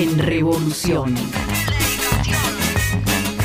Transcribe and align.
En 0.00 0.18
Revolución. 0.18 1.14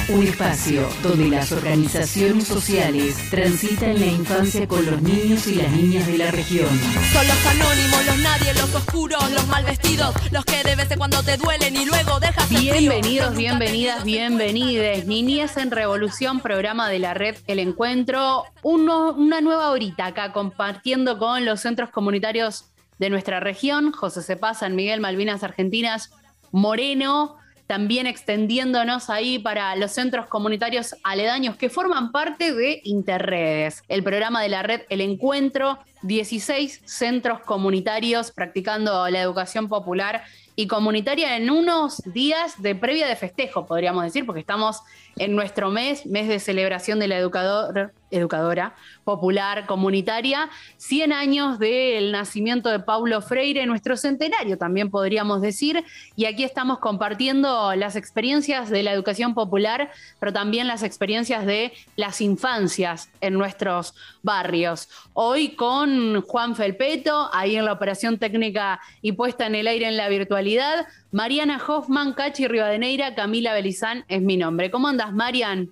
Un 0.08 0.24
espacio 0.24 0.88
donde 1.04 1.28
las 1.28 1.52
organizaciones 1.52 2.46
sociales 2.48 3.18
transitan 3.30 4.00
la 4.00 4.06
infancia 4.06 4.66
con 4.66 4.86
los 4.86 5.02
niños 5.02 5.46
y 5.48 5.56
las 5.56 5.70
niñas 5.74 6.08
de 6.08 6.18
la 6.18 6.32
región. 6.32 6.70
Son 7.12 7.28
los 7.28 7.46
anónimos, 7.46 8.06
los 8.06 8.18
nadie, 8.20 8.54
los 8.54 8.74
oscuros, 8.74 9.32
los 9.32 9.46
mal 9.48 9.66
vestidos, 9.66 10.16
los 10.32 10.46
que 10.46 10.64
de 10.64 10.78
vez 10.78 10.90
en 10.92 10.98
cuando 10.98 11.22
te 11.24 11.36
duelen 11.36 11.76
y 11.76 11.84
luego 11.86 12.22
dejas. 12.22 12.48
Bienvenidos, 12.50 13.36
bienvenidas, 13.36 14.06
bienvenides. 14.06 15.06
Niñez 15.08 15.58
en 15.58 15.72
Revolución, 15.72 16.40
programa 16.40 16.88
de 16.88 17.00
la 17.00 17.14
red 17.14 17.36
El 17.48 17.60
Encuentro. 17.60 18.44
Uno- 18.64 19.12
una 19.12 19.42
nueva 19.42 19.72
horita 19.72 20.06
acá 20.06 20.32
compartiendo 20.32 21.18
con 21.18 21.44
los 21.44 21.60
centros 21.60 21.90
comunitarios 21.90 22.66
de 22.98 23.10
nuestra 23.10 23.42
región, 23.42 23.92
José 23.92 24.24
Cepá, 24.24 24.54
San 24.54 24.74
Miguel, 24.78 25.02
Malvinas 25.02 25.44
Argentinas, 25.44 26.12
Moreno, 26.56 27.36
también 27.68 28.08
extendiéndonos 28.08 29.10
ahí 29.10 29.40
para 29.40 29.76
los 29.76 29.92
centros 29.92 30.28
comunitarios 30.28 30.96
aledaños 31.04 31.58
que 31.58 31.70
forman 31.70 32.14
parte 32.14 32.54
de 32.54 32.80
Interredes, 32.86 33.84
el 33.90 34.04
programa 34.04 34.42
de 34.42 34.50
la 34.50 34.64
red 34.64 34.84
El 34.90 35.02
Encuentro, 35.02 35.80
16 36.04 36.82
centros 36.86 37.42
comunitarios 37.42 38.32
practicando 38.32 39.10
la 39.10 39.20
educación 39.20 39.68
popular 39.68 40.24
y 40.56 40.68
comunitaria 40.68 41.36
en 41.36 41.50
unos 41.50 42.02
días 42.06 42.62
de 42.62 42.74
previa 42.74 43.08
de 43.08 43.18
festejo, 43.18 43.66
podríamos 43.66 44.06
decir, 44.06 44.26
porque 44.26 44.40
estamos 44.40 44.80
en 45.18 45.36
nuestro 45.36 45.72
mes, 45.72 46.06
mes 46.06 46.30
de 46.30 46.40
celebración 46.40 47.00
de 47.00 47.10
la 47.10 47.20
educador- 47.20 47.92
educadora 48.16 48.76
popular 49.04 49.66
comunitaria, 49.66 50.50
100 50.78 51.14
años 51.14 51.60
del 51.60 52.12
nacimiento 52.12 52.70
de 52.70 52.80
Paulo 52.80 53.22
Freire, 53.22 53.66
nuestro 53.66 53.98
centenario 53.98 54.58
también 54.58 54.90
podríamos 54.90 55.42
decir, 55.42 55.84
y 56.16 56.26
aquí 56.26 56.44
estamos 56.44 56.80
compartiendo 56.80 57.76
las 57.76 57.96
experiencias 57.96 58.70
de 58.70 58.84
la 58.84 58.92
educación 58.92 59.34
popular, 59.34 59.92
pero 60.20 60.34
también 60.34 60.68
las 60.68 60.84
experiencias 60.84 61.46
de 61.46 61.74
las 61.96 62.22
infancias 62.22 63.10
en 63.22 63.36
nuestros 63.36 63.94
barrios. 64.24 64.90
Hoy 65.14 65.56
con 65.56 66.22
Juan 66.22 66.56
Felpeto, 66.56 67.30
ahí 67.34 67.56
en 67.56 67.66
la 67.66 67.74
operación 67.74 68.18
técnica 68.18 68.80
y 69.02 69.12
puesta 69.12 69.46
en 69.46 69.56
el 69.56 69.68
aire 69.68 69.88
en 69.88 69.98
la 69.98 70.10
virtualidad, 70.10 70.88
Mariana 71.12 71.62
Hoffman, 71.66 72.14
Cachi 72.14 72.48
Rivadeneira, 72.48 73.16
Camila 73.16 73.54
Belizán 73.54 74.04
es 74.08 74.22
mi 74.22 74.38
nombre. 74.38 74.70
¿Cómo 74.70 74.88
andas, 74.88 75.14
Marian? 75.14 75.72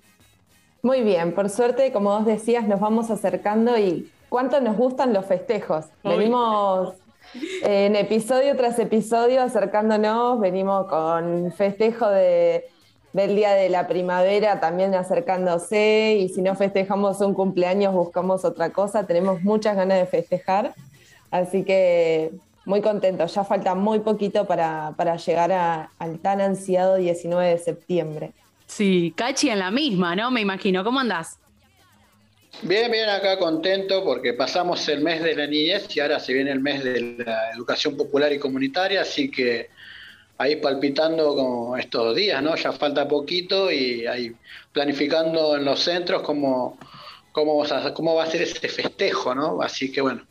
Muy 0.84 1.02
bien, 1.02 1.32
por 1.34 1.48
suerte, 1.48 1.92
como 1.92 2.10
vos 2.10 2.26
decías, 2.26 2.68
nos 2.68 2.78
vamos 2.78 3.10
acercando 3.10 3.78
y 3.78 4.10
cuánto 4.28 4.60
nos 4.60 4.76
gustan 4.76 5.14
los 5.14 5.24
festejos. 5.24 5.86
Venimos 6.18 6.92
eh, 7.64 7.86
en 7.86 7.96
episodio 7.96 8.54
tras 8.54 8.78
episodio 8.78 9.42
acercándonos, 9.42 10.38
venimos 10.40 10.86
con 10.86 11.50
festejo 11.52 12.06
de- 12.08 12.66
del 13.14 13.34
Día 13.34 13.52
de 13.54 13.70
la 13.70 13.86
Primavera 13.88 14.60
también 14.60 14.94
acercándose 14.94 16.16
y 16.20 16.28
si 16.28 16.42
no 16.42 16.54
festejamos 16.54 17.20
un 17.22 17.32
cumpleaños 17.32 17.94
buscamos 17.94 18.44
otra 18.44 18.68
cosa, 18.70 19.06
tenemos 19.06 19.40
muchas 19.42 19.76
ganas 19.76 19.98
de 19.98 20.06
festejar, 20.06 20.74
así 21.30 21.62
que 21.64 22.32
muy 22.66 22.82
contentos, 22.82 23.32
ya 23.34 23.44
falta 23.44 23.74
muy 23.74 24.00
poquito 24.00 24.46
para, 24.46 24.92
para 24.98 25.16
llegar 25.16 25.50
a- 25.52 25.90
al 25.98 26.18
tan 26.18 26.42
ansiado 26.42 26.96
19 26.96 27.48
de 27.50 27.58
septiembre. 27.58 28.32
Sí, 28.66 29.12
Cachi 29.16 29.50
en 29.50 29.58
la 29.58 29.70
misma, 29.70 30.16
¿no? 30.16 30.30
Me 30.30 30.40
imagino. 30.40 30.82
¿Cómo 30.84 31.00
andás? 31.00 31.38
Bien, 32.62 32.90
bien, 32.90 33.08
acá 33.08 33.38
contento 33.38 34.04
porque 34.04 34.32
pasamos 34.32 34.88
el 34.88 35.00
mes 35.00 35.22
de 35.22 35.34
la 35.34 35.46
niñez 35.46 35.94
y 35.94 36.00
ahora 36.00 36.20
se 36.20 36.32
viene 36.32 36.52
el 36.52 36.60
mes 36.60 36.84
de 36.84 37.24
la 37.24 37.50
educación 37.50 37.96
popular 37.96 38.32
y 38.32 38.38
comunitaria, 38.38 39.02
así 39.02 39.30
que 39.30 39.70
ahí 40.38 40.56
palpitando 40.56 41.34
como 41.34 41.76
estos 41.76 42.14
días, 42.14 42.42
¿no? 42.42 42.54
Ya 42.56 42.72
falta 42.72 43.06
poquito 43.08 43.70
y 43.70 44.06
ahí 44.06 44.34
planificando 44.72 45.56
en 45.56 45.64
los 45.64 45.80
centros 45.80 46.22
cómo, 46.22 46.78
cómo, 47.32 47.64
cómo 47.92 48.14
va 48.14 48.24
a 48.24 48.30
ser 48.30 48.42
ese 48.42 48.68
festejo, 48.68 49.34
¿no? 49.34 49.60
Así 49.60 49.90
que 49.90 50.00
bueno, 50.00 50.24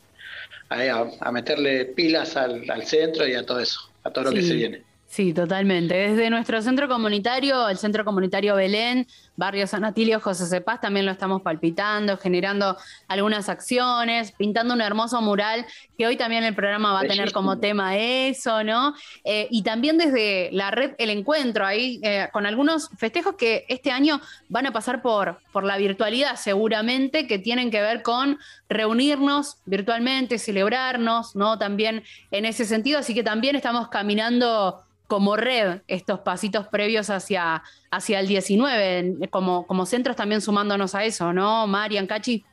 ahí 0.70 0.88
a, 0.88 1.06
a 1.20 1.30
meterle 1.30 1.84
pilas 1.84 2.36
al, 2.36 2.68
al 2.70 2.84
centro 2.84 3.28
y 3.28 3.34
a 3.34 3.44
todo 3.44 3.60
eso, 3.60 3.90
a 4.02 4.10
todo 4.10 4.24
lo 4.24 4.32
que 4.32 4.42
se 4.42 4.54
viene. 4.54 4.82
Sí, 5.14 5.32
totalmente. 5.32 5.94
Desde 5.94 6.28
nuestro 6.28 6.60
centro 6.60 6.88
comunitario, 6.88 7.68
el 7.68 7.78
Centro 7.78 8.04
Comunitario 8.04 8.56
Belén, 8.56 9.06
Barrio 9.36 9.68
San 9.68 9.84
Atilio, 9.84 10.18
José 10.18 10.44
Cepaz, 10.44 10.80
también 10.80 11.06
lo 11.06 11.12
estamos 11.12 11.40
palpitando, 11.40 12.16
generando 12.16 12.76
algunas 13.06 13.48
acciones, 13.48 14.32
pintando 14.32 14.74
un 14.74 14.80
hermoso 14.80 15.22
mural 15.22 15.66
que 15.96 16.08
hoy 16.08 16.16
también 16.16 16.42
el 16.42 16.56
programa 16.56 16.92
va 16.92 17.02
a 17.02 17.06
tener 17.06 17.30
como 17.30 17.60
tema 17.60 17.96
eso, 17.96 18.64
¿no? 18.64 18.92
Eh, 19.22 19.46
y 19.52 19.62
también 19.62 19.98
desde 19.98 20.50
la 20.50 20.72
red 20.72 20.96
El 20.98 21.10
Encuentro, 21.10 21.64
ahí 21.64 22.00
eh, 22.02 22.26
con 22.32 22.44
algunos 22.44 22.90
festejos 22.96 23.36
que 23.36 23.66
este 23.68 23.92
año 23.92 24.20
van 24.48 24.66
a 24.66 24.72
pasar 24.72 25.00
por, 25.00 25.38
por 25.52 25.62
la 25.62 25.76
virtualidad 25.76 26.34
seguramente, 26.34 27.28
que 27.28 27.38
tienen 27.38 27.70
que 27.70 27.80
ver 27.80 28.02
con 28.02 28.40
reunirnos 28.68 29.58
virtualmente, 29.64 30.40
celebrarnos, 30.40 31.36
¿no? 31.36 31.56
También 31.56 32.02
en 32.32 32.46
ese 32.46 32.64
sentido, 32.64 32.98
así 32.98 33.14
que 33.14 33.22
también 33.22 33.54
estamos 33.54 33.86
caminando 33.86 34.82
como 35.14 35.36
red 35.36 35.82
estos 35.86 36.20
pasitos 36.20 36.66
previos 36.68 37.08
hacia, 37.10 37.62
hacia 37.92 38.18
el 38.20 38.26
19, 38.26 38.98
en- 38.98 39.20
como, 39.30 39.64
como 39.66 39.86
centros 39.86 40.16
también 40.16 40.40
sumándonos 40.40 40.94
a 40.96 41.04
eso, 41.04 41.32
¿no? 41.32 41.66
Marian, 41.68 42.06
Cachi. 42.08 42.44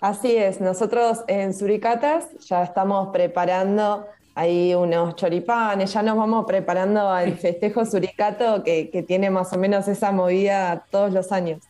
Así 0.00 0.36
es, 0.36 0.60
nosotros 0.60 1.20
en 1.28 1.54
Suricatas 1.54 2.26
ya 2.48 2.62
estamos 2.62 3.08
preparando 3.12 4.06
ahí 4.34 4.74
unos 4.74 5.14
choripanes, 5.16 5.92
ya 5.92 6.02
nos 6.02 6.16
vamos 6.16 6.44
preparando 6.46 7.08
al 7.08 7.38
festejo 7.38 7.86
Suricato 7.86 8.62
que, 8.64 8.90
que 8.90 9.02
tiene 9.02 9.30
más 9.30 9.52
o 9.52 9.58
menos 9.58 9.88
esa 9.88 10.12
movida 10.12 10.86
todos 10.90 11.12
los 11.12 11.32
años. 11.32 11.60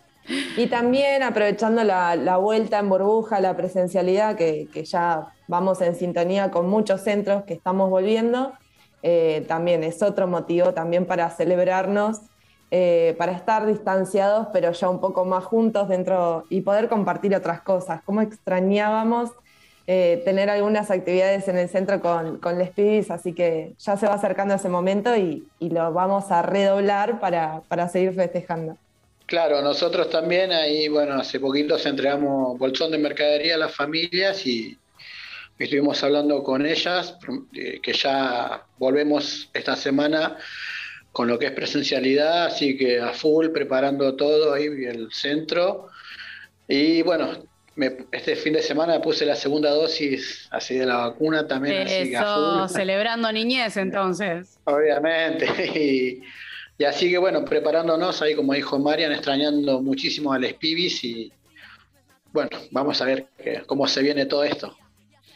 Y 0.56 0.68
también 0.68 1.22
aprovechando 1.22 1.84
la, 1.84 2.16
la 2.16 2.38
vuelta 2.38 2.78
en 2.78 2.88
burbuja, 2.88 3.40
la 3.40 3.56
presencialidad, 3.56 4.36
que, 4.36 4.68
que 4.72 4.84
ya 4.84 5.28
vamos 5.46 5.80
en 5.82 5.94
sintonía 5.94 6.50
con 6.50 6.68
muchos 6.68 7.02
centros 7.02 7.44
que 7.44 7.54
estamos 7.54 7.90
volviendo, 7.90 8.54
eh, 9.06 9.44
también 9.46 9.84
es 9.84 10.02
otro 10.02 10.26
motivo 10.26 10.72
también 10.72 11.04
para 11.04 11.28
celebrarnos 11.28 12.22
eh, 12.70 13.14
para 13.18 13.32
estar 13.32 13.66
distanciados, 13.66 14.48
pero 14.52 14.72
ya 14.72 14.88
un 14.88 15.00
poco 15.00 15.24
más 15.24 15.44
juntos 15.44 15.88
dentro 15.88 16.44
y 16.48 16.62
poder 16.62 16.88
compartir 16.88 17.36
otras 17.36 17.60
cosas. 17.60 18.00
Cómo 18.04 18.20
extrañábamos 18.20 19.30
eh, 19.86 20.22
tener 20.24 20.50
algunas 20.50 20.90
actividades 20.90 21.46
en 21.46 21.58
el 21.58 21.68
centro 21.68 22.00
con, 22.00 22.38
con 22.38 22.58
les 22.58 22.70
pibis, 22.70 23.10
así 23.12 23.34
que 23.34 23.74
ya 23.78 23.96
se 23.96 24.08
va 24.08 24.14
acercando 24.14 24.54
ese 24.54 24.70
momento 24.70 25.14
y, 25.14 25.46
lo 25.60 25.92
vamos 25.92 26.32
a 26.32 26.42
redoblar 26.42 27.20
para, 27.20 27.60
para 27.68 27.88
seguir 27.88 28.12
festejando. 28.14 28.76
Claro, 29.26 29.62
nosotros 29.62 30.10
también 30.10 30.50
ahí, 30.50 30.88
bueno, 30.88 31.14
hace 31.14 31.38
poquito 31.38 31.78
se 31.78 31.90
entregamos 31.90 32.58
bolsón 32.58 32.90
de 32.90 32.98
mercadería 32.98 33.54
a 33.54 33.58
las 33.58 33.74
familias 33.74 34.46
y 34.46 34.76
estuvimos 35.58 36.02
hablando 36.02 36.42
con 36.42 36.66
ellas, 36.66 37.16
eh, 37.54 37.80
que 37.82 37.92
ya 37.92 38.64
volvemos 38.78 39.50
esta 39.54 39.76
semana 39.76 40.36
con 41.12 41.28
lo 41.28 41.38
que 41.38 41.46
es 41.46 41.52
presencialidad, 41.52 42.46
así 42.46 42.76
que 42.76 43.00
a 43.00 43.12
full 43.12 43.48
preparando 43.50 44.16
todo 44.16 44.52
ahí 44.54 44.64
el 44.66 45.08
centro. 45.12 45.88
Y 46.66 47.02
bueno, 47.02 47.44
me- 47.76 47.96
este 48.10 48.34
fin 48.34 48.52
de 48.54 48.62
semana 48.62 49.00
puse 49.00 49.24
la 49.24 49.36
segunda 49.36 49.70
dosis 49.70 50.48
así 50.50 50.74
de 50.76 50.86
la 50.86 50.96
vacuna 50.96 51.46
también, 51.46 51.82
así 51.86 52.10
que 52.10 52.16
a 52.16 52.24
full. 52.24 52.68
celebrando 52.76 53.30
niñez 53.30 53.76
entonces. 53.76 54.58
Obviamente. 54.64 55.46
Y, 56.76 56.82
y 56.82 56.84
así 56.84 57.08
que 57.08 57.18
bueno, 57.18 57.44
preparándonos 57.44 58.20
ahí, 58.20 58.34
como 58.34 58.52
dijo 58.52 58.76
Marian, 58.80 59.12
extrañando 59.12 59.80
muchísimo 59.80 60.32
a 60.32 60.38
los 60.40 60.52
pibis 60.54 61.04
y 61.04 61.32
bueno, 62.32 62.50
vamos 62.72 63.00
a 63.00 63.04
ver 63.04 63.28
que- 63.40 63.62
cómo 63.66 63.86
se 63.86 64.02
viene 64.02 64.26
todo 64.26 64.42
esto. 64.42 64.76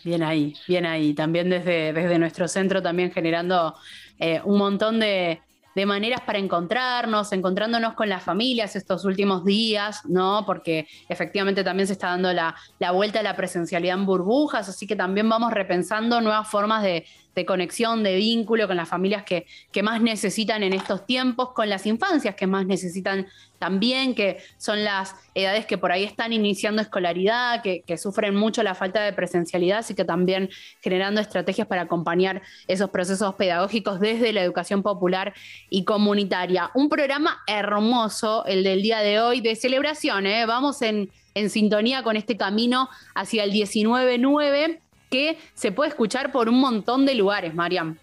Bien 0.04 0.22
ahí, 0.22 0.54
bien 0.66 0.86
ahí. 0.86 1.14
También 1.14 1.50
desde, 1.50 1.92
desde 1.92 2.18
nuestro 2.18 2.48
centro 2.48 2.82
también 2.82 3.10
generando 3.12 3.74
eh, 4.18 4.40
un 4.44 4.58
montón 4.58 5.00
de, 5.00 5.40
de 5.74 5.86
maneras 5.86 6.20
para 6.22 6.38
encontrarnos, 6.38 7.32
encontrándonos 7.32 7.94
con 7.94 8.08
las 8.08 8.22
familias 8.22 8.74
estos 8.74 9.04
últimos 9.04 9.44
días, 9.44 10.04
¿no? 10.06 10.44
Porque 10.44 10.88
efectivamente 11.08 11.62
también 11.62 11.86
se 11.86 11.92
está 11.92 12.08
dando 12.08 12.32
la, 12.32 12.56
la 12.80 12.90
vuelta 12.90 13.20
a 13.20 13.22
la 13.22 13.36
presencialidad 13.36 13.96
en 13.96 14.04
burbujas, 14.04 14.68
así 14.68 14.86
que 14.88 14.96
también 14.96 15.28
vamos 15.28 15.52
repensando 15.52 16.20
nuevas 16.20 16.48
formas 16.48 16.82
de, 16.82 17.04
de 17.38 17.46
conexión, 17.46 18.02
de 18.02 18.16
vínculo 18.16 18.66
con 18.66 18.76
las 18.76 18.88
familias 18.88 19.22
que, 19.22 19.46
que 19.70 19.84
más 19.84 20.02
necesitan 20.02 20.64
en 20.64 20.72
estos 20.72 21.06
tiempos, 21.06 21.52
con 21.52 21.68
las 21.68 21.86
infancias 21.86 22.34
que 22.34 22.48
más 22.48 22.66
necesitan 22.66 23.28
también, 23.60 24.16
que 24.16 24.38
son 24.56 24.82
las 24.82 25.14
edades 25.34 25.66
que 25.66 25.78
por 25.78 25.92
ahí 25.92 26.02
están 26.02 26.32
iniciando 26.32 26.82
escolaridad, 26.82 27.62
que, 27.62 27.84
sufren 27.96 28.34
mucho 28.34 28.62
la 28.64 28.74
falta 28.74 29.02
de 29.02 29.12
presencialidad, 29.12 29.78
así 29.78 29.94
que 29.94 30.04
también 30.04 30.50
generando 30.80 31.20
estrategias 31.20 31.68
para 31.68 31.82
acompañar 31.82 32.42
esos 32.66 32.90
procesos 32.90 33.34
pedagógicos 33.36 34.00
desde 34.00 34.32
la 34.32 34.42
educación 34.42 34.82
popular 34.82 35.32
y 35.70 35.84
comunitaria. 35.84 36.70
Un 36.74 36.88
programa 36.88 37.40
hermoso, 37.46 38.44
el 38.46 38.64
del 38.64 38.82
día 38.82 38.98
de 39.00 39.20
hoy, 39.20 39.40
de 39.40 39.54
celebración, 39.54 40.26
¿eh? 40.26 40.44
vamos 40.44 40.82
en, 40.82 41.10
en 41.34 41.50
sintonía 41.50 42.02
con 42.02 42.16
este 42.16 42.36
camino 42.36 42.88
hacia 43.14 43.44
el 43.44 43.52
19-9 43.52 44.80
que 45.10 45.38
se 45.54 45.72
puede 45.72 45.90
escuchar 45.90 46.32
por 46.32 46.48
un 46.48 46.60
montón 46.60 47.06
de 47.06 47.14
lugares, 47.14 47.54
Mariam. 47.54 47.98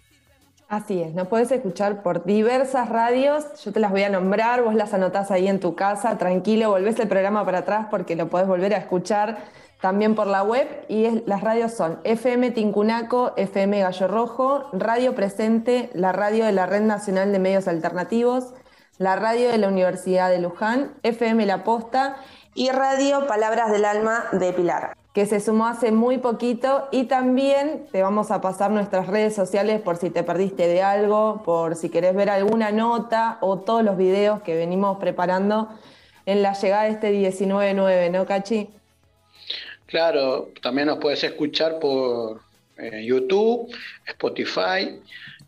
Así 0.68 1.00
es, 1.00 1.14
nos 1.14 1.28
puedes 1.28 1.52
escuchar 1.52 2.02
por 2.02 2.24
diversas 2.24 2.88
radios, 2.88 3.44
yo 3.64 3.72
te 3.72 3.78
las 3.78 3.92
voy 3.92 4.02
a 4.02 4.08
nombrar, 4.08 4.64
vos 4.64 4.74
las 4.74 4.92
anotás 4.94 5.30
ahí 5.30 5.46
en 5.46 5.60
tu 5.60 5.76
casa, 5.76 6.18
tranquilo, 6.18 6.70
volvés 6.70 6.98
el 6.98 7.06
programa 7.06 7.44
para 7.44 7.58
atrás 7.58 7.86
porque 7.88 8.16
lo 8.16 8.28
podés 8.28 8.48
volver 8.48 8.74
a 8.74 8.78
escuchar 8.78 9.38
también 9.80 10.16
por 10.16 10.26
la 10.26 10.42
web. 10.42 10.66
Y 10.88 11.22
las 11.26 11.42
radios 11.42 11.72
son 11.72 12.00
FM 12.02 12.50
Tincunaco, 12.50 13.32
FM 13.36 13.80
Gallo 13.80 14.08
Rojo, 14.08 14.68
Radio 14.72 15.14
Presente, 15.14 15.90
la 15.94 16.10
radio 16.10 16.44
de 16.44 16.52
la 16.52 16.66
Red 16.66 16.82
Nacional 16.82 17.30
de 17.30 17.38
Medios 17.38 17.68
Alternativos, 17.68 18.52
la 18.98 19.14
radio 19.14 19.50
de 19.50 19.58
la 19.58 19.68
Universidad 19.68 20.30
de 20.30 20.40
Luján, 20.40 20.92
FM 21.04 21.46
La 21.46 21.62
Posta 21.62 22.16
y 22.54 22.70
Radio 22.70 23.28
Palabras 23.28 23.70
del 23.70 23.84
Alma 23.84 24.24
de 24.32 24.52
Pilar 24.52 24.96
que 25.16 25.24
se 25.24 25.40
sumó 25.40 25.66
hace 25.66 25.92
muy 25.92 26.18
poquito 26.18 26.88
y 26.92 27.04
también 27.04 27.86
te 27.90 28.02
vamos 28.02 28.30
a 28.30 28.42
pasar 28.42 28.70
nuestras 28.70 29.06
redes 29.06 29.34
sociales 29.34 29.80
por 29.80 29.96
si 29.96 30.10
te 30.10 30.22
perdiste 30.22 30.68
de 30.68 30.82
algo, 30.82 31.42
por 31.42 31.74
si 31.74 31.88
querés 31.88 32.14
ver 32.14 32.28
alguna 32.28 32.70
nota 32.70 33.38
o 33.40 33.60
todos 33.60 33.82
los 33.82 33.96
videos 33.96 34.42
que 34.42 34.54
venimos 34.54 34.98
preparando 34.98 35.70
en 36.26 36.42
la 36.42 36.52
llegada 36.52 36.82
de 36.82 36.90
este 36.90 37.12
19-9, 37.14 38.10
¿no, 38.10 38.26
Cachi? 38.26 38.68
Claro, 39.86 40.50
también 40.60 40.88
nos 40.88 40.98
puedes 40.98 41.24
escuchar 41.24 41.78
por 41.78 42.42
eh, 42.76 43.02
YouTube, 43.06 43.74
Spotify, 44.04 45.00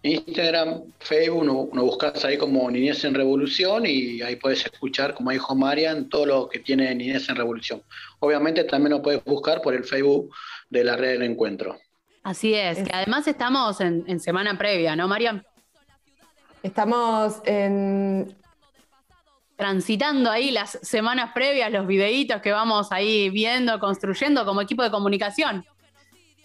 Instagram, 0.09 0.83
Facebook, 0.99 1.45
nos 1.75 1.85
buscas 1.85 2.25
ahí 2.25 2.37
como 2.39 2.71
Niñez 2.71 3.05
en 3.05 3.15
Revolución 3.15 3.85
y 3.87 4.23
ahí 4.23 4.37
puedes 4.37 4.65
escuchar, 4.65 5.15
como 5.15 5.31
dijo 5.31 5.55
Marian, 5.55 6.09
todo 6.09 6.27
lo 6.27 6.49
que 6.49 6.59
tiene 6.61 6.95
Niñez 6.95 7.29
en 7.29 7.37
Revolución. 7.37 7.83
Obviamente 8.21 8.65
también 8.65 8.91
nos 8.91 9.01
puedes 9.01 9.25
buscar 9.25 9.63
por 9.63 9.75
el 9.75 9.85
Facebook 9.85 10.35
de 10.71 10.85
la 10.85 10.97
red 10.97 11.13
del 11.13 11.23
encuentro. 11.23 11.79
Así 12.23 12.55
es, 12.55 12.79
que 12.83 12.91
además 12.93 13.27
estamos 13.27 13.81
en, 13.81 14.21
semana 14.21 14.59
previa, 14.59 14.95
¿no, 14.97 15.09
Marian? 15.09 15.45
Estamos 16.63 17.41
en... 17.45 18.37
Transitando 19.57 20.31
ahí 20.31 20.53
las 20.53 20.79
semanas 20.83 21.33
previas, 21.35 21.73
los 21.73 21.87
videitos 21.87 22.41
que 22.41 22.53
vamos 22.53 22.93
ahí 22.93 23.29
viendo, 23.31 23.81
construyendo 23.81 24.45
como 24.45 24.61
equipo 24.61 24.85
de 24.85 24.91
comunicación. 24.91 25.65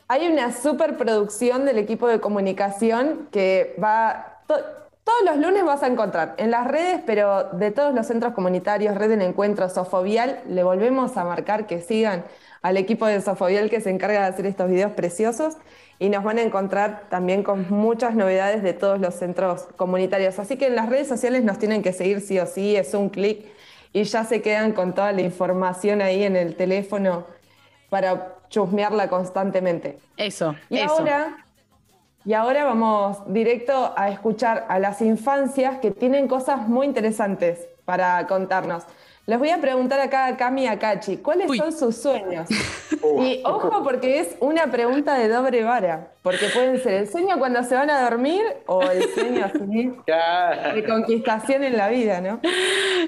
Hay 0.07 0.27
una 0.27 0.51
superproducción 0.51 1.65
del 1.65 1.77
equipo 1.77 2.07
de 2.07 2.19
comunicación 2.19 3.29
que 3.31 3.75
va. 3.81 4.41
todos 4.47 5.23
los 5.25 5.37
lunes 5.37 5.63
vas 5.63 5.81
a 5.81 5.87
encontrar 5.87 6.35
en 6.37 6.51
las 6.51 6.67
redes, 6.67 7.01
pero 7.05 7.45
de 7.53 7.71
todos 7.71 7.93
los 7.95 8.07
centros 8.07 8.33
comunitarios, 8.33 8.95
Red 8.95 9.09
del 9.09 9.21
Encuentro, 9.21 9.69
Sofovial, 9.69 10.41
le 10.49 10.63
volvemos 10.63 11.15
a 11.15 11.23
marcar 11.23 11.67
que 11.67 11.81
sigan 11.81 12.25
al 12.61 12.77
equipo 12.77 13.05
de 13.05 13.21
Sofovial 13.21 13.69
que 13.69 13.81
se 13.81 13.89
encarga 13.89 14.21
de 14.21 14.27
hacer 14.27 14.45
estos 14.45 14.69
videos 14.69 14.91
preciosos 14.91 15.55
y 15.99 16.09
nos 16.09 16.23
van 16.23 16.37
a 16.37 16.41
encontrar 16.41 17.03
también 17.09 17.43
con 17.43 17.69
muchas 17.69 18.13
novedades 18.13 18.61
de 18.61 18.73
todos 18.73 18.99
los 18.99 19.15
centros 19.15 19.67
comunitarios. 19.77 20.37
Así 20.37 20.57
que 20.57 20.67
en 20.67 20.75
las 20.75 20.89
redes 20.89 21.07
sociales 21.07 21.43
nos 21.43 21.59
tienen 21.59 21.81
que 21.81 21.93
seguir 21.93 22.19
sí 22.19 22.39
o 22.39 22.45
sí, 22.45 22.75
es 22.75 22.93
un 22.93 23.09
clic 23.09 23.45
y 23.93 24.03
ya 24.03 24.25
se 24.25 24.41
quedan 24.41 24.73
con 24.73 24.93
toda 24.93 25.11
la 25.13 25.21
información 25.21 26.01
ahí 26.01 26.23
en 26.23 26.35
el 26.35 26.55
teléfono 26.55 27.25
para 27.93 28.39
chusmearla 28.49 29.07
constantemente. 29.07 29.99
Eso, 30.17 30.55
y 30.67 30.79
eso. 30.79 30.97
Ahora, 30.97 31.45
y 32.25 32.33
ahora 32.33 32.65
vamos 32.65 33.19
directo 33.27 33.93
a 33.95 34.09
escuchar 34.09 34.65
a 34.67 34.79
las 34.79 34.99
infancias 35.03 35.77
que 35.77 35.91
tienen 35.91 36.27
cosas 36.27 36.67
muy 36.67 36.87
interesantes 36.87 37.67
para 37.85 38.25
contarnos. 38.25 38.85
Les 39.25 39.39
voy 39.39 39.51
a 39.51 39.61
preguntar 39.61 40.01
acá 40.01 40.25
a 40.25 40.35
Cami 40.35 40.63
y 40.63 40.67
a 40.67 40.77
Cachi, 40.77 41.15
¿cuáles 41.15 41.47
son 41.55 41.71
sus 41.71 41.95
sueños? 41.95 42.49
y 43.21 43.41
ojo 43.45 43.81
porque 43.81 44.19
es 44.19 44.35
una 44.41 44.69
pregunta 44.69 45.17
de 45.17 45.29
doble 45.29 45.63
vara, 45.63 46.11
porque 46.21 46.47
pueden 46.47 46.83
ser 46.83 46.95
el 46.95 47.09
sueño 47.09 47.39
cuando 47.39 47.63
se 47.63 47.73
van 47.73 47.89
a 47.89 48.01
dormir 48.01 48.41
o 48.65 48.81
el 48.81 49.01
sueño 49.13 49.45
así 49.45 49.93
de 50.75 50.83
conquistación 50.89 51.63
en 51.63 51.77
la 51.77 51.87
vida, 51.87 52.19
¿no? 52.19 52.41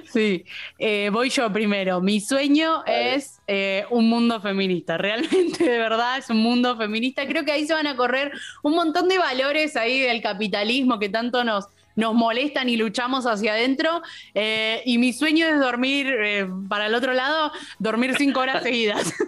Sí, 0.10 0.46
eh, 0.80 1.10
voy 1.12 1.30
yo 1.30 1.52
primero. 1.52 2.00
Mi 2.00 2.22
sueño 2.22 2.86
es 2.86 3.42
eh, 3.48 3.84
un 3.90 4.08
mundo 4.08 4.40
feminista, 4.40 4.98
realmente 4.98 5.66
de 5.70 5.78
verdad 5.78 6.18
es 6.18 6.30
un 6.30 6.38
mundo 6.38 6.78
feminista. 6.78 7.28
Creo 7.28 7.44
que 7.44 7.52
ahí 7.52 7.68
se 7.68 7.74
van 7.74 7.88
a 7.88 7.98
correr 7.98 8.32
un 8.64 8.74
montón 8.74 9.10
de 9.10 9.18
valores 9.18 9.76
ahí 9.76 10.00
del 10.00 10.22
capitalismo 10.22 10.98
que 10.98 11.10
tanto 11.10 11.44
nos 11.44 11.68
nos 11.96 12.14
molestan 12.14 12.70
y 12.70 12.78
luchamos 12.78 13.26
hacia 13.26 13.54
adentro. 13.54 14.02
Eh, 14.34 14.82
y 14.86 14.98
mi 14.98 15.14
sueño 15.14 15.48
es 15.48 15.60
dormir, 15.60 16.08
eh, 16.08 16.48
para 16.70 16.88
el 16.88 16.96
otro 16.96 17.14
lado, 17.14 17.52
dormir 17.80 18.16
cinco 18.18 18.40
horas 18.42 18.64
seguidas. 18.64 19.14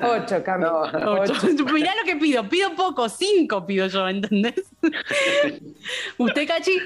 Ocho, 0.00 0.42
Camilo. 0.44 0.86
Mirá 1.72 1.94
lo 1.96 2.04
que 2.04 2.16
pido, 2.16 2.48
pido 2.48 2.74
poco, 2.74 3.08
cinco 3.08 3.66
pido 3.66 3.86
yo, 3.86 4.08
¿entendés? 4.08 4.54
¿Usted, 6.18 6.46
Cachi? 6.46 6.78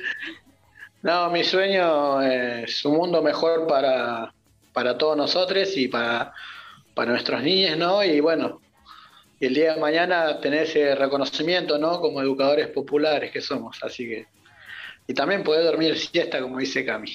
No, 1.03 1.31
mi 1.31 1.45
sueño 1.45 2.21
es 2.23 2.85
un 2.85 2.97
mundo 2.97 3.23
mejor 3.23 3.67
para, 3.67 4.33
para 4.73 4.99
todos 4.99 5.17
nosotros 5.17 5.77
y 5.77 5.89
para, 5.89 6.33
para 6.95 7.13
nuestros 7.13 7.43
niños, 7.43 7.77
¿no? 7.79 8.03
Y 8.03 8.21
bueno, 8.21 8.61
y 9.41 9.47
el 9.47 9.55
día 9.55 9.75
de 9.75 9.81
mañana 9.81 10.41
tener 10.41 10.65
ese 10.65 10.95
reconocimiento, 10.95 11.79
¿no? 11.79 12.01
Como 12.01 12.21
educadores 12.21 12.69
populares 12.69 13.31
que 13.31 13.41
somos, 13.41 13.79
así 13.83 14.09
que... 14.09 14.27
Y 15.11 15.15
también 15.15 15.43
poder 15.43 15.65
dormir 15.65 15.97
siesta, 15.97 16.39
como 16.39 16.59
dice 16.59 16.85
Cami. 16.85 17.11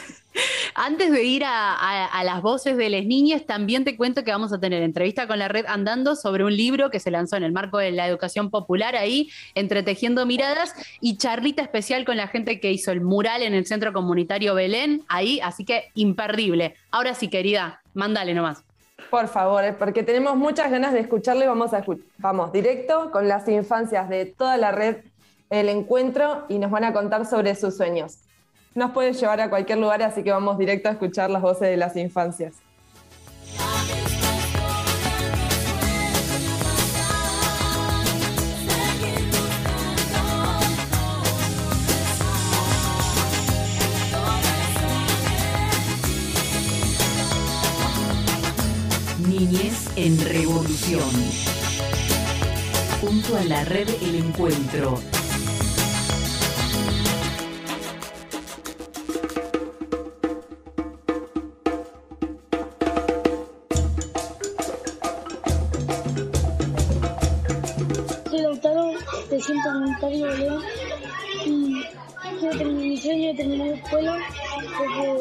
Antes 0.74 1.12
de 1.12 1.22
ir 1.22 1.42
a, 1.44 2.22
las 2.24 2.40
voces 2.40 2.78
de 2.78 2.88
las 2.88 3.04
niñas, 3.04 3.44
también 3.44 3.84
te 3.84 3.94
cuento 3.94 4.24
que 4.24 4.30
vamos 4.30 4.54
a 4.54 4.58
tener 4.58 4.82
entrevista 4.82 5.26
con 5.26 5.38
la 5.38 5.48
red 5.48 5.66
Andando 5.66 6.16
sobre 6.16 6.44
un 6.44 6.56
libro 6.56 6.90
que 6.90 6.98
se 6.98 7.10
lanzó 7.10 7.36
en 7.36 7.42
el 7.42 7.52
marco 7.52 7.76
de 7.76 7.90
la 7.90 8.06
educación 8.06 8.50
popular 8.50 8.96
ahí, 8.96 9.28
Entretejiendo 9.54 10.24
Miradas, 10.24 10.74
y 11.02 11.18
charlita 11.18 11.60
especial 11.60 12.06
con 12.06 12.16
la 12.16 12.28
gente 12.28 12.58
que 12.58 12.72
hizo 12.72 12.90
el 12.90 13.02
mural 13.02 13.42
en 13.42 13.52
el 13.52 13.66
Centro 13.66 13.92
Comunitario 13.92 14.54
Belén, 14.54 15.02
ahí, 15.08 15.38
así 15.40 15.66
que 15.66 15.90
imperdible. 15.94 16.74
Ahora 16.90 17.12
sí, 17.14 17.28
querida, 17.28 17.82
mándale 17.92 18.32
nomás. 18.32 18.65
Por 19.10 19.28
favor, 19.28 19.62
porque 19.78 20.02
tenemos 20.02 20.36
muchas 20.36 20.70
ganas 20.70 20.92
de 20.92 21.00
escucharle. 21.00 21.46
Vamos 21.46 21.70
vamos 22.18 22.52
directo 22.52 23.10
con 23.10 23.28
las 23.28 23.48
infancias 23.48 24.08
de 24.08 24.26
toda 24.26 24.56
la 24.56 24.72
red 24.72 24.96
El 25.50 25.68
Encuentro 25.68 26.44
y 26.48 26.58
nos 26.58 26.70
van 26.70 26.84
a 26.84 26.92
contar 26.92 27.24
sobre 27.26 27.54
sus 27.54 27.76
sueños. 27.76 28.18
Nos 28.74 28.90
puede 28.90 29.12
llevar 29.12 29.40
a 29.40 29.48
cualquier 29.48 29.78
lugar, 29.78 30.02
así 30.02 30.22
que 30.22 30.30
vamos 30.30 30.58
directo 30.58 30.88
a 30.88 30.92
escuchar 30.92 31.30
las 31.30 31.40
voces 31.40 31.68
de 31.68 31.76
las 31.76 31.96
infancias. 31.96 32.65
En 49.96 50.18
Revolución. 50.20 51.08
Junto 53.00 53.36
a 53.36 53.44
la 53.44 53.64
red 53.64 53.88
El 54.02 54.16
Encuentro. 54.16 55.00
Soy 68.30 68.40
Lautaro, 68.42 68.92
de 69.30 69.40
Centro 69.40 69.72
Comunitario 69.72 70.26
de 70.26 70.58
y 71.46 71.82
quiero 72.38 72.58
terminar 72.58 72.82
mi 72.82 72.96
sueño 72.98 73.28
de 73.28 73.34
terminar 73.34 73.66
la 73.68 73.76
escuela 73.76 74.18
porque 74.76 75.12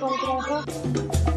voy 0.00 0.12
a 0.12 0.20
trabajar. 0.20 1.33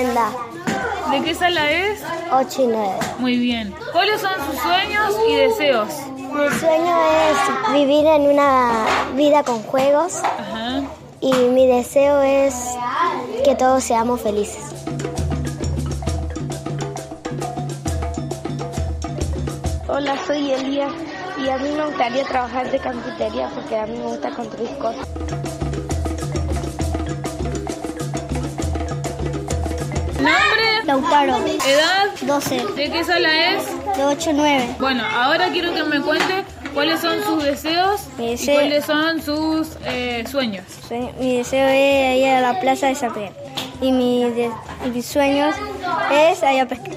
Brenda. 0.00 0.30
¿De 1.10 1.22
qué 1.22 1.34
sala 1.34 1.70
es? 1.70 2.00
8 2.32 2.62
y 2.62 2.66
9. 2.68 2.88
Muy 3.18 3.36
bien. 3.36 3.74
¿Cuáles 3.92 4.20
son 4.22 4.32
sus 4.46 4.58
sueños 4.58 5.14
y 5.28 5.34
deseos? 5.34 5.88
Mi 6.16 6.48
sueño 6.58 6.96
es 7.28 7.72
vivir 7.74 8.06
en 8.06 8.22
una 8.22 8.86
vida 9.14 9.42
con 9.44 9.62
juegos. 9.62 10.22
Ajá. 10.24 10.82
y 11.20 11.34
mi 11.34 11.66
deseo 11.66 12.22
es 12.22 12.54
que 13.44 13.54
todos 13.56 13.84
seamos 13.84 14.22
felices. 14.22 14.64
Hola, 19.86 20.16
soy 20.26 20.50
Elías 20.52 20.92
y 21.44 21.48
a 21.50 21.58
mí 21.58 21.72
me 21.72 21.84
gustaría 21.84 22.24
trabajar 22.24 22.70
de 22.70 22.78
carpintería 22.78 23.50
porque 23.54 23.76
a 23.76 23.86
mí 23.86 23.98
me 23.98 24.04
gusta 24.04 24.30
construir 24.30 24.70
cosas. 24.78 25.06
Lautaro. 30.94 31.36
¿Edad? 31.46 32.06
12. 32.22 32.66
¿De 32.74 32.90
qué 32.90 33.04
sala 33.04 33.52
es? 33.54 33.64
De 33.96 34.04
8 34.04 34.30
9. 34.34 34.76
Bueno, 34.80 35.04
ahora 35.14 35.48
quiero 35.50 35.72
que 35.72 35.84
me 35.84 36.00
cuente 36.00 36.44
cuáles 36.74 36.98
son 37.00 37.22
sus 37.22 37.44
deseos 37.44 38.00
y 38.18 38.30
deseo- 38.32 38.54
cuáles 38.54 38.84
son 38.86 39.22
sus 39.22 39.76
eh, 39.84 40.24
sueños. 40.28 40.64
Mi 41.20 41.36
deseo 41.38 41.68
es 41.68 42.18
ir 42.18 42.28
a 42.28 42.40
la 42.40 42.60
plaza 42.60 42.88
de 42.88 42.96
San 42.96 43.14
Pedro. 43.14 43.32
Y 43.80 43.92
mi, 43.92 44.24
de- 44.30 44.50
y 44.84 44.88
mis 44.88 45.06
sueños 45.06 45.54
es 46.12 46.42
ir 46.42 46.60
a 46.60 46.66
pescar. 46.66 46.90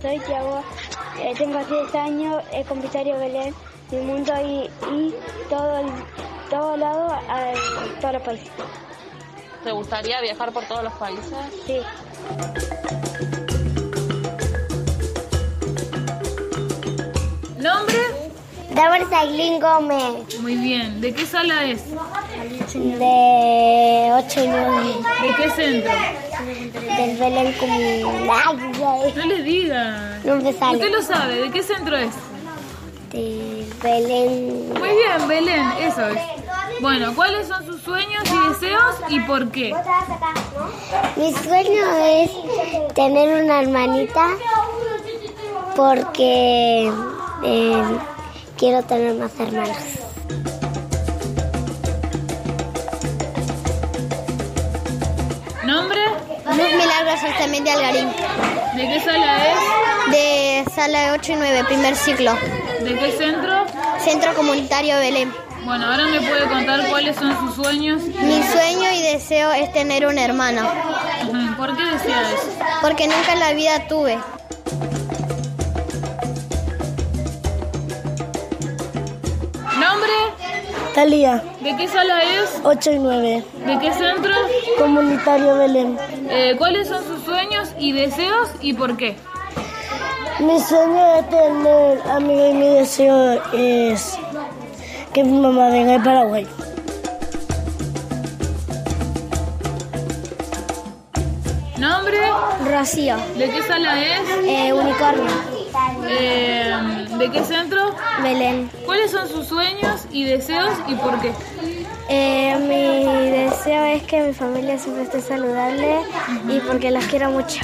Soy 0.00 0.18
Tiago, 0.20 0.62
eh, 1.20 1.34
tengo 1.36 1.58
10 1.64 1.94
años, 1.96 2.42
es 2.52 2.66
comisario 2.66 3.18
Belén, 3.18 3.52
mi 3.90 3.98
mundo 4.02 4.32
y, 4.40 4.70
y 4.94 5.14
todo, 5.50 5.78
el- 5.78 6.27
lado, 6.76 7.12
a 7.12 7.52
todos 8.00 8.14
los 8.14 8.22
países. 8.22 8.48
¿Te 9.64 9.72
gustaría 9.72 10.20
viajar 10.20 10.52
por 10.52 10.64
todos 10.64 10.84
los 10.84 10.92
países? 10.94 11.34
Sí. 11.66 11.80
¿Nombre? 17.58 17.98
Débora 18.70 19.06
Saglín 19.10 19.60
Gómez. 19.60 20.38
Muy 20.40 20.54
bien. 20.56 21.00
¿De 21.00 21.12
qué 21.12 21.26
sala 21.26 21.64
es? 21.64 21.82
De 21.90 21.96
8 24.12 24.44
y 24.44 24.46
9. 24.46 24.94
¿De 25.22 25.34
qué 25.34 25.50
centro? 25.50 25.92
Del 26.96 27.16
Belén 27.16 27.52
Comunal. 27.54 28.56
No 29.16 29.26
le 29.26 29.42
diga. 29.42 30.20
No 30.24 30.36
me 30.36 30.52
sale. 30.52 30.76
Usted 30.76 30.92
lo 30.92 31.02
sabe. 31.02 31.34
¿De 31.36 31.50
qué 31.50 31.62
centro 31.62 31.96
es? 31.96 32.14
Del 33.12 33.66
Belén. 33.82 34.72
Muy 34.78 34.88
bien, 34.88 35.28
Belén. 35.28 35.66
Eso 35.80 36.08
es. 36.08 36.18
Bueno, 36.80 37.12
¿cuáles 37.14 37.48
son 37.48 37.66
sus 37.66 37.82
sueños 37.82 38.22
y 38.24 38.48
deseos 38.48 38.94
y 39.08 39.18
por 39.20 39.50
qué? 39.50 39.74
Mi 41.16 41.32
sueño 41.32 41.84
es 42.06 42.30
tener 42.94 43.42
una 43.42 43.62
hermanita 43.62 44.28
porque 45.74 46.92
eh, 47.44 47.82
quiero 48.56 48.82
tener 48.84 49.14
más 49.14 49.32
hermanos. 49.40 49.76
¿Nombre? 55.64 56.00
Luz 56.46 56.72
Milagros 56.76 57.38
también 57.38 57.64
de 57.64 57.70
Algarín. 57.72 58.08
¿De 58.76 58.88
qué 58.88 59.00
sala 59.00 59.48
es? 59.48 60.10
De 60.12 60.64
sala 60.72 61.12
8 61.14 61.32
y 61.32 61.36
9, 61.36 61.64
primer 61.64 61.96
ciclo. 61.96 62.34
¿De 62.80 62.96
qué 62.96 63.12
centro? 63.18 63.64
Centro 63.98 64.32
Comunitario 64.34 64.96
Belén. 64.96 65.47
Bueno, 65.68 65.84
ahora 65.84 66.06
me 66.06 66.18
puede 66.22 66.48
contar 66.48 66.88
cuáles 66.88 67.14
son 67.16 67.38
sus 67.40 67.56
sueños. 67.56 68.00
Mi 68.00 68.42
sueño 68.42 68.90
y 68.90 69.02
deseo 69.12 69.52
es 69.52 69.70
tener 69.70 70.06
una 70.06 70.24
hermana, 70.24 70.66
¿Por 71.58 71.76
qué 71.76 71.84
desea 71.84 72.22
eso? 72.22 72.48
porque 72.80 73.06
nunca 73.06 73.34
en 73.34 73.40
la 73.40 73.52
vida 73.52 73.86
tuve. 73.86 74.18
¿Nombre? 79.78 80.12
Talía, 80.94 81.42
¿De 81.60 81.76
qué 81.76 81.86
sala 81.86 82.22
es? 82.22 82.60
8 82.64 82.92
y 82.92 82.98
9, 82.98 83.44
¿De 83.66 83.78
qué 83.78 83.92
centro? 83.92 84.32
Comunitario 84.78 85.56
Belén. 85.58 85.98
Eh, 86.30 86.54
¿Cuáles 86.56 86.88
son 86.88 87.04
sus 87.04 87.22
sueños 87.24 87.68
y 87.78 87.92
deseos 87.92 88.48
y 88.60 88.72
por 88.72 88.96
qué? 88.96 89.16
Mi 90.40 90.58
sueño 90.60 91.16
es 91.16 91.28
tener 91.28 92.00
amigos 92.10 92.50
y 92.50 92.54
mi 92.54 92.68
deseo 92.70 93.42
es 93.52 94.18
que 95.18 95.24
mi 95.24 95.40
mamá 95.40 95.68
venga 95.68 95.92
de 95.98 96.00
Paraguay. 96.04 96.46
¿Nombre? 101.78 102.18
Rocío, 102.70 103.16
¿De 103.36 103.50
qué 103.50 103.62
sala 103.62 104.00
es? 104.04 104.20
eh, 104.44 104.72
unicornio, 104.72 105.30
Eh, 106.08 107.06
¿De 107.18 107.30
qué 107.30 107.44
centro? 107.44 107.94
Belén. 108.22 108.70
¿Cuáles 108.86 109.10
son 109.10 109.28
sus 109.28 109.46
sueños 109.46 110.02
y 110.10 110.24
deseos 110.24 110.70
y 110.88 110.94
por 110.94 111.20
qué? 111.20 111.32
Eh, 112.08 112.56
mi 112.60 113.30
deseo 113.30 113.84
es 113.84 114.02
que 114.04 114.22
mi 114.22 114.32
familia 114.32 114.78
siempre 114.78 115.02
esté 115.04 115.20
saludable 115.20 116.00
y 116.48 116.58
porque 116.60 116.90
las 116.90 117.04
quiero 117.06 117.30
mucho. 117.30 117.60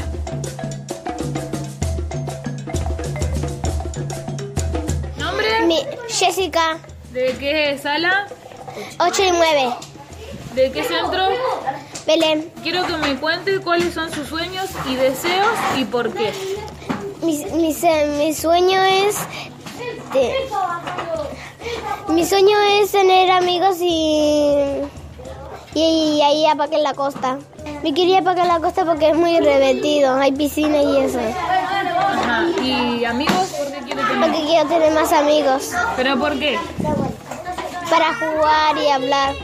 ¿Nombre? 5.18 5.66
Mi, 5.66 5.78
Jessica, 6.08 6.78
¿De 7.14 7.36
qué 7.38 7.78
sala? 7.80 8.26
8 8.98 9.22
y 9.22 9.30
9, 9.30 9.74
¿De 10.54 10.72
qué 10.72 10.82
centro? 10.84 11.22
Belén. 12.06 12.50
Quiero 12.62 12.84
que 12.86 12.96
me 12.96 13.14
cuente 13.16 13.60
cuáles 13.60 13.94
son 13.94 14.12
sus 14.12 14.26
sueños 14.28 14.66
y 14.86 14.96
deseos 14.96 15.46
y 15.76 15.84
por 15.84 16.12
qué. 16.12 16.32
Mi, 17.22 17.44
mi, 17.52 17.72
se- 17.72 18.06
mi 18.18 18.34
sueño 18.34 18.82
es... 18.82 19.16
de- 20.12 20.34
mi 22.08 22.26
sueño 22.26 22.56
es 22.80 22.90
tener 22.90 23.30
amigos 23.30 23.76
y... 23.80 24.80
Y, 25.76 26.20
ahí 26.22 26.46
a 26.46 26.54
Paque 26.56 26.76
en 26.76 26.82
la 26.84 26.94
costa. 26.94 27.38
Me 27.82 27.94
quería 27.94 28.22
Paque 28.22 28.42
en 28.42 28.48
la 28.48 28.58
costa 28.60 28.84
porque 28.84 29.08
es 29.10 29.16
muy 29.16 29.32
divertido. 29.38 30.14
Hay 30.16 30.32
piscina 30.32 30.82
y 30.82 30.96
eso. 30.98 31.18
Ajá. 31.18 32.44
¿Y 32.62 33.04
amigos? 33.04 33.48
¿Por 33.58 33.66
qué 33.72 33.78
quiere 33.84 34.02
tener? 34.02 34.20
Porque 34.20 34.46
quiero 34.46 34.68
tener 34.68 34.92
más 34.92 35.12
amigos. 35.12 35.70
¿Pero 35.96 36.18
por 36.18 36.38
qué? 36.38 36.58
Para 37.90 38.14
jugar 38.14 38.76
y 38.78 38.90
hablar. 38.90 39.34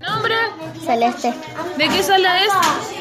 ¿Nombre? 0.00 0.34
Celeste, 0.84 1.34
¿De 1.76 1.88
qué 1.88 2.02
sala 2.02 2.42
es? 2.42 2.50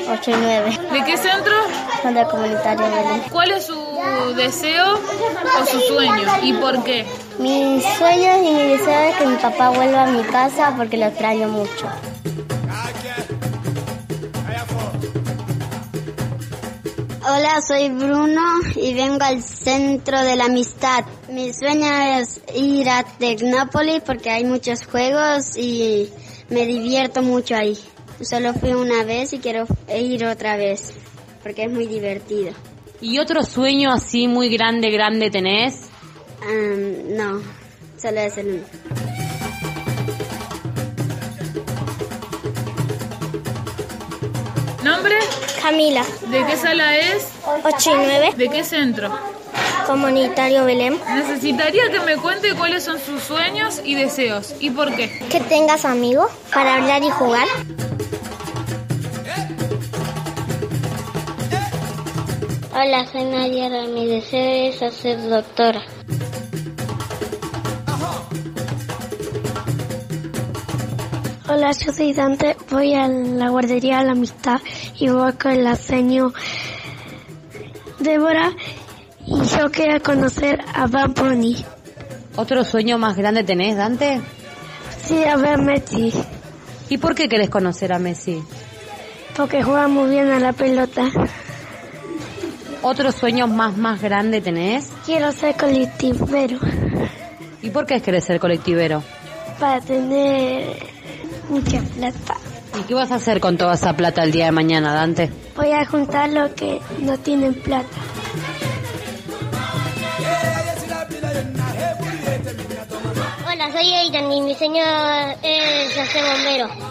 8 0.10 0.32
y 0.32 0.36
9. 0.36 0.80
¿De 0.92 1.04
qué 1.04 1.18
centro? 1.18 1.56
Donde 2.04 2.26
comunitario 2.26 2.86
Belén. 2.86 3.24
¿Cuál 3.32 3.52
es 3.52 3.66
su 3.66 3.87
deseo 4.36 4.96
o 4.96 5.66
su 5.66 5.80
sueño 5.82 6.28
y 6.44 6.54
por 6.54 6.84
qué? 6.84 7.06
Mis 7.40 7.84
sueños 7.98 8.38
y 8.44 8.52
mi 8.52 8.64
deseo 8.70 9.10
es 9.10 9.16
que 9.18 9.26
mi 9.26 9.36
papá 9.36 9.70
vuelva 9.70 10.04
a 10.04 10.12
mi 10.12 10.24
casa 10.24 10.74
porque 10.78 10.98
lo 10.98 11.06
extraño 11.06 11.50
mucho. 11.50 11.88
Hola, 17.30 17.60
soy 17.62 17.90
Bruno 17.90 18.42
y 18.76 18.94
vengo 18.94 19.22
al 19.22 19.44
centro 19.44 20.22
de 20.22 20.38
la 20.38 20.46
amistad. 20.46 21.04
Mi 21.30 21.54
sueño 21.54 21.92
es 22.20 22.40
ir 22.56 22.90
a 22.90 23.04
Tecnópolis 23.04 24.02
porque 24.06 24.30
hay 24.30 24.46
muchos 24.46 24.86
juegos 24.86 25.58
y 25.58 26.10
me 26.50 26.66
divierto 26.66 27.22
mucho 27.22 27.56
ahí. 27.56 27.78
Solo 28.22 28.54
fui 28.54 28.72
una 28.72 29.04
vez 29.04 29.34
y 29.34 29.40
quiero 29.40 29.66
ir 29.94 30.26
otra 30.26 30.56
vez 30.56 30.94
porque 31.44 31.66
es 31.66 31.72
muy 31.72 31.86
divertido. 31.86 32.54
¿Y 33.02 33.20
otro 33.20 33.44
sueño 33.44 33.92
así 33.92 34.28
muy 34.28 34.50
grande, 34.50 34.90
grande 34.90 35.30
tenés? 35.30 35.82
Am, 36.42 37.16
no, 37.16 37.42
solo 38.02 38.20
es 38.20 38.38
el 38.38 38.48
único. 38.48 38.68
¿Nombre? 44.84 45.16
Camila, 45.62 46.04
¿De 46.30 46.46
qué 46.46 46.56
sala 46.56 46.98
es? 46.98 47.28
8 47.64 47.92
y 47.92 47.94
9, 47.96 48.34
¿De 48.38 48.50
qué 48.50 48.64
centro? 48.64 49.12
comunitario 49.86 50.66
Belén. 50.66 51.00
Necesitaría 51.16 51.90
que 51.90 52.02
me 52.02 52.18
cuente 52.18 52.54
cuáles 52.56 52.84
son 52.84 53.00
sus 53.00 53.24
sueños 53.24 53.82
y 53.86 53.96
deseos 53.96 54.54
y 54.60 54.70
por 54.70 54.94
qué. 54.96 55.10
Que 55.32 55.40
tengas 55.40 55.86
amigos 55.86 56.30
para 56.54 56.76
hablar 56.76 57.04
y 57.04 57.10
jugar. 57.10 57.48
Hola, 62.80 63.08
soy 63.12 63.24
Nayara. 63.24 63.88
Mi 63.88 64.06
deseo 64.06 64.70
es 64.70 64.94
ser 64.94 65.20
doctora. 65.28 65.82
Hola, 71.50 71.72
yo 71.72 71.92
soy 71.92 72.14
Dante. 72.14 72.56
Voy 72.70 72.94
a 72.94 73.08
la 73.08 73.50
guardería 73.50 74.00
de 74.00 74.06
la 74.06 74.12
amistad 74.12 74.60
y 75.00 75.10
voy 75.10 75.34
con 75.34 75.54
el 75.54 75.66
aceño 75.66 76.34
Débora 77.98 78.52
y 79.26 79.42
yo 79.42 79.72
quiero 79.72 80.00
conocer 80.04 80.60
a 80.76 80.86
Bad 80.86 81.16
Bunny. 81.16 81.66
¿Otro 82.36 82.64
sueño 82.64 83.00
más 83.00 83.18
grande 83.18 83.44
tenés, 83.44 83.76
Dante? 83.76 84.22
Sí, 85.04 85.24
a 85.24 85.36
ver 85.38 85.60
Messi, 85.64 86.14
¿Y 86.90 87.00
por 87.00 87.16
qué 87.16 87.28
querés 87.28 87.50
conocer 87.50 87.92
a 87.92 87.98
Messi? 87.98 88.40
porque 89.36 89.62
juega 89.64 89.88
muy 89.88 90.10
bien 90.10 90.32
a 90.32 90.40
la 90.40 90.52
pelota. 90.52 91.10
¿Otro 92.90 93.12
sueño 93.12 93.48
más 93.48 93.76
más 93.76 94.02
grande 94.02 94.40
tenés? 94.40 94.90
Quiero 95.06 95.34
ser 95.34 95.56
colectivero 95.58 96.58
¿Y 97.62 97.70
por 97.70 97.86
qué 97.86 98.02
querés 98.02 98.24
ser 98.24 98.40
colectivero? 98.40 99.04
para 99.60 99.82
tener 99.82 100.78
mucha 101.50 101.82
plata. 101.82 102.38
¿Y 102.80 102.84
qué 102.84 102.94
vas 102.94 103.12
a 103.12 103.16
hacer 103.16 103.42
con 103.42 103.58
toda 103.58 103.74
esa 103.74 103.92
plata 103.98 104.24
el 104.24 104.32
día 104.32 104.46
de 104.46 104.52
mañana, 104.54 104.94
Dante? 104.94 105.30
Voy 105.58 105.72
a 105.72 105.86
juntar 105.86 106.30
lo 106.30 106.54
que 106.56 106.80
no 107.00 107.18
tienen 107.18 107.56
plata. 107.56 107.98
Hola, 113.52 113.72
soy 113.72 113.94
Aidan 113.94 114.32
y 114.32 114.42
mi 114.42 114.56
sueño 114.56 114.84
es 115.44 115.94
ser 115.94 116.24
bombero. 116.24 116.87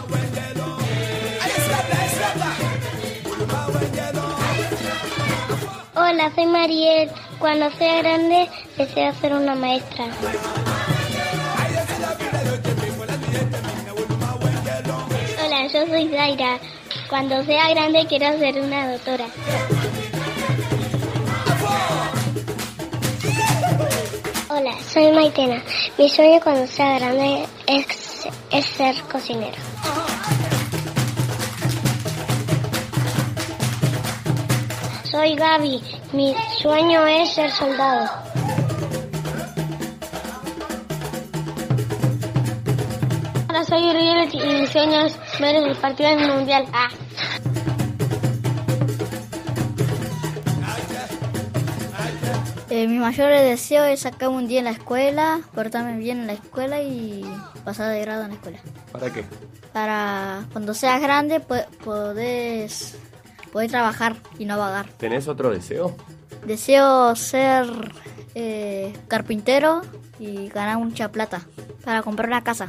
Hola, 5.98 6.30
soy 6.34 6.44
Mariel. 6.44 7.10
Cuando 7.38 7.70
sea 7.70 8.02
grande, 8.02 8.50
deseo 8.76 9.14
ser 9.14 9.32
una 9.32 9.54
maestra. 9.54 10.04
Hola, 15.42 15.66
yo 15.68 15.86
soy 15.86 16.08
Zaira. 16.10 16.58
Cuando 17.08 17.42
sea 17.44 17.70
grande, 17.70 18.04
quiero 18.06 18.38
ser 18.38 18.60
una 18.60 18.92
doctora. 18.92 19.24
Hola, 24.50 24.72
soy 24.86 25.12
Maitena. 25.12 25.62
Mi 25.96 26.10
sueño 26.10 26.40
cuando 26.42 26.66
sea 26.66 26.98
grande 26.98 27.46
es, 27.66 28.26
es 28.50 28.66
ser 28.66 29.00
cocinero. 29.10 29.75
Soy 35.16 35.34
Gaby. 35.34 35.80
Mi 36.12 36.34
sueño 36.60 37.06
es 37.06 37.32
ser 37.32 37.50
soldado. 37.50 38.06
Hola, 43.48 43.64
soy 43.64 43.88
Uriel 43.88 44.28
y 44.34 44.60
mi 44.60 44.66
sueño 44.66 45.06
es 45.06 45.18
ver 45.40 45.56
el 45.56 45.74
partido 45.76 46.10
del 46.10 46.28
mundial. 46.32 46.66
Ah. 46.72 46.88
Eh, 52.68 52.86
mi 52.88 52.98
mayor 52.98 53.30
deseo 53.30 53.84
es 53.84 54.00
sacar 54.00 54.28
un 54.28 54.48
día 54.48 54.58
en 54.58 54.64
la 54.66 54.72
escuela, 54.72 55.40
portarme 55.54 55.96
bien 55.96 56.20
en 56.20 56.26
la 56.26 56.32
escuela 56.34 56.82
y 56.82 57.24
pasar 57.64 57.92
de 57.92 58.00
grado 58.00 58.24
en 58.24 58.28
la 58.30 58.34
escuela. 58.34 58.58
¿Para 58.92 59.12
qué? 59.12 59.24
Para 59.72 60.44
cuando 60.52 60.74
seas 60.74 61.00
grande 61.00 61.40
po- 61.40 61.54
podés, 61.84 62.96
poder 63.56 63.70
trabajar 63.70 64.16
y 64.38 64.44
no 64.44 64.58
vagar. 64.58 64.86
¿Tenés 64.98 65.28
otro 65.28 65.48
deseo? 65.48 65.96
Deseo 66.44 67.16
ser 67.16 67.64
eh, 68.34 68.94
carpintero 69.08 69.80
y 70.18 70.48
ganar 70.48 70.76
mucha 70.76 71.10
plata 71.10 71.40
para 71.82 72.02
comprar 72.02 72.28
una 72.28 72.44
casa. 72.44 72.68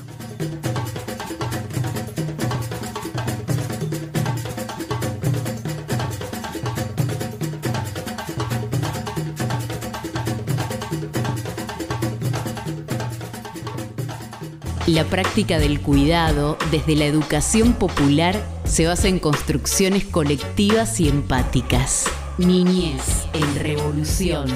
La 14.86 15.04
práctica 15.04 15.60
del 15.60 15.82
cuidado 15.82 16.58
desde 16.72 16.96
la 16.96 17.04
educación 17.04 17.74
popular 17.74 18.42
se 18.68 18.86
basa 18.86 19.08
en 19.08 19.20
construcciones 19.20 20.06
colectivas 20.06 21.00
y 21.00 21.08
empáticas. 21.08 22.06
Niñez 22.38 23.26
en 23.34 23.56
Revolución, 23.56 24.48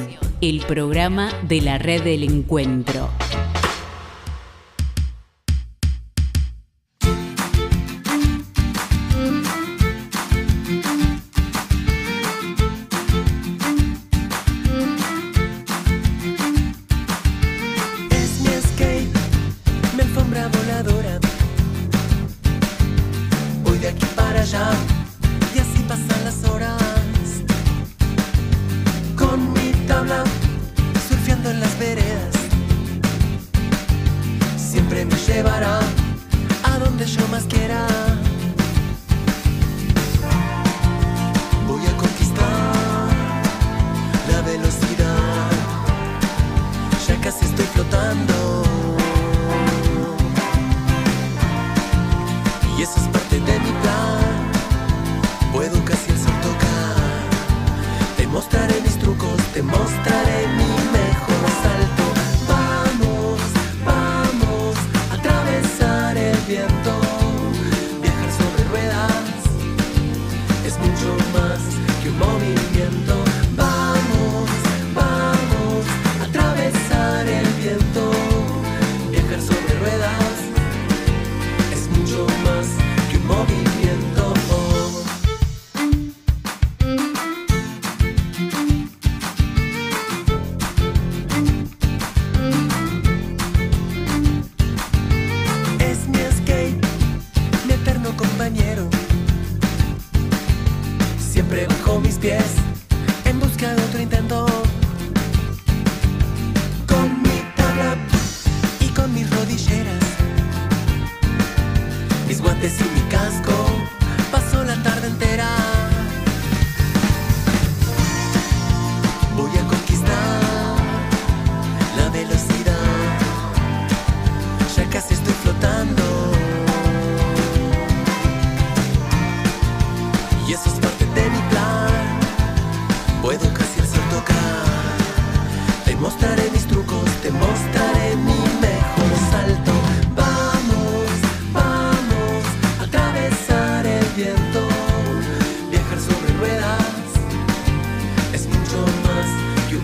el 0.41 0.59
programa 0.61 1.31
de 1.43 1.61
la 1.61 1.77
Red 1.77 2.03
del 2.03 2.23
Encuentro. 2.23 3.09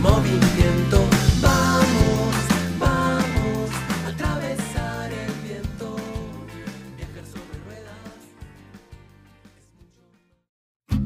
movimiento. 0.01 1.03
Vamos, 1.41 2.35
vamos 2.79 3.71
a 4.05 4.09
atravesar 4.09 5.11
el 5.11 5.31
viento. 5.47 5.95
Viajar 6.97 7.25
sobre 7.25 7.57
ruedas. 7.65 7.93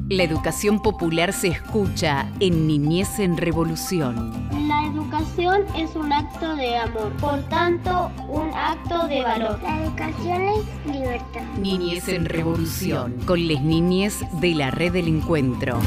La 0.10 0.23
educación 0.23 0.82
popular 0.82 1.34
se 1.34 1.49
escucha 1.49 2.32
en 2.39 2.67
Niñez 2.67 3.19
en 3.19 3.38
Revolución. 3.38 4.49
La 4.67 4.86
educación 4.86 5.63
es 5.75 5.95
un 5.95 6.12
acto 6.12 6.56
de 6.56 6.77
amor, 6.77 7.12
por 7.17 7.41
tanto, 7.49 8.12
un 8.27 8.51
acto 8.54 9.08
de 9.08 9.21
valor. 9.23 9.60
La 9.63 9.84
educación 9.84 10.41
es 10.41 10.93
libertad. 10.93 11.41
Niñez 11.58 12.08
en 12.10 12.25
Revolución, 12.25 13.19
con 13.25 13.47
las 13.47 13.62
niñez 13.62 14.19
de 14.41 14.56
la 14.56 14.71
Red 14.71 14.93
del 14.93 15.08
Encuentro. 15.08 15.80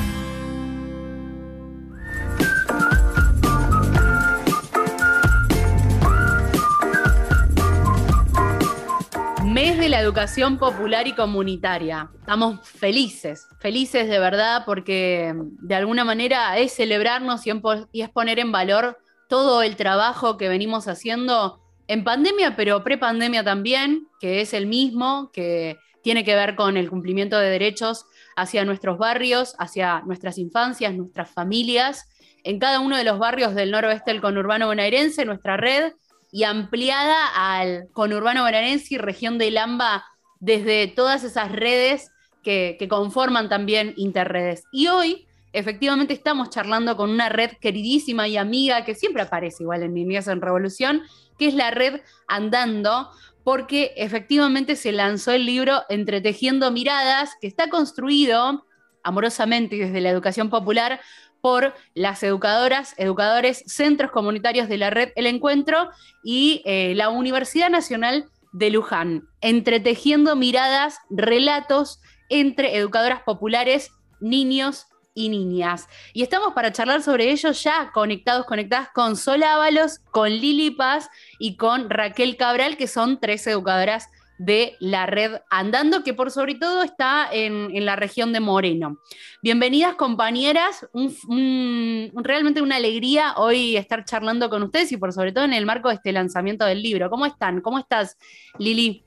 De 9.85 9.91
la 9.91 10.01
educación 10.01 10.57
popular 10.57 11.07
y 11.07 11.13
comunitaria. 11.13 12.09
Estamos 12.19 12.67
felices, 12.67 13.47
felices 13.61 14.09
de 14.09 14.19
verdad 14.19 14.63
porque 14.65 15.35
de 15.37 15.75
alguna 15.75 16.05
manera 16.05 16.57
es 16.57 16.73
celebrarnos 16.73 17.47
y 17.47 17.53
y 17.93 18.01
es 18.01 18.09
poner 18.09 18.39
en 18.39 18.51
valor 18.51 18.97
todo 19.29 19.61
el 19.61 19.77
trabajo 19.77 20.39
que 20.39 20.49
venimos 20.49 20.89
haciendo 20.89 21.61
en 21.87 22.03
pandemia, 22.03 22.57
pero 22.57 22.83
prepandemia 22.83 23.45
también, 23.45 24.09
que 24.21 24.41
es 24.41 24.55
el 24.55 24.67
mismo, 24.67 25.31
que 25.35 25.77
tiene 26.03 26.25
que 26.25 26.35
ver 26.35 26.57
con 26.57 26.79
el 26.79 26.89
cumplimiento 26.89 27.39
de 27.39 27.51
derechos 27.51 28.07
hacia 28.37 28.65
nuestros 28.65 28.97
barrios, 28.97 29.55
hacia 29.59 30.01
nuestras 30.07 30.39
infancias, 30.39 30.95
nuestras 30.95 31.31
familias, 31.31 32.09
en 32.43 32.59
cada 32.59 32.81
uno 32.81 32.97
de 32.97 33.05
los 33.05 33.19
barrios 33.19 33.55
del 33.55 33.71
noroeste 33.71 34.13
del 34.13 34.23
conurbano 34.23 34.67
bonaerense, 34.67 35.27
nuestra 35.27 35.59
red, 35.59 35.93
y 36.35 36.43
ampliada 36.43 37.29
al 37.33 37.87
conurbano 37.93 38.43
bonaerense 38.43 38.95
y 38.95 38.99
región 38.99 39.39
de 39.39 39.53
Lamba 39.53 40.05
desde 40.41 40.89
todas 40.89 41.23
esas 41.23 41.53
redes 41.53 42.11
que, 42.43 42.77
conforman 42.91 43.49
también 43.49 43.95
Interredes. 43.97 44.65
Y 44.73 44.89
hoy, 44.89 45.29
efectivamente, 45.53 46.13
estamos 46.13 46.51
charlando 46.51 46.97
con 46.97 47.11
una 47.11 47.29
red 47.29 47.53
queridísima 47.61 48.27
y 48.27 48.37
amiga 48.37 48.85
que 48.85 48.97
siempre 48.97 49.23
aparece 49.23 49.63
igual 49.63 49.85
en 49.85 49.95
Niñez 49.95 50.27
en 50.27 50.41
Revolución, 50.41 51.03
que 51.39 51.47
es 51.47 51.55
la 51.55 51.71
red 51.71 52.01
Andando, 52.27 53.11
porque 53.45 53.93
efectivamente 53.97 54.75
se 54.75 54.91
lanzó 54.91 55.31
el 55.31 55.47
libro 55.47 55.83
Entretejiendo 55.89 56.73
Miradas, 56.73 57.31
que 57.41 57.47
está 57.47 57.69
construido 57.69 58.67
amorosamente 59.05 59.77
desde 59.77 60.01
la 60.01 60.11
educación 60.11 60.51
popular 60.51 61.01
por 61.45 61.75
las 61.93 62.23
educadoras, 62.23 62.95
educadores, 62.97 63.65
centros 63.67 64.11
comunitarios 64.11 64.67
de 64.67 64.79
la 64.79 64.89
red 64.89 65.11
El 65.15 65.27
Encuentro 65.27 65.91
y 66.23 66.63
eh, 66.65 66.95
la 66.97 67.11
Universidad 67.11 67.69
Nacional 67.69 68.31
de 68.53 68.71
Luján, 68.71 69.29
entretejiendo 69.43 70.37
miradas, 70.37 71.01
relatos 71.11 72.01
entre 72.31 72.79
educadoras 72.79 73.21
populares, 73.25 73.91
niños 74.21 74.87
y 75.13 75.29
niñas. 75.29 75.87
Y 76.15 76.23
estamos 76.23 76.55
para 76.55 76.73
charlar 76.73 77.03
sobre 77.03 77.31
ello 77.31 77.53
ya 77.53 77.91
conectados, 77.93 78.47
conectadas 78.47 78.89
con 78.95 79.15
Sol 79.15 79.43
Ábalos, 79.43 79.99
con 80.13 80.31
Lili 80.31 80.71
Paz 80.71 81.11
y 81.39 81.59
con 81.59 81.91
Raquel 81.91 82.39
Cabral, 82.39 82.79
que 82.79 82.87
son 82.87 83.21
tres 83.21 83.47
educadoras 83.47 84.09
de 84.39 84.77
la 84.81 85.07
red 85.07 85.37
Andando, 85.51 86.03
que 86.03 86.15
por 86.15 86.31
sobre 86.31 86.57
todo 86.57 86.83
está 86.83 87.29
en, 87.33 87.75
en 87.75 87.85
la 87.87 87.97
región 87.97 88.33
de 88.33 88.41
Moreno. 88.41 88.99
Bienvenidas 89.43 89.95
compañeras, 89.95 90.87
un- 90.93 91.17
un- 91.29 92.25
realmente 92.25 92.63
una 92.63 92.77
alegría 92.77 93.35
hoy 93.37 93.77
estar 93.77 94.05
charlando 94.05 94.51
con 94.51 94.63
ustedes 94.63 94.93
y 94.93 94.97
por 94.97 95.13
sobre 95.13 95.33
todo 95.33 95.45
en 95.45 95.53
el 95.53 95.67
marco 95.67 95.89
de 95.89 95.97
este 95.97 96.13
lanzamiento 96.13 96.65
del 96.65 96.83
libro. 96.83 97.11
¿Cómo 97.11 97.27
están? 97.27 97.61
¿Cómo 97.61 97.79
estás, 97.79 98.17
Lili? 98.59 99.05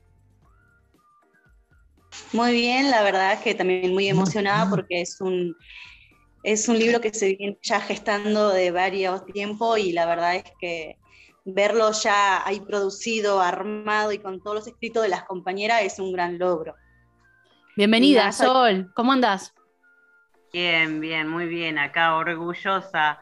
Muy 2.32 2.52
bien, 2.52 2.90
la 2.90 3.02
verdad 3.02 3.34
es 3.34 3.40
que 3.40 3.54
también 3.54 3.92
muy 3.92 4.08
emocionada 4.08 4.68
porque 4.68 5.00
es 5.00 5.20
un, 5.20 5.56
es 6.42 6.68
un 6.68 6.78
libro 6.78 7.00
que 7.00 7.12
se 7.12 7.34
viene 7.36 7.58
ya 7.62 7.80
gestando 7.80 8.50
de 8.50 8.70
varios 8.70 9.24
tiempos 9.26 9.78
y 9.78 9.92
la 9.92 10.04
verdad 10.06 10.36
es 10.36 10.44
que 10.60 10.97
verlo 11.54 11.92
ya 11.92 12.46
ahí 12.46 12.60
producido, 12.60 13.40
armado 13.40 14.12
y 14.12 14.18
con 14.18 14.40
todos 14.40 14.56
los 14.56 14.66
escritos 14.66 15.02
de 15.02 15.08
las 15.08 15.24
compañeras 15.24 15.82
es 15.82 15.98
un 15.98 16.12
gran 16.12 16.38
logro. 16.38 16.74
Bienvenida, 17.76 18.20
Nada, 18.20 18.32
Sol. 18.32 18.92
¿Cómo 18.94 19.12
andás? 19.12 19.54
Bien, 20.52 21.00
bien, 21.00 21.28
muy 21.28 21.46
bien. 21.46 21.78
Acá 21.78 22.16
orgullosa 22.16 23.18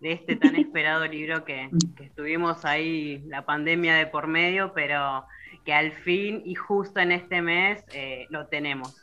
de 0.00 0.12
este 0.12 0.36
tan 0.36 0.56
esperado 0.56 1.06
libro 1.06 1.44
que, 1.44 1.70
que 1.96 2.04
estuvimos 2.04 2.64
ahí 2.64 3.22
la 3.26 3.46
pandemia 3.46 3.94
de 3.94 4.06
por 4.06 4.26
medio, 4.26 4.72
pero 4.74 5.24
que 5.64 5.72
al 5.72 5.92
fin 5.92 6.42
y 6.44 6.54
justo 6.54 7.00
en 7.00 7.12
este 7.12 7.40
mes 7.40 7.82
eh, 7.94 8.26
lo 8.28 8.46
tenemos. 8.48 8.94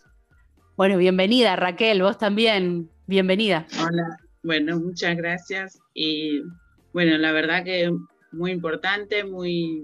Bueno, 0.76 0.98
bienvenida, 0.98 1.56
Raquel, 1.56 2.04
vos 2.04 2.20
también. 2.20 2.92
Bienvenida. 3.08 3.66
Hola, 3.80 4.20
bueno, 4.44 4.80
muchas 4.80 5.18
gracias. 5.18 5.80
Y 5.96 6.42
bueno, 6.94 7.18
la 7.18 7.32
verdad 7.32 7.64
que 7.64 7.90
muy 8.32 8.52
importante, 8.52 9.24
muy 9.24 9.84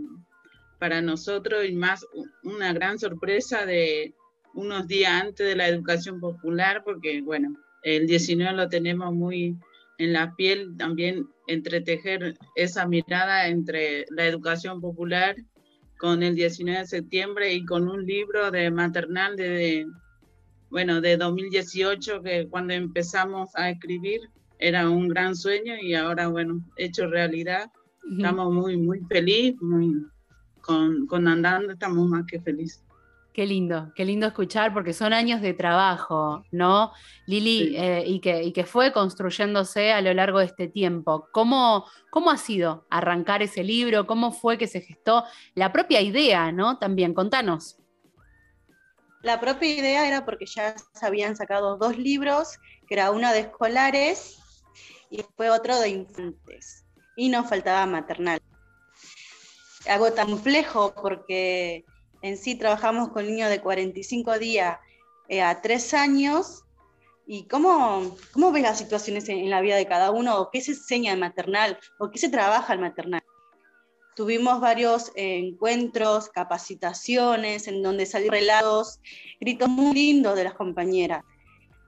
para 0.79 1.01
nosotros 1.01 1.65
y 1.65 1.73
más 1.73 2.05
una 2.43 2.73
gran 2.73 2.99
sorpresa 2.99 3.65
de 3.65 4.13
unos 4.53 4.87
días 4.87 5.21
antes 5.21 5.47
de 5.47 5.55
la 5.55 5.67
educación 5.67 6.19
popular, 6.19 6.83
porque 6.83 7.21
bueno, 7.21 7.55
el 7.83 8.07
19 8.07 8.55
lo 8.55 8.69
tenemos 8.69 9.13
muy 9.13 9.57
en 9.97 10.13
la 10.13 10.35
piel, 10.35 10.75
también 10.77 11.27
entretejer 11.47 12.37
esa 12.55 12.87
mirada 12.87 13.47
entre 13.47 14.05
la 14.09 14.25
educación 14.25 14.81
popular 14.81 15.35
con 15.97 16.23
el 16.23 16.35
19 16.35 16.79
de 16.81 16.85
septiembre 16.85 17.53
y 17.53 17.65
con 17.65 17.87
un 17.87 18.05
libro 18.05 18.51
de 18.51 18.69
maternal 18.71 19.35
de, 19.35 19.85
bueno, 20.69 20.99
de 21.01 21.17
2018, 21.17 22.21
que 22.21 22.47
cuando 22.49 22.73
empezamos 22.73 23.51
a 23.55 23.69
escribir 23.69 24.21
era 24.59 24.89
un 24.89 25.07
gran 25.07 25.35
sueño 25.35 25.75
y 25.81 25.93
ahora, 25.93 26.27
bueno, 26.27 26.61
hecho 26.77 27.07
realidad. 27.07 27.71
Estamos 28.11 28.53
muy, 28.53 28.77
muy 28.77 28.99
felices, 29.01 29.61
muy, 29.61 30.05
con, 30.61 31.07
con 31.07 31.27
Andando 31.27 31.73
estamos 31.73 32.07
más 32.07 32.25
que 32.25 32.41
felices. 32.41 32.83
Qué 33.33 33.47
lindo, 33.47 33.91
qué 33.95 34.05
lindo 34.05 34.27
escuchar 34.27 34.73
porque 34.73 34.93
son 34.93 35.11
años 35.11 35.41
de 35.41 35.55
trabajo, 35.55 36.45
¿no, 36.51 36.91
Lili? 37.25 37.69
Sí. 37.69 37.75
Eh, 37.75 38.03
y, 38.05 38.19
que, 38.19 38.43
y 38.43 38.53
que 38.53 38.63
fue 38.63 38.93
construyéndose 38.93 39.91
a 39.91 40.01
lo 40.01 40.13
largo 40.13 40.37
de 40.37 40.45
este 40.45 40.67
tiempo. 40.67 41.27
¿Cómo, 41.31 41.85
¿Cómo 42.11 42.29
ha 42.29 42.37
sido 42.37 42.85
arrancar 42.91 43.41
ese 43.41 43.63
libro? 43.63 44.05
¿Cómo 44.05 44.31
fue 44.31 44.59
que 44.59 44.67
se 44.67 44.81
gestó 44.81 45.23
la 45.55 45.71
propia 45.71 45.99
idea, 46.01 46.51
¿no? 46.51 46.77
También, 46.77 47.15
contanos. 47.15 47.79
La 49.23 49.39
propia 49.39 49.79
idea 49.79 50.07
era 50.07 50.25
porque 50.25 50.45
ya 50.45 50.75
se 50.77 51.05
habían 51.05 51.35
sacado 51.35 51.77
dos 51.77 51.97
libros, 51.97 52.59
que 52.87 52.93
era 52.93 53.09
uno 53.09 53.31
de 53.31 53.39
escolares 53.39 54.37
y 55.09 55.23
fue 55.35 55.49
otro 55.49 55.79
de 55.79 55.89
infantes. 55.89 56.82
Y 57.15 57.29
nos 57.29 57.47
faltaba 57.47 57.85
maternal. 57.85 58.39
Algo 59.87 60.11
tan 60.13 60.29
complejo 60.29 60.93
porque 60.95 61.85
en 62.21 62.37
sí 62.37 62.55
trabajamos 62.55 63.09
con 63.09 63.27
niños 63.27 63.49
de 63.49 63.61
45 63.61 64.39
días 64.39 64.79
eh, 65.27 65.41
a 65.41 65.61
3 65.61 65.93
años. 65.93 66.63
¿Y 67.25 67.47
cómo, 67.47 68.15
cómo 68.33 68.51
ves 68.51 68.63
las 68.63 68.77
situaciones 68.77 69.29
en, 69.29 69.49
la 69.49 69.61
vida 69.61 69.75
de 69.75 69.87
cada 69.87 70.11
uno? 70.11 70.39
¿O 70.39 70.49
qué 70.51 70.61
se 70.61 70.71
enseña 70.71 71.13
en 71.13 71.19
maternal? 71.19 71.79
¿O 71.99 72.09
qué 72.09 72.17
se 72.17 72.29
trabaja 72.29 72.73
en 72.73 72.81
maternal? 72.81 73.23
Tuvimos 74.15 74.59
varios 74.59 75.11
eh, 75.15 75.37
encuentros, 75.37 76.29
capacitaciones, 76.29 77.67
en 77.67 77.81
donde 77.81 78.05
salieron 78.05 78.39
relatos, 78.39 78.99
gritos 79.39 79.69
muy 79.69 79.93
lindos 79.93 80.35
de 80.35 80.43
las 80.43 80.53
compañeras, 80.53 81.23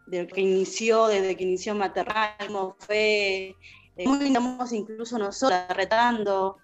de 0.08 0.26
que 0.26 0.42
inició, 0.42 1.08
desde 1.08 1.36
que 1.36 1.44
inició 1.44 1.76
maternal, 1.76 2.34
cómo 2.48 2.76
fue, 2.80 3.56
muy 3.97 4.27
estamos 4.27 4.71
incluso 4.73 5.17
nosotros 5.17 5.60
retando 5.69 6.58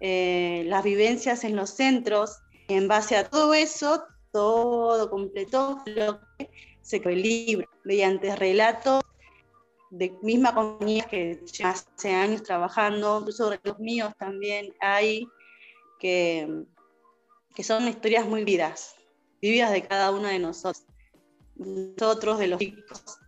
eh, 0.00 0.64
las 0.66 0.84
vivencias 0.84 1.44
en 1.44 1.56
los 1.56 1.70
centros. 1.70 2.40
En 2.68 2.88
base 2.88 3.16
a 3.16 3.28
todo 3.28 3.54
eso, 3.54 4.04
todo 4.32 5.10
completó 5.10 5.82
lo 5.86 6.20
que 6.38 6.50
se 6.82 7.00
creó 7.00 7.14
el 7.14 7.22
libro, 7.22 7.68
mediante 7.84 8.34
relatos 8.36 9.02
de 9.90 10.10
misma 10.22 10.54
compañía 10.54 11.04
que 11.04 11.40
ya 11.46 11.70
hace 11.70 12.12
años 12.12 12.42
trabajando, 12.42 13.20
incluso 13.20 13.52
los 13.62 13.78
míos 13.78 14.12
también 14.18 14.74
hay, 14.80 15.28
que, 16.00 16.64
que 17.54 17.62
son 17.62 17.86
historias 17.86 18.26
muy 18.26 18.44
vidas, 18.44 18.96
vividas 19.40 19.70
de 19.70 19.86
cada 19.86 20.10
uno 20.10 20.26
de 20.26 20.40
nosotros, 20.40 20.84
nosotros 21.54 22.38
de 22.40 22.48
los 22.48 22.58
chicos, 22.58 23.18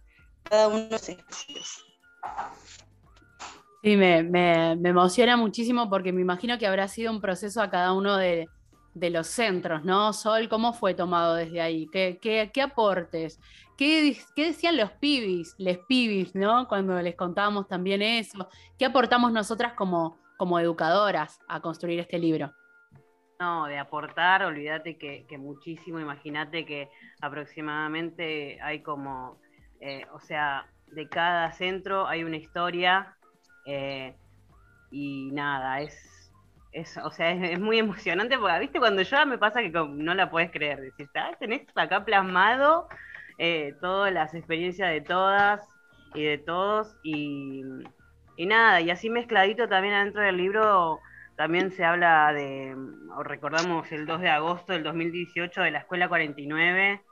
cada 0.42 0.68
uno 0.68 0.80
de 0.80 0.90
los 0.90 1.08
espacios. 1.08 1.84
Sí, 3.86 3.96
me, 3.96 4.24
me- 4.24 4.74
me 4.76 4.88
emociona 4.88 5.36
muchísimo 5.36 5.88
porque 5.88 6.12
me 6.12 6.20
imagino 6.20 6.58
que 6.58 6.66
habrá 6.66 6.88
sido 6.88 7.12
un 7.12 7.20
proceso 7.20 7.62
a 7.62 7.70
cada 7.70 7.92
uno 7.92 8.16
de, 8.16 8.50
de 8.94 9.10
los 9.10 9.28
centros, 9.28 9.84
¿no? 9.84 10.12
Sol, 10.12 10.48
¿cómo 10.48 10.72
fue 10.72 10.94
tomado 10.94 11.36
desde 11.36 11.60
ahí? 11.60 11.88
¿Qué, 11.92 12.18
qué- 12.20 12.62
aportes? 12.62 13.38
¿Qué, 13.76 14.18
qué 14.34 14.46
decían 14.46 14.76
los 14.76 14.90
pibis, 14.94 15.54
les 15.58 15.78
pibis, 15.78 16.34
¿no? 16.34 16.66
Cuando 16.68 17.00
les 17.00 17.14
contábamos 17.14 17.68
también 17.68 18.02
eso. 18.02 18.48
¿Qué 18.76 18.86
aportamos 18.86 19.30
nosotras 19.32 19.74
como, 19.74 20.20
como 20.36 20.58
educadoras 20.58 21.38
a 21.48 21.60
construir 21.60 22.00
este 22.00 22.18
libro? 22.18 22.54
No, 23.38 23.66
de 23.66 23.78
aportar, 23.78 24.42
olvídate 24.44 24.96
que, 24.96 25.26
que 25.28 25.36
muchísimo, 25.36 26.00
imagínate 26.00 26.64
que 26.64 26.90
aproximadamente 27.20 28.58
hay 28.62 28.82
como 28.82 29.40
eh, 29.80 30.06
o 30.12 30.20
sea, 30.20 30.66
de 30.86 31.10
cada 31.10 31.52
centro 31.52 32.06
hay 32.08 32.24
una 32.24 32.36
historia 32.38 33.15
eh, 33.66 34.14
y 34.90 35.30
nada, 35.32 35.80
es, 35.80 36.32
es 36.72 36.96
o 36.98 37.10
sea, 37.10 37.30
es, 37.30 37.60
muy 37.60 37.78
emocionante 37.78 38.38
porque, 38.38 38.60
viste, 38.60 38.78
cuando 38.78 39.02
yo 39.02 39.26
me 39.26 39.38
pasa 39.38 39.60
que 39.60 39.70
no 39.70 40.14
la 40.14 40.30
puedes 40.30 40.50
creer, 40.50 40.80
decir, 40.80 41.08
ah, 41.14 41.32
tenés 41.38 41.66
acá 41.74 42.04
plasmado 42.04 42.88
eh, 43.38 43.74
todas 43.80 44.12
las 44.12 44.34
experiencias 44.34 44.90
de 44.90 45.00
todas 45.00 45.66
y 46.14 46.24
de 46.24 46.38
todos 46.38 46.96
y, 47.02 47.62
y 48.36 48.46
nada, 48.46 48.80
y 48.80 48.90
así 48.90 49.10
mezcladito 49.10 49.68
también 49.68 49.94
adentro 49.94 50.22
del 50.22 50.36
libro 50.36 51.00
también 51.36 51.70
se 51.70 51.84
habla 51.84 52.32
de, 52.32 52.74
recordamos 53.22 53.92
el 53.92 54.06
2 54.06 54.20
de 54.22 54.30
agosto 54.30 54.72
del 54.72 54.82
2018 54.82 55.60
de 55.60 55.70
la 55.70 55.80
Escuela 55.80 56.08
49, 56.08 57.02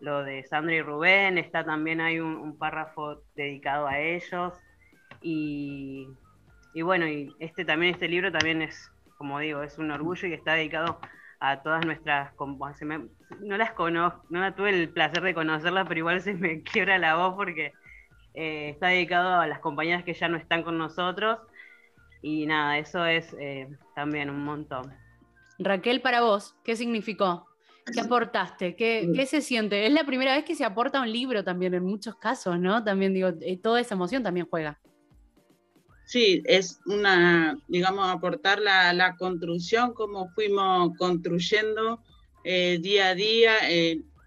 lo 0.00 0.22
de 0.22 0.44
Sandra 0.44 0.74
y 0.74 0.82
Rubén, 0.82 1.38
está 1.38 1.64
también 1.64 2.00
hay 2.02 2.20
un, 2.20 2.58
párrafo 2.58 3.22
dedicado 3.34 3.86
a 3.86 3.98
ellos. 3.98 4.52
Y, 5.22 6.08
bueno, 6.82 7.06
y 7.06 7.34
este 7.38 7.64
también, 7.64 7.94
este 7.94 8.08
libro 8.08 8.32
también 8.32 8.62
es, 8.62 8.90
como 9.18 9.38
digo, 9.38 9.62
es 9.62 9.78
un 9.78 9.90
orgullo 9.90 10.28
y 10.28 10.32
está 10.32 10.54
dedicado 10.54 10.98
a 11.40 11.62
todas 11.62 11.84
nuestras, 11.84 12.32
no 13.40 13.56
las 13.56 13.72
conozco, 13.72 14.24
no 14.28 14.54
tuve 14.54 14.70
el 14.70 14.88
placer 14.90 15.22
de 15.22 15.34
conocerlas, 15.34 15.86
pero 15.88 15.98
igual 15.98 16.20
se 16.20 16.34
me 16.34 16.62
quiebra 16.64 16.98
la 16.98 17.16
voz 17.16 17.34
porque 17.34 17.72
eh, 18.34 18.70
está 18.70 18.88
dedicado 18.88 19.40
a 19.40 19.46
las 19.46 19.58
compañeras 19.58 20.04
que 20.04 20.14
ya 20.14 20.28
no 20.28 20.36
están 20.36 20.62
con 20.62 20.78
nosotros 20.78 21.38
y 22.22 22.46
nada, 22.46 22.78
eso 22.78 23.06
es 23.06 23.34
eh, 23.38 23.68
también 23.94 24.30
un 24.30 24.44
montón. 24.44 24.92
Raquel, 25.58 26.00
para 26.00 26.20
vos, 26.20 26.54
¿qué 26.64 26.76
significó? 26.76 27.46
¿Qué 27.92 28.00
aportaste? 28.00 28.76
¿Qué, 28.76 29.10
¿Qué, 29.14 29.26
se 29.26 29.40
siente? 29.40 29.86
Es 29.86 29.92
la 29.92 30.04
primera 30.04 30.34
vez 30.34 30.44
que 30.44 30.54
se 30.54 30.64
aporta 30.64 31.00
un 31.00 31.10
libro 31.10 31.42
también 31.42 31.74
en 31.74 31.84
muchos 31.84 32.14
casos, 32.16 32.58
¿no? 32.58 32.84
También 32.84 33.14
digo, 33.14 33.30
eh, 33.40 33.58
toda 33.58 33.80
esa 33.80 33.94
emoción 33.94 34.22
también 34.22 34.46
juega. 34.48 34.78
Sí, 36.10 36.42
es 36.44 36.80
una, 36.86 37.56
digamos, 37.68 38.08
aportar 38.08 38.58
la, 38.58 38.92
la 38.92 39.14
construcción, 39.14 39.94
como 39.94 40.28
fuimos 40.30 40.96
construyendo 40.98 42.00
eh, 42.42 42.78
día 42.82 43.10
a 43.10 43.14
día, 43.14 43.52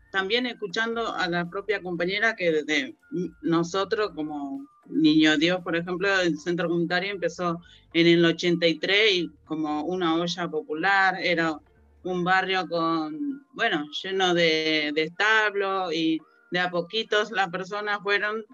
también 0.10 0.46
escuchando 0.46 1.14
a 1.14 1.28
la 1.28 1.50
propia 1.50 1.82
compañera 1.82 2.38
que 2.38 2.54
desde 2.54 2.96
nosotros 3.42 4.12
como 4.16 4.66
Niño 4.86 5.38
Dios, 5.38 5.60
por 5.62 5.76
ejemplo, 5.76 6.08
el 6.22 6.40
centro 6.40 6.70
comunitario 6.70 7.12
empezó 7.12 7.60
en 7.92 8.08
el 8.08 8.24
83 8.24 9.12
y 9.12 9.32
como 9.44 9.84
una 9.84 10.16
olla 10.16 10.48
popular, 10.48 11.18
era 11.22 11.60
un 12.04 12.24
barrio 12.24 12.66
con, 12.70 13.46
bueno, 13.52 13.86
lleno 14.02 14.34
de, 14.34 14.94
establos 14.96 15.94
y 15.94 16.22
de 16.50 16.60
a 16.60 16.70
poquitos 16.70 17.32
las 17.32 17.50
personas 17.50 18.00
fueron 18.02 18.46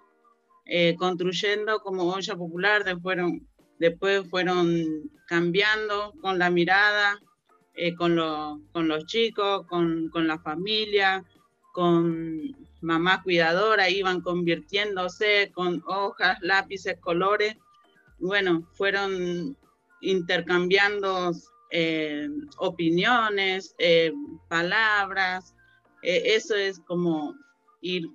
eh, 0.72 0.96
construyendo 0.98 1.80
como 1.80 2.04
olla 2.14 2.36
popular, 2.36 2.84
después 2.84 3.02
fueron, 3.02 3.48
después 3.80 4.30
fueron 4.30 5.10
cambiando 5.26 6.14
con 6.22 6.38
la 6.38 6.52
mirada, 6.52 7.20
eh, 7.74 7.96
con, 7.96 8.16
con 8.72 8.88
los 8.88 9.06
chicos, 9.08 9.66
con, 9.66 10.10
con 10.10 10.28
la 10.28 10.38
familia, 10.38 11.24
con 11.74 12.56
mamá 12.82 13.24
cuidadora, 13.24 13.90
iban 13.90 14.22
convirtiéndose 14.22 15.52
con 15.56 15.82
hojas, 15.88 16.38
lápices, 16.42 17.00
colores. 17.00 17.56
Bueno, 18.20 18.68
fueron 18.74 19.58
intercambiando 20.02 21.32
eh, 21.72 22.30
opiniones, 22.58 23.74
eh, 23.80 24.14
palabras. 24.50 25.56
Eso 26.02 26.56
es 26.56 26.80
como 26.80 27.36
ir 27.82 28.08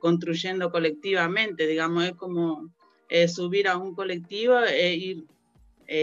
construyendo 0.00 0.70
colectivamente, 0.70 1.66
digamos, 1.66 2.04
es 2.04 2.12
como 2.12 2.70
subir 3.26 3.68
a 3.68 3.76
un 3.78 3.94
colectivo 3.94 4.58
e 4.60 4.94
ir 4.94 5.24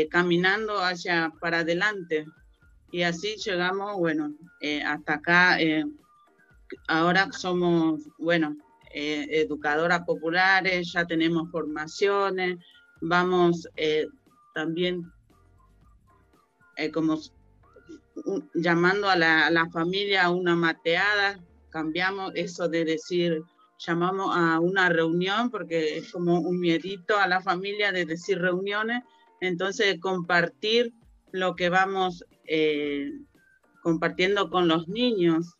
caminando 0.10 0.80
hacia 0.80 1.32
para 1.40 1.60
adelante. 1.60 2.26
Y 2.92 3.04
así 3.04 3.36
llegamos, 3.38 3.96
bueno, 3.98 4.34
hasta 4.86 5.14
acá 5.16 5.58
ahora 6.88 7.32
somos, 7.32 8.02
bueno, 8.18 8.56
eh, 8.98 9.28
educadoras 9.42 10.06
populares, 10.06 10.94
ya 10.94 11.06
tenemos 11.06 11.52
formaciones, 11.52 12.58
vamos 13.02 13.68
eh, 13.76 14.08
también 14.54 15.12
eh, 16.78 16.92
como 16.92 17.20
llamando 18.54 19.10
a 19.10 19.18
la, 19.18 19.70
familia 19.72 20.24
a 20.24 20.30
una 20.30 20.56
mateada, 20.56 21.38
cambiamos 21.76 22.32
eso 22.36 22.70
de 22.70 22.86
decir, 22.86 23.44
llamamos 23.78 24.34
a 24.34 24.62
una 24.62 24.88
reunión, 24.88 25.52
porque 25.52 25.98
es 25.98 26.10
como 26.14 26.40
un 26.40 26.58
miedito 26.58 27.18
a 27.18 27.28
la 27.28 27.42
familia 27.42 27.92
de 27.92 28.06
decir 28.06 28.40
reuniones, 28.40 29.04
entonces 29.42 30.00
compartir 30.00 30.94
lo 31.34 31.58
que 31.58 31.68
vamos 31.68 32.24
compartiendo 33.82 34.50
con 34.50 34.70
los 34.70 34.88
niños 34.88 35.58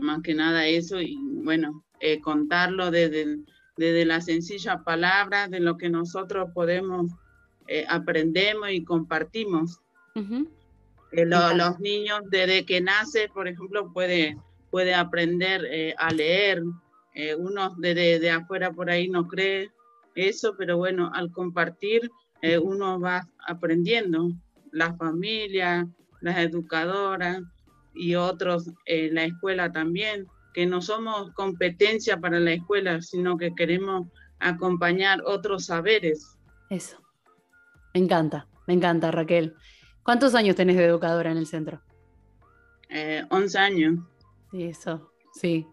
más 0.00 0.22
que 0.22 0.34
nada 0.34 0.66
eso 0.66 1.00
y 1.00 1.16
bueno, 1.44 1.84
eh, 2.00 2.20
contarlo 2.20 2.90
desde, 2.90 3.38
desde 3.76 4.04
la 4.04 4.20
sencilla 4.20 4.82
palabra 4.82 5.48
de 5.48 5.60
lo 5.60 5.76
que 5.76 5.88
nosotros 5.88 6.50
podemos, 6.54 7.10
eh, 7.68 7.84
aprendemos 7.88 8.70
y 8.70 8.84
compartimos. 8.84 9.80
Eh, 11.12 11.26
los 11.26 11.80
niños 11.80 12.20
desde 12.30 12.64
que 12.64 12.80
nace, 12.80 13.28
por 13.28 13.48
ejemplo, 13.48 13.92
puede, 13.92 14.36
puede 14.70 14.94
aprender 14.94 15.94
a 15.98 16.12
leer. 16.12 16.62
uno 17.38 17.74
desde 17.78 18.18
de 18.18 18.30
afuera 18.30 18.70
por 18.70 18.90
ahí 18.90 19.08
no 19.08 19.26
cree 19.26 19.70
eso, 20.14 20.54
pero 20.56 20.76
bueno, 20.76 21.10
al 21.14 21.32
compartir 21.32 22.10
uno 22.62 23.00
va 23.00 23.28
aprendiendo. 23.46 24.30
La 24.72 24.94
familia, 24.94 25.88
las 26.20 26.38
educadoras, 26.38 27.42
y 27.94 28.14
otros 28.14 28.70
en 28.86 29.14
la 29.14 29.24
escuela 29.24 29.72
también, 29.72 30.26
que 30.54 30.66
no 30.66 30.80
somos 30.82 31.32
competencia 31.32 32.18
para 32.18 32.40
la 32.40 32.52
escuela, 32.52 33.00
sino 33.02 33.36
que 33.36 33.54
queremos 33.54 34.08
acompañar 34.38 35.22
otros 35.24 35.66
saberes. 35.66 36.36
Eso. 36.70 36.98
Me 37.94 38.00
encanta, 38.00 38.48
me 38.66 38.74
encanta, 38.74 39.10
Raquel. 39.10 39.54
¿Cuántos 40.02 40.34
años 40.34 40.56
tenés 40.56 40.76
de 40.76 40.84
educadora 40.84 41.30
en 41.30 41.36
el 41.36 41.46
centro? 41.46 41.80
Eh, 42.88 43.24
11 43.30 43.58
años. 43.58 43.98
Sí, 44.50 44.64
eso, 44.64 45.12
sí. 45.32 45.66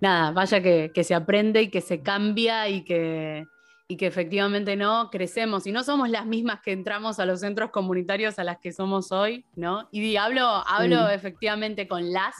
Nada, 0.00 0.32
vaya 0.32 0.62
que, 0.62 0.90
que 0.94 1.04
se 1.04 1.14
aprende 1.14 1.62
y 1.62 1.68
que 1.68 1.80
se 1.80 2.02
cambia 2.02 2.68
y 2.68 2.84
que, 2.84 3.44
y 3.88 3.96
que 3.96 4.06
efectivamente 4.06 4.74
no 4.76 5.10
crecemos 5.10 5.66
y 5.66 5.72
no 5.72 5.84
somos 5.84 6.08
las 6.08 6.26
mismas 6.26 6.60
que 6.60 6.72
entramos 6.72 7.18
a 7.20 7.26
los 7.26 7.40
centros 7.40 7.70
comunitarios 7.70 8.38
a 8.38 8.44
las 8.44 8.58
que 8.58 8.72
somos 8.72 9.12
hoy, 9.12 9.44
¿no? 9.54 9.88
Y 9.92 10.16
hablo, 10.16 10.46
hablo 10.66 11.08
efectivamente 11.08 11.86
con 11.86 12.12
las, 12.12 12.34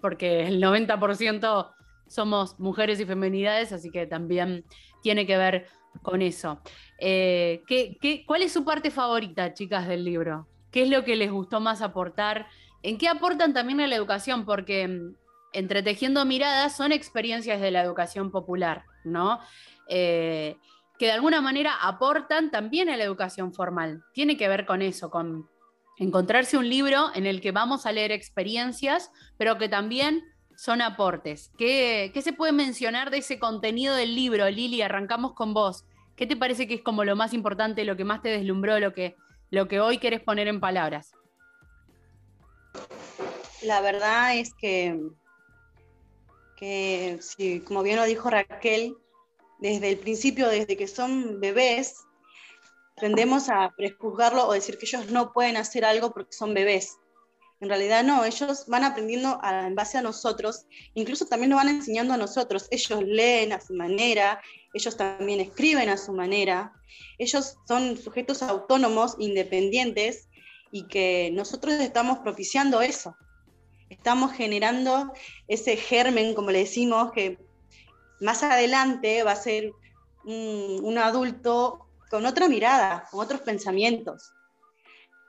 porque 0.00 0.46
el 0.46 0.62
90% 0.62 1.72
somos 2.06 2.58
mujeres 2.60 3.00
y 3.00 3.06
feminidades, 3.06 3.72
así 3.72 3.90
que 3.90 4.06
también 4.06 4.64
tiene 5.02 5.26
que 5.26 5.36
ver 5.36 5.66
con 6.02 6.22
eso. 6.22 6.60
Eh, 6.98 7.62
¿qué, 7.66 8.24
cuál 8.26 8.42
es 8.42 8.52
su 8.52 8.64
parte 8.64 8.90
favorita, 8.90 9.54
chicas, 9.54 9.88
del 9.88 10.04
libro? 10.04 10.46
¿Qué 10.72 10.82
es 10.82 10.88
lo 10.88 11.04
que 11.04 11.16
les 11.16 11.30
gustó 11.30 11.60
más 11.60 11.82
aportar? 11.82 12.48
¿En 12.82 12.98
qué 12.98 13.08
aportan 13.08 13.52
también 13.52 13.80
a 13.80 13.86
la 13.86 13.94
educación? 13.94 14.44
Porque 14.44 14.88
mm, 14.88 15.14
entretejiendo 15.52 16.24
miradas 16.24 16.76
son 16.76 16.90
experiencias 16.90 17.60
de 17.60 17.70
la 17.70 17.82
educación 17.82 18.30
popular, 18.30 18.84
¿no? 19.04 19.38
Eh, 19.88 20.56
que 20.98 21.06
de 21.06 21.12
alguna 21.12 21.40
manera 21.40 21.74
aportan 21.82 22.50
también 22.50 22.88
a 22.88 22.96
la 22.96 23.04
educación 23.04 23.52
formal. 23.52 24.02
Tiene 24.14 24.36
que 24.36 24.48
ver 24.48 24.66
con 24.66 24.82
eso, 24.82 25.10
con 25.10 25.48
encontrarse 25.98 26.56
un 26.56 26.68
libro 26.68 27.10
en 27.14 27.26
el 27.26 27.40
que 27.40 27.52
vamos 27.52 27.86
a 27.86 27.92
leer 27.92 28.12
experiencias, 28.12 29.10
pero 29.36 29.58
que 29.58 29.68
también 29.68 30.22
son 30.56 30.80
aportes. 30.80 31.50
¿Qué, 31.58 32.12
se 32.22 32.32
puede 32.32 32.52
mencionar 32.52 33.10
de 33.10 33.18
ese 33.18 33.38
contenido 33.38 33.94
del 33.94 34.14
libro? 34.14 34.48
Lili, 34.48 34.82
arrancamos 34.82 35.34
con 35.34 35.54
vos. 35.54 35.84
¿Qué 36.16 36.26
te 36.26 36.36
parece 36.36 36.68
que 36.68 36.74
es 36.74 36.82
como 36.82 37.04
lo 37.04 37.16
más 37.16 37.32
importante, 37.34 37.84
lo 37.84 37.96
que 37.96 38.04
más 38.04 38.22
te 38.22 38.28
deslumbró, 38.28 38.78
lo 38.78 38.92
que, 38.92 39.16
lo 39.52 39.68
que 39.68 39.80
hoy 39.80 39.98
querés 39.98 40.22
poner 40.22 40.48
en 40.48 40.60
palabras? 40.60 41.12
La 43.60 43.82
verdad 43.82 44.34
es 44.34 44.54
que, 44.54 44.98
que 46.56 47.20
como 47.66 47.82
bien 47.82 47.96
lo 47.96 48.04
dijo 48.04 48.30
Raquel, 48.30 48.96
desde 49.60 49.90
el 49.90 49.98
principio, 49.98 50.48
desde 50.48 50.78
que 50.78 50.88
son 50.88 51.38
bebés, 51.38 51.98
tendemos 52.96 53.50
a 53.50 53.70
prejuzgarlo 53.76 54.48
o 54.48 54.54
decir 54.54 54.78
que 54.78 54.86
ellos 54.86 55.10
no 55.10 55.34
pueden 55.34 55.58
hacer 55.58 55.84
algo 55.84 56.12
porque 56.12 56.32
son 56.32 56.54
bebés. 56.54 56.96
En 57.62 57.68
realidad 57.68 58.02
no, 58.02 58.24
ellos 58.24 58.64
van 58.66 58.82
aprendiendo 58.82 59.38
en 59.44 59.76
base 59.76 59.96
a 59.96 60.02
nosotros, 60.02 60.66
incluso 60.94 61.26
también 61.26 61.50
nos 61.50 61.58
van 61.58 61.68
enseñando 61.68 62.12
a 62.12 62.16
nosotros. 62.16 62.66
Ellos 62.72 63.04
leen 63.04 63.52
a 63.52 63.60
su 63.60 63.72
manera, 63.74 64.42
ellos 64.74 64.96
también 64.96 65.38
escriben 65.38 65.88
a 65.88 65.96
su 65.96 66.12
manera, 66.12 66.72
ellos 67.18 67.58
son 67.68 67.96
sujetos 67.96 68.42
autónomos, 68.42 69.14
independientes, 69.20 70.28
y 70.72 70.88
que 70.88 71.30
nosotros 71.34 71.74
estamos 71.74 72.18
propiciando 72.18 72.82
eso. 72.82 73.16
Estamos 73.90 74.32
generando 74.32 75.12
ese 75.46 75.76
germen, 75.76 76.34
como 76.34 76.50
le 76.50 76.58
decimos, 76.58 77.12
que 77.12 77.38
más 78.20 78.42
adelante 78.42 79.22
va 79.22 79.32
a 79.32 79.36
ser 79.36 79.70
un, 80.24 80.98
adulto 80.98 81.86
con 82.10 82.26
otra 82.26 82.48
mirada, 82.48 83.06
con 83.12 83.20
otros 83.20 83.42
pensamientos, 83.42 84.32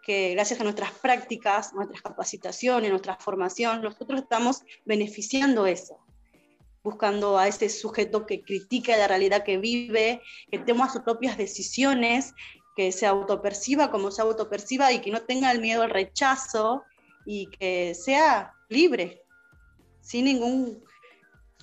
que 0.04 0.32
gracias 0.32 0.60
a 0.60 0.64
nuestras 0.64 0.92
prácticas, 0.92 1.74
nuestras 1.74 2.02
capacitaciones, 2.02 2.92
nuestra 2.92 3.16
formación, 3.16 3.82
nosotros 3.82 4.22
estamos 4.22 4.62
beneficiando 4.86 5.66
eso, 5.66 5.98
buscando 6.84 7.38
a 7.38 7.48
ese 7.48 7.70
sujeto 7.70 8.26
que 8.26 8.44
critica 8.44 8.98
la 8.98 9.08
realidad 9.08 9.44
que 9.44 9.58
vive, 9.58 10.22
que 10.52 10.60
toma 10.60 10.92
sus 10.92 11.04
propias 11.04 11.38
decisiones, 11.38 12.34
que 12.76 12.92
se 12.92 13.06
autoperciba 13.06 13.92
como 13.92 14.12
se 14.12 14.22
autoperciba 14.22 14.92
y 14.92 15.00
que 15.00 15.12
no 15.12 15.22
tenga 15.22 15.52
el 15.52 15.62
miedo 15.62 15.84
al 15.84 15.90
rechazo 15.90 16.84
y 17.26 17.48
que 17.48 17.96
sea 17.96 18.54
libre, 18.68 19.24
sin 20.02 20.26
ningún, 20.26 20.84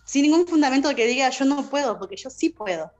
sin 0.04 0.22
ningún 0.22 0.46
fundamento 0.46 0.94
que 0.94 1.06
diga 1.06 1.28
yo 1.28 1.44
no 1.44 1.68
puedo, 1.68 1.98
porque 1.98 2.16
yo 2.16 2.30
sí 2.30 2.48
puedo, 2.48 2.90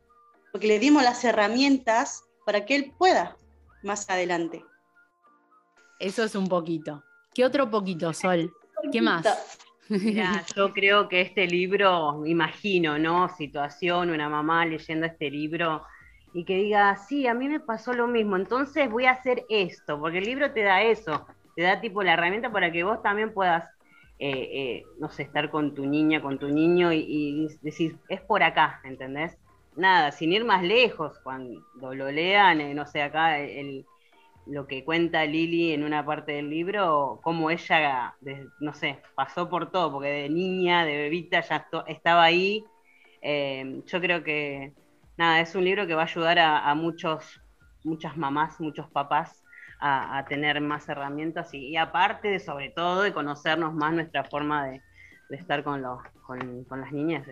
porque 0.53 0.67
le 0.67 0.79
dimos 0.79 1.03
las 1.03 1.25
herramientas 1.25 2.25
para 2.45 2.67
que 2.67 2.75
él 2.75 2.93
pueda 2.99 3.39
más 3.83 4.11
adelante. 4.11 4.63
Eso 6.01 6.25
es 6.25 6.35
un 6.35 6.49
poquito. 6.49 7.05
¿Qué 7.35 7.45
otro 7.45 7.71
poquito, 7.71 8.13
Sol? 8.15 8.53
¿Qué 8.91 9.03
más? 9.03 9.27
yo 10.57 10.73
creo 10.73 11.09
que 11.09 11.21
este 11.21 11.47
libro, 11.47 12.25
imagino, 12.25 12.99
¿no? 12.99 13.29
Situación, 13.29 14.11
una 14.11 14.29
mamá 14.29 14.65
leyendo 14.65 15.07
este 15.07 15.31
libro 15.31 15.83
y 16.33 16.45
que 16.45 16.57
diga, 16.57 16.97
sí, 16.97 17.27
a 17.27 17.35
mí 17.35 17.49
me 17.49 17.61
pasó 17.61 17.93
lo 17.93 18.07
mismo, 18.07 18.37
entonces 18.37 18.89
voy 18.91 19.05
a 19.05 19.13
hacer 19.13 19.45
esto, 19.49 19.99
porque 19.99 20.19
el 20.19 20.25
libro 20.25 20.53
te 20.53 20.63
da 20.63 20.83
eso, 20.83 21.27
te 21.57 21.63
da 21.63 21.81
tipo 21.81 22.03
la 22.03 22.15
herramienta 22.15 22.51
para 22.51 22.71
que 22.71 22.85
vos 22.85 23.03
también 23.03 23.35
puedas, 23.35 23.65
eh, 24.19 24.49
eh, 24.53 24.85
no 25.01 25.11
sé, 25.11 25.25
estar 25.25 25.51
con 25.51 25.75
tu 25.75 25.87
niña, 25.87 26.23
con 26.23 26.39
tu 26.39 26.49
niño 26.49 26.93
y, 26.93 27.49
decir, 27.63 27.99
es 28.09 28.21
por 28.21 28.43
acá, 28.43 28.81
¿entendés? 28.85 29.37
Nada, 29.77 30.13
sin 30.13 30.33
ir 30.33 30.45
más 30.45 30.63
lejos, 30.63 31.19
cuando 31.25 31.61
lo 31.81 32.11
lean, 32.11 32.61
eh, 32.61 32.75
no 32.75 32.87
sé, 32.87 33.03
acá 33.03 33.39
el, 33.39 33.85
lo 34.51 34.67
que 34.67 34.85
cuenta 34.85 35.25
Lili 35.25 35.73
en 35.73 35.85
una 35.85 36.05
parte 36.05 36.33
del 36.33 36.51
libro, 36.51 37.21
cómo 37.23 37.51
ella, 37.51 38.17
no 38.59 38.75
sé, 38.75 39.01
pasó 39.15 39.49
por 39.49 39.71
todo, 39.71 39.93
porque 39.93 40.09
de 40.09 40.29
niña, 40.29 40.85
de 40.85 40.97
bebita, 40.97 41.41
ya 41.41 41.67
estaba 41.87 42.25
ahí. 42.25 42.65
yo 43.23 44.01
creo 44.01 44.25
que, 44.25 44.75
nada, 45.17 45.41
es 45.41 45.55
un 45.55 45.65
libro 45.65 45.87
que 45.87 45.95
va 45.95 46.03
a 46.03 46.07
ayudar 46.07 46.39
a, 46.41 46.75
muchos, 46.75 47.41
muchas 47.85 48.17
mamás, 48.17 48.61
muchos 48.61 48.91
papás 48.91 49.45
a, 49.81 50.25
tener 50.29 50.61
más 50.61 50.89
herramientas 50.89 51.55
y, 51.55 51.77
aparte 51.77 52.29
de 52.29 52.41
sobre 52.41 52.71
todo 52.71 53.03
de 53.03 53.13
conocernos 53.13 53.73
más 53.73 53.93
nuestra 53.95 54.25
forma 54.25 54.67
de, 54.67 54.83
estar 55.31 55.63
con, 55.63 55.81
los, 55.81 56.01
con, 56.27 56.81
las 56.81 56.93
niñas. 56.93 57.25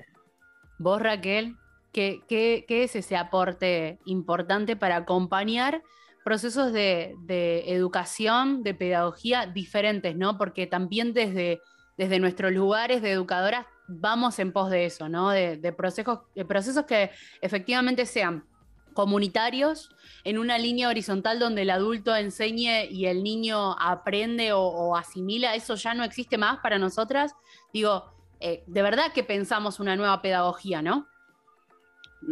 Vos, 0.78 1.02
Raquel, 1.02 1.56
¿qué, 1.92 2.20
¿qué, 2.28 2.64
es 2.68 2.94
ese 2.94 3.16
aporte 3.16 3.98
importante 4.04 4.76
para 4.76 4.96
acompañar 4.96 5.82
procesos 6.28 6.74
de, 6.74 7.64
educación, 7.68 8.62
de 8.62 8.74
pedagogía 8.74 9.46
diferentes, 9.46 10.14
¿no? 10.14 10.36
Porque 10.36 10.66
también 10.66 11.14
desde, 11.14 11.62
desde 11.96 12.20
nuestros 12.20 12.52
lugares 12.52 13.00
de 13.00 13.12
educadoras 13.12 13.64
vamos 13.86 14.38
en 14.38 14.52
pos 14.52 14.68
de 14.68 14.84
eso, 14.84 15.08
¿no? 15.08 15.30
De, 15.30 15.72
procesos, 15.72 16.18
procesos 16.46 16.84
que 16.84 17.12
efectivamente 17.40 18.04
sean 18.04 18.44
comunitarios 18.92 19.88
en 20.22 20.36
una 20.36 20.58
línea 20.58 20.90
horizontal 20.90 21.38
donde 21.38 21.62
el 21.62 21.70
adulto 21.70 22.14
enseñe 22.14 22.84
y 22.90 23.06
el 23.06 23.22
niño 23.22 23.72
aprende 23.80 24.52
o, 24.52 24.96
asimila, 24.96 25.54
eso 25.54 25.76
ya 25.76 25.94
no 25.94 26.04
existe 26.04 26.36
más 26.36 26.58
para 26.58 26.78
nosotras. 26.78 27.32
Digo, 27.72 28.04
eh, 28.40 28.64
de 28.66 28.82
verdad 28.82 29.14
que 29.14 29.24
pensamos 29.24 29.80
una 29.80 29.96
nueva 29.96 30.20
pedagogía, 30.20 30.82
¿no? 30.82 31.08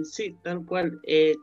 Sí, 0.05 0.37
tal 0.43 0.67
cual. 0.67 1.01
Eh, 1.05 1.37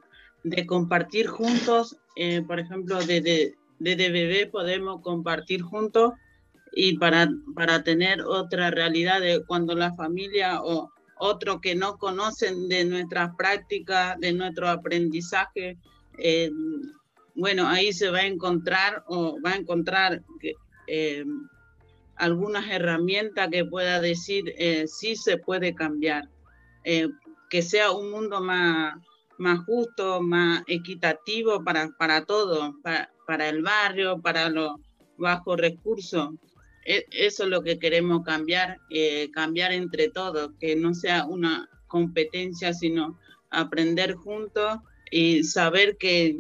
de 0.44 0.68
compartir 0.68 1.26
juntos, 1.26 1.98
eh, 2.16 2.42
por 2.42 2.60
ejemplo, 2.60 3.00
desde, 3.00 3.56
desde 3.80 4.12
bebé 4.12 4.48
podemos 4.48 5.02
compartir 5.02 5.62
juntos 5.62 6.14
y 6.76 6.98
para, 6.98 7.30
para 7.56 7.84
tener 7.84 8.22
otra 8.22 8.72
realidad 8.72 9.22
de 9.22 9.44
cuando 9.46 9.76
la 9.76 9.94
familia 9.94 10.62
o 10.62 10.92
otro 11.18 11.62
que 11.62 11.76
no 11.76 11.98
conocen 11.98 12.68
de 12.68 12.86
nuestras 12.86 13.36
prácticas, 13.36 14.20
de 14.20 14.34
nuestro 14.34 14.68
aprendizaje, 14.70 15.78
eh, 16.18 16.52
bueno, 17.36 17.68
ahí 17.68 17.94
se 17.94 18.10
va 18.10 18.20
a 18.20 18.28
encontrar 18.28 19.04
o 19.08 19.40
va 19.42 19.52
a 19.52 19.56
encontrar 19.56 20.22
eh, 20.88 21.24
algunas 22.16 22.70
herramientas 22.70 23.50
que 23.52 23.66
pueda 23.66 24.00
decir 24.02 24.54
eh, 24.58 24.86
se 24.88 25.38
puede 25.38 25.74
cambiar, 25.74 26.30
que 26.84 27.62
sea 27.62 27.92
un 27.92 28.12
mundo 28.12 28.42
más, 28.42 28.96
más 29.38 29.60
justo, 29.66 30.22
más 30.22 30.64
equitativo 30.68 31.64
para, 31.64 31.90
para 31.98 32.26
todos, 32.26 32.74
para, 32.84 33.12
para 33.26 33.50
el 33.50 33.62
barrio, 33.62 34.22
para 34.22 34.50
los 34.50 34.74
bajos 35.18 35.60
recursos. 35.60 36.32
E, 36.86 37.06
eso 37.12 37.44
es 37.44 37.50
lo 37.50 37.62
que 37.64 37.80
queremos 37.80 38.24
cambiar, 38.24 38.80
eh, 38.90 39.30
cambiar 39.32 39.72
entre 39.72 40.10
todos, 40.10 40.52
que 40.60 40.76
no 40.76 40.94
sea 40.94 41.26
una 41.26 41.70
competencia, 41.88 42.74
sino 42.74 43.20
aprender 43.50 44.16
juntos 44.16 44.80
y 45.12 45.44
saber 45.44 45.98
que, 45.98 46.38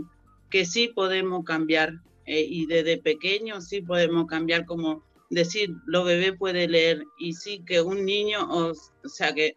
que 0.49 0.65
sí 0.65 0.89
podemos 0.89 1.43
cambiar 1.45 1.93
eh, 2.25 2.45
y 2.47 2.65
desde 2.65 2.97
pequeños 2.97 3.67
sí 3.67 3.82
podemos 3.82 4.25
cambiar, 4.27 4.65
como 4.65 5.03
decir, 5.29 5.75
lo 5.86 6.03
bebé 6.03 6.34
puede 6.34 6.67
leer 6.67 7.03
y 7.17 7.34
sí 7.34 7.63
que 7.65 7.82
un 7.82 8.06
niño, 8.06 8.47
o, 8.49 8.73
sea, 9.06 9.34
que 9.34 9.53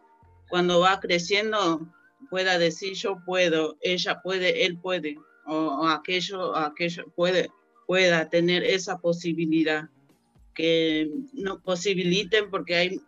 cuando 0.49 0.81
va 0.81 1.01
creciendo 1.01 1.87
pueda 2.29 2.59
decir 2.59 2.95
yo 2.95 3.19
puedo, 3.25 3.77
ella 3.81 4.21
puede, 4.23 4.65
él 4.65 4.79
puede, 4.79 5.17
o, 5.47 5.87
aquello, 5.87 6.57
aquello 6.57 7.05
puede, 7.15 7.51
pueda 7.87 8.29
tener 8.29 8.65
esa 8.65 8.99
posibilidad. 8.99 9.89
Que 10.55 11.11
nos 11.35 11.61
posibiliten, 11.61 12.49
porque 12.49 12.77
hay 12.77 13.01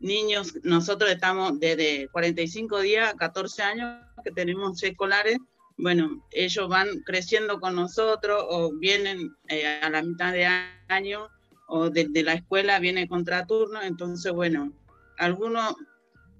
niños, 0.00 0.54
nosotros 0.64 1.10
estamos 1.10 1.60
desde 1.60 2.08
45 2.08 2.80
días 2.80 3.12
a 3.12 3.16
14 3.16 3.62
años 3.62 4.04
que 4.24 4.32
tenemos 4.32 4.82
escolares, 4.82 5.38
bueno, 5.76 6.24
ellos 6.32 6.68
van 6.68 6.88
creciendo 7.06 7.60
con 7.60 7.76
nosotros 7.76 8.44
o 8.48 8.72
vienen 8.72 9.30
eh, 9.46 9.64
a 9.80 9.88
la 9.88 10.02
mitad 10.02 10.32
de 10.32 10.46
año 10.88 11.28
o 11.68 11.88
desde 11.88 12.24
la 12.24 12.34
escuela 12.34 12.80
viene 12.80 13.06
contraturno, 13.06 13.80
entonces 13.82 14.32
bueno, 14.32 14.72
algunos 15.18 15.76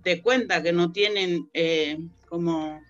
te 0.03 0.23
cuenta 0.23 0.63
que 0.63 0.73
no 0.73 0.91
tienen 0.91 1.49
eh, 1.55 1.99
como 2.29 2.81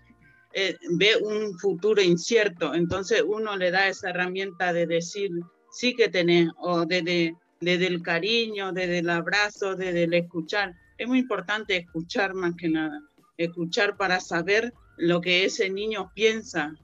eh, 0.53 0.77
ve 0.93 1.17
un 1.17 1.59
futuro 1.59 2.03
incierto, 2.03 2.75
entonces 2.75 3.23
uno 3.27 3.57
le 3.57 3.71
da 3.71 3.89
esa 3.89 4.11
herramienta 4.11 4.73
de 4.73 4.87
decir 4.87 5.31
sí 5.71 5.95
que 5.95 6.09
tenés 6.09 6.49
o 6.59 6.85
desde 6.85 7.37
desde 7.61 7.87
el 7.87 8.03
cariño, 8.03 8.73
desde 8.73 8.99
el 8.99 9.11
abrazo, 9.11 9.75
desde 9.75 10.05
el 10.05 10.15
escuchar. 10.15 10.75
Es 10.97 11.07
muy 11.09 11.21
importante 11.21 11.77
escuchar 11.77 12.35
más 12.35 12.55
que 12.57 12.69
nada, 12.69 13.01
escuchar 13.37 13.97
para 13.97 14.21
saber 14.21 14.73
lo 14.97 15.21
que 15.21 15.45
ese 15.45 15.71
niño 15.71 16.11
piensa. 16.15 16.75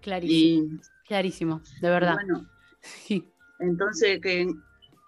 Clarísimo, 0.00 0.80
clarísimo, 1.06 1.62
de 1.80 1.90
verdad. 1.90 2.16
Entonces 3.60 4.20
que 4.20 4.46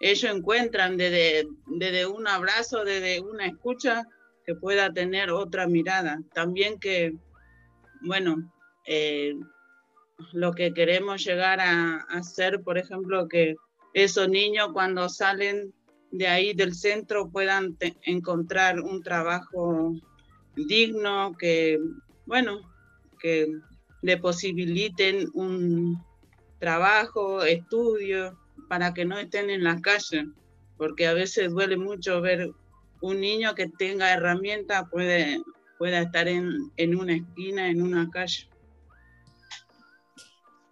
ellos 0.00 0.34
encuentran 0.34 0.96
desde, 0.96 1.48
desde 1.66 2.06
un 2.06 2.26
abrazo, 2.26 2.84
desde 2.84 3.20
una 3.20 3.46
escucha, 3.46 4.06
pueda 4.54 4.92
tener 4.92 5.30
otra 5.30 5.66
mirada. 5.66 6.20
También 6.32 6.78
que, 6.78 7.14
bueno, 8.02 8.50
eh, 8.86 9.34
lo 10.32 10.52
que 10.52 10.72
queremos 10.72 11.24
llegar 11.24 11.60
a 11.60 11.96
hacer, 12.10 12.62
por 12.62 12.78
ejemplo, 12.78 13.28
que 13.28 13.56
esos 13.94 14.28
niños 14.28 14.70
cuando 14.72 15.08
salen 15.08 15.72
de 16.10 16.26
ahí 16.26 16.54
del 16.54 16.74
centro 16.74 17.30
puedan 17.30 17.76
encontrar 18.02 18.80
un 18.80 19.02
trabajo 19.02 19.94
digno, 20.56 21.34
que, 21.38 21.78
bueno, 22.26 22.60
que 23.18 23.48
le 24.02 24.16
posibiliten 24.16 25.28
un 25.34 26.02
trabajo, 26.58 27.42
estudio, 27.42 28.38
para 28.68 28.92
que 28.94 29.04
no 29.04 29.18
estén 29.18 29.50
en 29.50 29.64
la 29.64 29.80
calle, 29.80 30.26
porque 30.76 31.06
a 31.06 31.14
veces 31.14 31.50
duele 31.50 31.76
mucho 31.76 32.20
ver 32.20 32.50
un 33.00 33.20
niño 33.20 33.54
que 33.54 33.68
tenga 33.68 34.12
herramientas, 34.12 34.84
puede, 34.90 35.42
pueda 35.78 36.02
estar 36.02 36.28
en, 36.28 36.70
en 36.76 36.96
una 36.96 37.14
esquina, 37.14 37.68
en 37.68 37.82
una 37.82 38.08
calle 38.10 38.50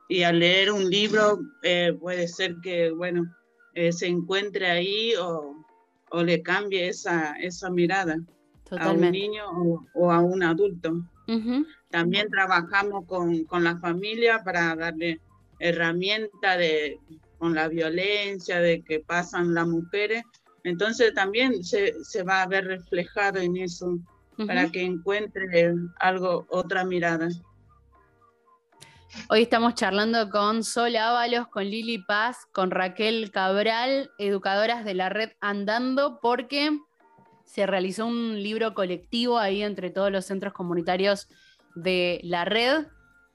y 0.08 0.22
al 0.22 0.38
leer 0.38 0.72
un 0.72 0.88
libro 0.88 1.38
eh, 1.62 1.94
puede 2.00 2.26
ser 2.28 2.56
que, 2.62 2.90
bueno, 2.90 3.26
eh, 3.74 3.92
se 3.92 4.06
encuentre 4.06 4.70
ahí 4.70 5.14
o, 5.20 5.64
o, 6.10 6.22
le 6.22 6.42
cambie 6.42 6.88
esa, 6.88 7.34
esa 7.34 7.70
mirada 7.70 8.16
a 8.70 8.90
un 8.90 9.10
niño 9.10 9.44
o, 9.94 10.10
a 10.10 10.20
un 10.20 10.42
adulto. 10.42 11.04
También 11.90 12.30
trabajamos 12.30 13.04
con, 13.06 13.44
con, 13.44 13.64
la 13.64 13.78
familia 13.78 14.42
para 14.42 14.74
darle 14.74 15.20
herramientas 15.58 16.56
de, 16.56 16.98
con 17.38 17.54
la 17.54 17.68
violencia 17.68 18.60
de 18.60 18.82
que 18.82 19.00
pasan 19.00 19.52
las 19.52 19.66
mujeres. 19.66 20.24
Entonces 20.68 21.14
también 21.14 21.64
se, 21.64 21.94
se 22.04 22.22
va 22.22 22.42
a 22.42 22.46
ver 22.46 22.64
reflejado 22.66 23.38
en 23.38 23.56
eso 23.56 23.98
para 24.46 24.70
que 24.70 24.82
encuentre 24.82 25.74
algo, 25.98 26.46
otra 26.48 26.84
mirada. 26.84 27.28
Hoy 29.30 29.42
estamos 29.42 29.74
charlando 29.74 30.30
con 30.30 30.62
Sol 30.62 30.94
Ábalos, 30.96 31.48
con 31.48 31.64
Lili 31.64 31.98
Paz, 31.98 32.46
con 32.52 32.70
Raquel 32.70 33.30
Cabral, 33.30 34.10
educadoras 34.18 34.84
de 34.84 34.94
la 34.94 35.08
red 35.08 35.30
Andando, 35.40 36.20
porque 36.20 36.78
se 37.44 37.66
realizó 37.66 38.06
un 38.06 38.42
libro 38.42 38.74
colectivo 38.74 39.38
ahí 39.38 39.62
entre 39.62 39.90
todos 39.90 40.12
los 40.12 40.26
centros 40.26 40.52
comunitarios 40.52 41.28
de 41.74 42.20
la 42.22 42.44
red, 42.44 42.86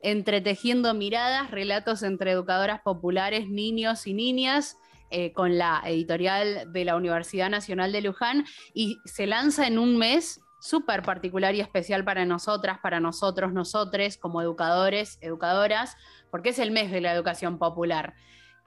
entretejiendo 0.01 0.93
miradas, 0.93 1.49
relatos 1.49 2.03
entre 2.03 2.31
educadoras 2.31 2.81
populares, 2.81 3.49
niños 3.49 4.05
y 4.05 4.13
niñas, 4.13 4.77
eh, 5.15 5.31
con 5.31 5.59
la 5.59 5.83
editorial 5.85 6.73
de 6.73 6.85
la 6.85 6.95
Universidad 6.95 7.47
Nacional 7.47 7.91
de 7.91 8.01
Luján, 8.01 8.45
y 8.73 8.97
se 9.05 9.27
lanza 9.27 9.67
en 9.67 9.77
un 9.77 9.95
mes 9.95 10.41
súper 10.59 11.03
particular 11.03 11.53
y 11.53 11.59
especial 11.59 12.03
para 12.03 12.25
nosotras, 12.25 12.79
para 12.81 12.99
nosotros, 12.99 13.53
nosotres, 13.53 14.17
como 14.17 14.41
educadores, 14.41 15.19
educadoras, 15.21 15.95
porque 16.31 16.49
es 16.49 16.57
el 16.57 16.71
mes 16.71 16.89
de 16.89 17.01
la 17.01 17.13
educación 17.13 17.59
popular. 17.59 18.15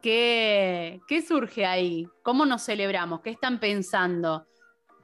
¿Qué, 0.00 1.00
qué 1.08 1.20
surge 1.20 1.66
ahí? 1.66 2.06
¿Cómo 2.22 2.46
nos 2.46 2.62
celebramos? 2.62 3.22
¿Qué 3.22 3.30
están 3.30 3.58
pensando? 3.58 4.46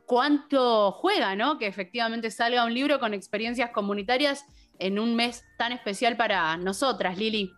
¿Cuánto 0.06 0.92
juega, 0.92 1.34
no? 1.34 1.58
Que 1.58 1.66
efectivamente 1.66 2.30
salga 2.30 2.64
un 2.64 2.74
libro 2.74 3.00
con 3.00 3.14
experiencias 3.14 3.70
comunitarias 3.70 4.44
en 4.78 5.00
un 5.00 5.16
mes 5.16 5.44
tan 5.58 5.72
especial 5.72 6.16
para 6.16 6.56
nosotras, 6.56 7.18
Lili. 7.18 7.52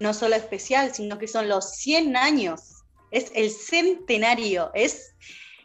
No 0.00 0.12
solo 0.14 0.36
especial, 0.36 0.94
sino 0.94 1.18
que 1.18 1.28
son 1.28 1.48
los 1.48 1.72
100 1.76 2.16
años. 2.16 2.84
Es 3.10 3.30
el 3.34 3.50
centenario, 3.50 4.70
es 4.74 5.14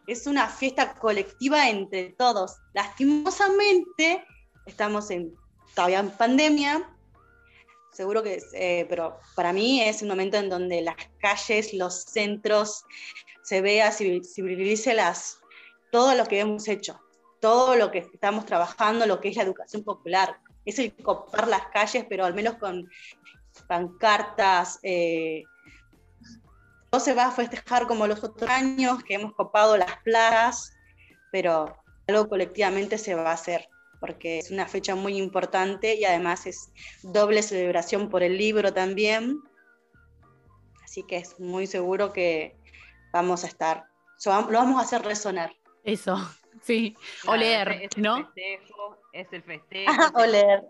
es 0.07 0.27
una 0.27 0.47
fiesta 0.47 0.93
colectiva 0.95 1.69
entre 1.69 2.09
todos. 2.11 2.57
Lastimosamente, 2.73 4.25
estamos 4.65 5.09
en, 5.11 5.33
todavía 5.75 5.99
en 5.99 6.11
pandemia, 6.11 6.89
seguro 7.91 8.23
que, 8.23 8.41
eh, 8.53 8.85
pero 8.89 9.19
para 9.35 9.53
mí 9.53 9.81
es 9.81 10.01
un 10.01 10.09
momento 10.09 10.37
en 10.37 10.49
donde 10.49 10.81
las 10.81 10.95
calles, 11.19 11.73
los 11.73 12.03
centros, 12.03 12.83
se 13.43 13.61
vea, 13.61 13.91
se 13.91 14.05
visibilice 14.05 14.93
las, 14.93 15.39
todo 15.91 16.15
lo 16.15 16.25
que 16.25 16.39
hemos 16.39 16.67
hecho, 16.67 16.99
todo 17.39 17.75
lo 17.75 17.91
que 17.91 17.99
estamos 17.99 18.45
trabajando, 18.45 19.05
lo 19.05 19.19
que 19.19 19.29
es 19.29 19.35
la 19.35 19.43
educación 19.43 19.83
popular. 19.83 20.37
Es 20.63 20.77
el 20.77 20.95
copar 20.95 21.47
las 21.47 21.67
calles, 21.67 22.05
pero 22.07 22.23
al 22.23 22.35
menos 22.35 22.57
con 22.57 22.87
pancartas, 23.67 24.79
eh, 24.83 25.43
no 26.91 26.99
se 26.99 27.13
va 27.13 27.27
a 27.27 27.31
festejar 27.31 27.87
como 27.87 28.07
los 28.07 28.23
otros 28.23 28.49
años, 28.49 29.03
que 29.03 29.15
hemos 29.15 29.33
copado 29.33 29.77
las 29.77 29.97
plazas, 30.03 30.73
pero 31.31 31.75
algo 32.07 32.27
colectivamente 32.27 32.97
se 32.97 33.15
va 33.15 33.29
a 33.29 33.33
hacer, 33.33 33.69
porque 33.99 34.39
es 34.39 34.51
una 34.51 34.67
fecha 34.67 34.95
muy 34.95 35.17
importante 35.17 35.95
y 35.95 36.03
además 36.03 36.45
es 36.45 36.71
doble 37.03 37.43
celebración 37.43 38.09
por 38.09 38.23
el 38.23 38.37
libro 38.37 38.73
también. 38.73 39.39
Así 40.83 41.03
que 41.03 41.17
es 41.17 41.39
muy 41.39 41.67
seguro 41.67 42.11
que 42.11 42.57
vamos 43.13 43.45
a 43.45 43.47
estar, 43.47 43.85
lo 44.25 44.59
vamos 44.59 44.81
a 44.81 44.83
hacer 44.83 45.01
resonar. 45.03 45.53
Eso, 45.83 46.17
sí, 46.61 46.97
oler, 47.25 47.89
¿no? 47.95 48.29
es 49.13 49.31
el 49.31 49.43
festejo. 49.43 49.91
oler. 50.15 50.63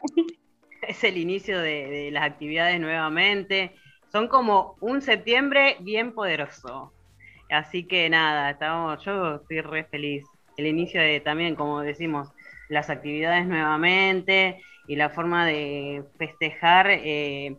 Es 0.88 1.03
el 1.03 1.17
inicio 1.17 1.59
de, 1.59 2.09
las 2.11 2.23
actividades 2.23 2.79
nuevamente 2.79 3.75
son 4.11 4.27
como 4.27 4.75
un 4.82 5.01
septiembre 5.01 5.77
bien 5.79 6.13
poderoso. 6.13 6.91
Así 7.49 7.86
que 7.86 8.09
nada, 8.09 8.51
estamos, 8.51 9.03
yo 9.05 9.36
estoy 9.36 9.61
re 9.61 9.86
feliz. 9.86 10.25
El 10.57 10.67
inicio 10.67 11.01
de 11.01 11.19
también, 11.21 11.55
como 11.55 11.82
decimos, 11.82 12.29
las 12.69 12.89
actividades 12.89 13.45
nuevamente 13.45 14.61
y 14.88 14.95
la 14.95 15.09
forma 15.09 15.45
de 15.45 16.03
festejar 16.17 16.88
eh, 16.89 17.55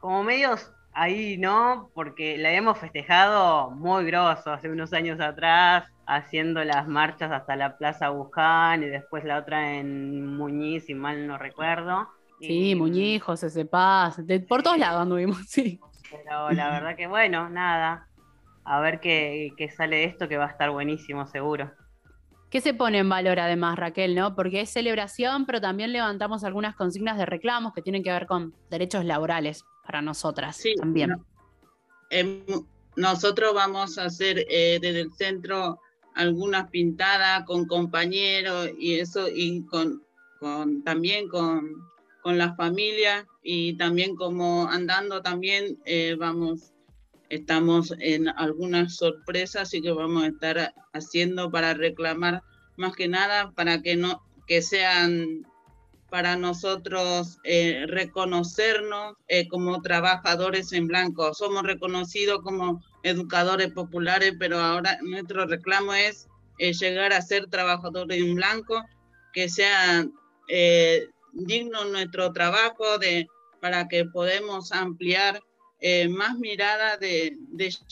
como 0.00 0.24
medios 0.24 0.72
ahí, 0.92 1.36
¿no? 1.38 1.90
Porque 1.94 2.36
la 2.38 2.52
hemos 2.52 2.78
festejado 2.78 3.70
muy 3.70 4.04
grosso 4.04 4.52
hace 4.52 4.70
unos 4.70 4.92
años 4.92 5.20
atrás, 5.20 5.90
haciendo 6.06 6.62
las 6.64 6.86
marchas 6.86 7.32
hasta 7.32 7.56
la 7.56 7.76
Plaza 7.78 8.10
Buján 8.10 8.82
y 8.82 8.86
después 8.86 9.24
la 9.24 9.38
otra 9.38 9.74
en 9.74 10.36
Muñiz, 10.36 10.86
si 10.86 10.94
mal 10.94 11.26
no 11.26 11.38
recuerdo. 11.38 12.08
Sí, 12.40 12.74
Muñiz, 12.74 13.22
José 13.22 13.64
Paz, 13.64 14.20
por 14.48 14.62
todos 14.62 14.78
lados 14.78 15.02
anduvimos, 15.02 15.38
sí. 15.48 15.80
Pero 16.10 16.50
la 16.50 16.70
verdad 16.70 16.96
que 16.96 17.06
bueno, 17.06 17.48
nada. 17.48 18.08
A 18.64 18.80
ver 18.80 18.98
qué, 19.00 19.52
sale 19.76 19.96
de 19.96 20.04
esto, 20.04 20.26
que 20.26 20.38
va 20.38 20.46
a 20.46 20.50
estar 20.50 20.70
buenísimo, 20.70 21.26
seguro. 21.26 21.70
¿Qué 22.50 22.60
se 22.60 22.72
pone 22.72 22.98
en 22.98 23.08
valor 23.08 23.40
además, 23.40 23.78
Raquel, 23.78 24.14
no? 24.14 24.34
Porque 24.34 24.62
es 24.62 24.70
celebración, 24.70 25.44
pero 25.44 25.60
también 25.60 25.92
levantamos 25.92 26.44
algunas 26.44 26.76
consignas 26.76 27.18
de 27.18 27.26
reclamos 27.26 27.74
que 27.74 27.82
tienen 27.82 28.02
que 28.02 28.10
ver 28.10 28.26
con 28.26 28.54
derechos 28.70 29.04
laborales 29.04 29.64
para 29.84 30.00
nosotras 30.00 30.56
sí, 30.56 30.74
también. 30.76 31.16
Em, 32.10 32.44
nosotros 32.96 33.54
vamos 33.54 33.98
a 33.98 34.04
hacer 34.04 34.46
eh, 34.48 34.78
desde 34.80 35.00
el 35.00 35.12
centro 35.12 35.80
algunas 36.14 36.70
pintadas 36.70 37.44
con 37.44 37.66
compañeros 37.66 38.70
y 38.78 39.00
eso, 39.00 39.26
y 39.28 39.66
con, 39.66 40.02
con 40.38 40.84
también 40.84 41.28
con 41.28 41.84
con 42.24 42.38
la 42.38 42.54
familia 42.54 43.26
y 43.42 43.76
también 43.76 44.16
como 44.16 44.66
andando 44.66 45.20
también 45.20 45.78
eh, 45.84 46.16
vamos, 46.18 46.72
estamos 47.28 47.94
en 48.00 48.30
algunas 48.30 48.96
sorpresas 48.96 49.74
y 49.74 49.82
que 49.82 49.92
vamos 49.92 50.24
a 50.24 50.28
estar 50.28 50.74
haciendo 50.94 51.50
para 51.50 51.74
reclamar 51.74 52.42
más 52.78 52.96
que 52.96 53.08
nada 53.08 53.52
para 53.52 53.82
que 53.82 53.96
no 53.96 54.22
que 54.46 54.62
sean 54.62 55.46
para 56.08 56.36
nosotros 56.36 57.40
eh, 57.44 57.84
reconocernos 57.88 59.16
eh, 59.28 59.46
como 59.48 59.82
trabajadores 59.82 60.72
en 60.72 60.86
blanco. 60.86 61.34
Somos 61.34 61.64
reconocidos 61.64 62.40
como 62.42 62.82
educadores 63.02 63.70
populares, 63.72 64.32
pero 64.38 64.60
ahora 64.60 64.96
nuestro 65.02 65.44
reclamo 65.44 65.92
es 65.92 66.26
llegar 66.58 67.12
a 67.12 67.20
ser 67.20 67.48
trabajadores 67.48 68.18
en 68.18 68.34
blanco, 68.34 68.82
que 69.34 69.48
sean 69.48 70.14
digno 71.34 71.84
nuestro 71.84 72.32
trabajo 72.32 72.98
de, 72.98 73.26
para 73.60 73.88
que 73.88 74.04
podamos 74.04 74.72
ampliar 74.72 75.40
eh, 75.80 76.08
más 76.08 76.38
mirada 76.38 76.96
de, 76.96 77.36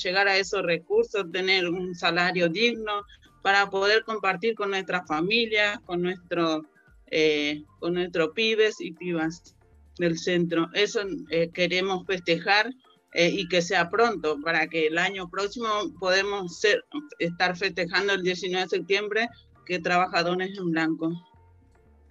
llegar 0.03 0.27
a 0.29 0.39
esos 0.39 0.63
recursos, 0.63 1.31
tener 1.31 1.69
un 1.69 1.95
salario 1.95 2.49
digno 2.49 3.03
para 3.43 3.69
poder 3.69 4.05
compartir 4.05 4.55
con 4.55 4.71
nuestras 4.71 5.07
familias, 5.07 5.79
con, 5.85 6.03
nuestro, 6.03 6.63
eh, 7.09 7.63
con 7.81 7.95
nuestros 7.95 8.31
pibes 8.31 8.81
y 8.81 8.93
pibas 8.93 9.57
del 9.99 10.17
centro. 10.17 10.71
Eso 10.73 11.01
eh, 11.31 11.51
queremos 11.53 12.07
festejar 12.07 12.73
y 13.15 13.47
que 13.49 13.61
sea 13.61 13.91
pronto, 13.91 14.41
para 14.41 14.67
que 14.69 14.87
el 14.87 14.97
año 14.97 15.29
próximo 15.29 15.69
podemos 16.01 16.59
ser, 16.61 16.83
estar 17.19 17.55
festejando 17.59 18.15
el 18.15 18.23
19 18.23 18.65
de 18.65 18.71
septiembre 18.71 19.29
que 19.67 19.81
trabajadores 19.81 20.57
en 20.57 20.71
blanco. 20.71 21.13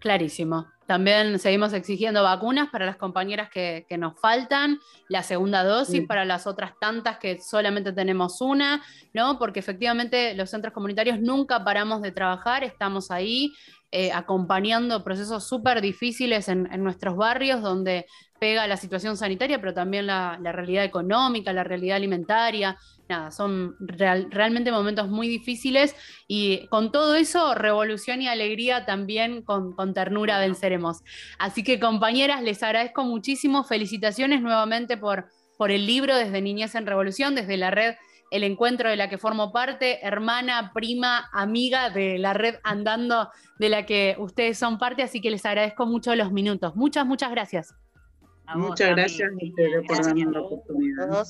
Clarísimo. 0.02 0.66
También 0.88 1.38
seguimos 1.38 1.74
exigiendo 1.74 2.24
vacunas 2.24 2.70
para 2.70 2.88
las 2.88 2.98
compañeras 2.98 3.52
que, 3.52 3.86
nos 4.00 4.20
faltan, 4.20 4.80
la 5.08 5.22
segunda 5.22 5.64
dosis 5.64 6.06
para 6.08 6.26
las 6.26 6.48
otras 6.48 6.74
tantas 6.82 7.18
que 7.20 7.40
solamente 7.40 7.94
tenemos 7.94 8.42
una, 8.42 8.82
¿no? 9.14 9.38
Porque 9.38 9.60
efectivamente 9.60 10.34
los 10.34 10.50
centros 10.50 10.74
comunitarios 10.74 11.22
nunca 11.22 11.64
paramos 11.64 12.02
de 12.02 12.12
trabajar, 12.12 12.64
estamos 12.64 13.12
ahí 13.12 13.54
eh, 13.92 14.12
acompañando 14.12 15.04
procesos 15.04 15.48
súper 15.48 15.82
difíciles 15.82 16.50
en, 16.50 16.68
nuestros 16.84 17.16
barrios 17.16 17.62
donde 17.62 18.08
pega 18.40 18.66
la 18.66 18.76
situación 18.76 19.18
sanitaria, 19.18 19.60
pero 19.60 19.74
también 19.74 20.08
la, 20.08 20.40
realidad 20.42 20.84
económica, 20.84 21.54
la 21.54 21.64
realidad 21.64 21.98
alimentaria, 21.98 22.76
nada, 23.12 23.32
son 23.32 23.76
realmente 23.80 24.72
momentos 24.72 25.08
muy 25.10 25.28
difíciles 25.28 25.96
y 26.28 26.68
con 26.68 26.92
todo 26.92 27.16
eso, 27.16 27.54
revolución 27.54 28.22
y 28.22 28.28
alegría 28.28 28.86
también 28.86 29.44
con, 29.44 29.76
ternura 29.94 30.40
venceremos. 30.40 31.04
Así 31.38 31.64
que 31.64 31.80
compañeras, 31.80 32.42
les 32.42 32.64
agradezco 32.64 33.04
muchísimo, 33.04 33.64
felicitaciones 33.64 34.42
nuevamente 34.42 34.98
por, 34.98 35.26
por 35.58 35.72
el 35.72 35.86
libro 35.86 36.16
desde 36.16 36.42
Niñez 36.42 36.74
en 36.76 36.86
Revolución, 36.86 37.36
desde 37.36 37.58
la 37.58 37.72
red 37.72 37.96
el 38.32 38.46
encuentro 38.46 38.90
de 38.90 38.96
la 38.96 39.10
que 39.10 39.18
formo 39.18 39.52
parte, 39.52 40.06
hermana, 40.08 40.72
prima, 40.74 41.30
amiga 41.34 41.90
de 41.90 42.18
la 42.18 42.34
red 42.34 42.56
Andando 42.64 43.30
de 43.60 43.68
la 43.68 43.86
que 43.86 44.16
ustedes 44.18 44.58
son 44.58 44.78
parte, 44.78 45.04
así 45.04 45.20
que 45.20 45.30
les 45.30 45.46
agradezco 45.46 45.86
mucho 45.86 46.16
los 46.16 46.32
minutos. 46.32 46.74
Muchas, 46.78 47.06
muchas 47.06 47.30
gracias. 47.30 47.76
Muchas 48.56 48.92
gracias 48.92 49.30
a 49.30 49.46
ustedes 49.46 49.86
por 49.86 50.06
darnos 50.06 50.34
la 50.34 50.42
oportunidad. 50.42 51.26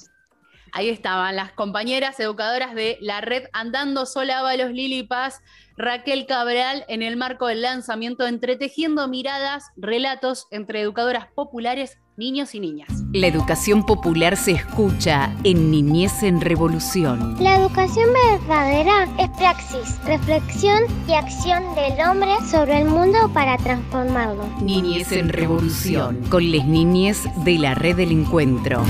Ahí 0.73 0.89
estaban 0.89 1.35
las 1.35 1.51
compañeras 1.51 2.19
educadoras 2.19 2.73
de 2.73 2.97
la 3.01 3.19
red 3.19 3.43
Andando 3.51 4.05
Sola 4.05 4.41
Valos 4.41 4.71
Lili 4.71 5.03
Paz, 5.03 5.41
Raquel 5.75 6.25
Cabral, 6.25 6.85
en 6.87 7.01
el 7.01 7.17
marco 7.17 7.47
del 7.47 7.61
lanzamiento 7.61 8.25
Entretejiendo 8.25 9.07
Miradas, 9.09 9.65
relatos 9.75 10.47
entre 10.49 10.79
educadoras 10.79 11.27
populares, 11.35 11.97
niños 12.15 12.55
y 12.55 12.61
niñas. 12.61 12.87
La 13.11 13.27
educación 13.27 13.85
popular 13.85 14.37
se 14.37 14.51
escucha 14.51 15.35
en 15.43 15.71
Niñez 15.71 16.23
en 16.23 16.39
Revolución. 16.39 17.35
La 17.43 17.57
educación 17.57 18.07
verdadera 18.29 19.09
es 19.19 19.29
praxis, 19.31 19.99
reflexión 20.05 20.83
y 21.05 21.13
acción 21.13 21.63
del 21.75 21.99
hombre 22.07 22.31
sobre 22.49 22.79
el 22.79 22.87
mundo 22.87 23.17
para 23.33 23.57
transformarlo. 23.57 24.45
Niñez 24.61 25.11
en 25.11 25.29
Revolución, 25.29 26.23
con 26.29 26.49
las 26.49 26.65
niñez 26.65 27.23
de 27.43 27.57
la 27.57 27.75
red 27.75 27.97
del 27.97 28.11
encuentro. 28.11 28.85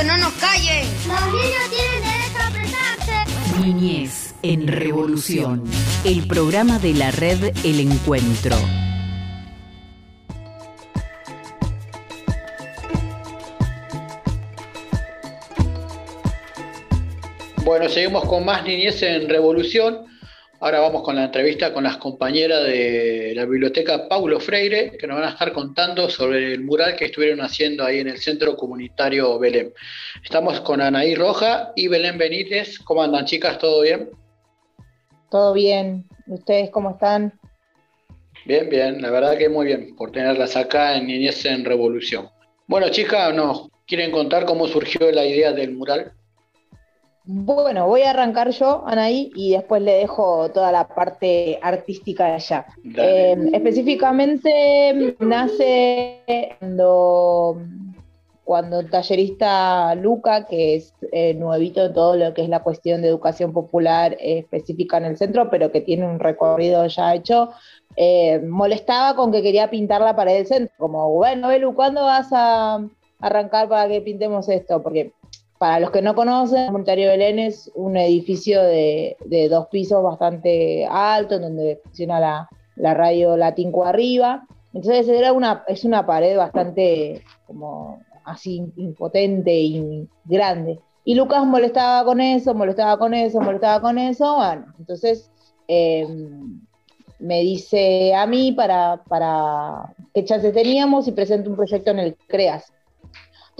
Que 0.00 0.06
no 0.06 0.16
nos 0.16 0.32
callen. 0.34 0.86
Los 1.06 1.26
niños 1.26 1.62
tienen 1.68 2.02
derecho 2.02 2.38
a 2.38 2.48
expresarse. 2.48 3.60
Niñez 3.60 4.34
en 4.42 4.66
Revolución, 4.66 5.64
el 6.04 6.26
programa 6.26 6.78
de 6.78 6.94
la 6.94 7.10
red 7.10 7.52
El 7.64 7.80
Encuentro. 7.80 8.56
Bueno, 17.64 17.88
seguimos 17.88 18.24
con 18.24 18.44
más 18.46 18.64
Niñez 18.64 19.02
en 19.02 19.28
Revolución. 19.28 20.09
Ahora 20.62 20.80
vamos 20.80 21.02
con 21.02 21.16
la 21.16 21.24
entrevista 21.24 21.72
con 21.72 21.84
las 21.84 21.96
compañeras 21.96 22.62
de 22.64 23.32
la 23.34 23.46
biblioteca 23.46 24.06
Paulo 24.06 24.38
Freire, 24.38 24.92
que 24.98 25.06
nos 25.06 25.18
van 25.18 25.28
a 25.28 25.32
estar 25.32 25.54
contando 25.54 26.10
sobre 26.10 26.52
el 26.52 26.62
mural 26.62 26.96
que 26.96 27.06
estuvieron 27.06 27.40
haciendo 27.40 27.82
ahí 27.82 28.00
en 28.00 28.08
el 28.08 28.18
Centro 28.18 28.54
Comunitario 28.56 29.38
Belén. 29.38 29.72
Estamos 30.22 30.60
con 30.60 30.82
Anaí 30.82 31.14
Roja 31.14 31.72
y 31.74 31.88
Belén 31.88 32.18
Benítez. 32.18 32.78
¿Cómo 32.80 33.02
andan, 33.02 33.24
chicas? 33.24 33.56
¿Todo 33.56 33.80
bien? 33.80 34.10
Todo 35.30 35.54
bien. 35.54 36.04
¿Ustedes 36.26 36.68
cómo 36.68 36.90
están? 36.90 37.32
Bien, 38.44 38.68
bien. 38.68 39.00
La 39.00 39.10
verdad 39.10 39.38
que 39.38 39.48
muy 39.48 39.64
bien 39.64 39.96
por 39.96 40.12
tenerlas 40.12 40.56
acá 40.56 40.94
en 40.94 41.06
Niñez 41.06 41.42
en 41.46 41.64
Revolución. 41.64 42.28
Bueno, 42.66 42.90
chicas, 42.90 43.34
¿nos 43.34 43.70
quieren 43.86 44.10
contar 44.10 44.44
cómo 44.44 44.68
surgió 44.68 45.10
la 45.10 45.24
idea 45.24 45.52
del 45.52 45.72
mural? 45.72 46.12
Bueno, 47.32 47.86
voy 47.86 48.02
a 48.02 48.10
arrancar 48.10 48.50
yo, 48.50 48.82
Anaí, 48.84 49.30
y 49.36 49.52
después 49.52 49.80
le 49.82 49.92
dejo 49.92 50.50
toda 50.50 50.72
la 50.72 50.88
parte 50.88 51.60
artística 51.62 52.26
de 52.26 52.32
allá. 52.32 52.66
Eh, 52.96 53.50
específicamente 53.52 55.16
nace 55.20 56.24
cuando, 56.58 57.62
cuando 58.42 58.80
el 58.80 58.90
tallerista 58.90 59.94
Luca, 59.94 60.46
que 60.46 60.74
es 60.74 60.92
eh, 61.12 61.34
nuevito 61.34 61.86
en 61.86 61.94
todo 61.94 62.16
lo 62.16 62.34
que 62.34 62.42
es 62.42 62.48
la 62.48 62.64
cuestión 62.64 63.00
de 63.00 63.08
educación 63.08 63.52
popular 63.52 64.14
eh, 64.14 64.38
específica 64.38 64.96
en 64.96 65.04
el 65.04 65.16
centro, 65.16 65.50
pero 65.50 65.70
que 65.70 65.82
tiene 65.82 66.06
un 66.06 66.18
recorrido 66.18 66.84
ya 66.88 67.14
hecho, 67.14 67.50
eh, 67.94 68.40
molestaba 68.40 69.14
con 69.14 69.30
que 69.30 69.40
quería 69.40 69.70
pintar 69.70 70.00
la 70.00 70.16
pared 70.16 70.34
del 70.34 70.46
centro. 70.48 70.74
Como, 70.78 71.10
bueno, 71.10 71.46
Belu, 71.46 71.76
¿cuándo 71.76 72.02
vas 72.02 72.26
a 72.32 72.84
arrancar 73.20 73.68
para 73.68 73.88
que 73.88 74.00
pintemos 74.00 74.48
esto? 74.48 74.82
Porque 74.82 75.12
para 75.60 75.78
los 75.78 75.90
que 75.90 76.00
no 76.00 76.14
conocen, 76.14 76.60
el 76.60 76.66
Comunitario 76.68 77.10
Belén 77.10 77.38
es 77.38 77.70
un 77.74 77.94
edificio 77.98 78.62
de, 78.62 79.14
dos 79.50 79.66
pisos 79.66 80.02
bastante 80.02 80.86
alto, 80.90 81.34
en 81.34 81.42
donde 81.42 81.80
funciona 81.84 82.48
la, 82.76 82.94
radio 82.94 83.36
Latinco 83.36 83.84
arriba. 83.84 84.46
Entonces 84.72 85.06
era 85.06 85.34
una, 85.34 85.62
es 85.68 85.84
una 85.84 86.06
pared 86.06 86.34
bastante 86.34 87.22
como 87.46 88.00
así 88.24 88.72
impotente 88.76 89.52
y 89.52 90.08
grande. 90.24 90.80
Y 91.04 91.14
Lucas 91.14 91.44
molestaba 91.44 92.06
con 92.06 92.22
eso, 92.22 92.54
molestaba 92.54 92.98
con 92.98 93.12
eso, 93.12 93.38
molestaba 93.42 93.82
con 93.82 93.98
eso. 93.98 94.36
Bueno, 94.36 94.64
entonces 94.78 95.30
eh, 95.68 96.08
me 97.18 97.40
dice 97.40 98.14
a 98.14 98.26
mí 98.26 98.52
para, 98.52 99.02
para 99.06 99.92
qué 100.14 100.24
chances 100.24 100.54
teníamos 100.54 101.06
y 101.06 101.12
presento 101.12 101.50
un 101.50 101.56
proyecto 101.56 101.90
en 101.90 101.98
el 101.98 102.16
CREAS. 102.28 102.72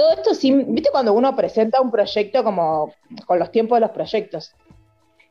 Todo 0.00 0.12
esto 0.12 0.34
sí, 0.34 0.50
viste 0.50 0.88
cuando 0.90 1.12
uno 1.12 1.36
presenta 1.36 1.78
un 1.78 1.90
proyecto 1.90 2.42
como 2.42 2.94
con 3.26 3.38
los 3.38 3.52
tiempos 3.52 3.76
de 3.76 3.80
los 3.82 3.90
proyectos. 3.90 4.54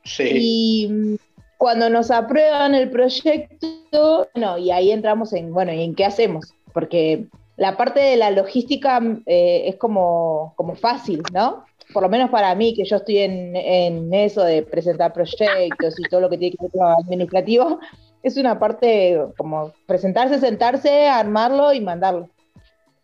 Sí. 0.03 0.29
Y 0.31 1.17
cuando 1.57 1.89
nos 1.89 2.11
aprueban 2.11 2.75
el 2.75 2.91
proyecto, 2.91 4.27
bueno, 4.35 4.59
y 4.59 4.69
ahí 4.69 4.91
entramos 4.91 5.33
en, 5.33 5.51
bueno, 5.51 5.73
¿y 5.73 5.81
en 5.81 5.95
qué 5.95 6.05
hacemos? 6.05 6.53
Porque 6.71 7.25
la 7.57 7.77
parte 7.77 7.99
de 7.99 8.15
la 8.15 8.29
logística 8.29 9.01
eh, 9.25 9.63
es 9.65 9.77
como, 9.77 10.53
como 10.55 10.75
fácil, 10.75 11.23
¿no? 11.33 11.65
Por 11.91 12.03
lo 12.03 12.09
menos 12.09 12.29
para 12.29 12.53
mí, 12.53 12.75
que 12.75 12.85
yo 12.85 12.97
estoy 12.97 13.17
en, 13.17 13.55
en 13.55 14.13
eso 14.13 14.43
de 14.43 14.61
presentar 14.61 15.13
proyectos 15.13 15.95
y 15.97 16.03
todo 16.11 16.21
lo 16.21 16.29
que 16.29 16.37
tiene 16.37 16.55
que 16.55 16.65
ver 16.65 16.71
con 16.73 16.81
lo 16.81 16.95
administrativo, 16.95 17.79
es 18.21 18.37
una 18.37 18.59
parte 18.59 19.19
como 19.35 19.73
presentarse, 19.87 20.37
sentarse, 20.39 21.07
armarlo 21.07 21.73
y 21.73 21.81
mandarlo. 21.81 22.29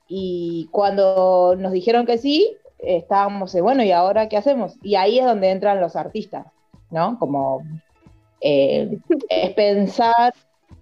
Y 0.07 0.67
cuando 0.71 1.55
nos 1.57 1.71
dijeron 1.71 2.05
que 2.05 2.17
sí, 2.17 2.55
estábamos, 2.79 3.53
bueno, 3.61 3.83
¿y 3.83 3.91
ahora 3.91 4.29
qué 4.29 4.37
hacemos? 4.37 4.77
Y 4.83 4.95
ahí 4.95 5.19
es 5.19 5.25
donde 5.25 5.49
entran 5.49 5.81
los 5.81 5.95
artistas, 5.95 6.45
¿no? 6.91 7.17
Como 7.19 7.63
eh, 8.41 8.97
es 9.29 9.53
pensar 9.53 10.33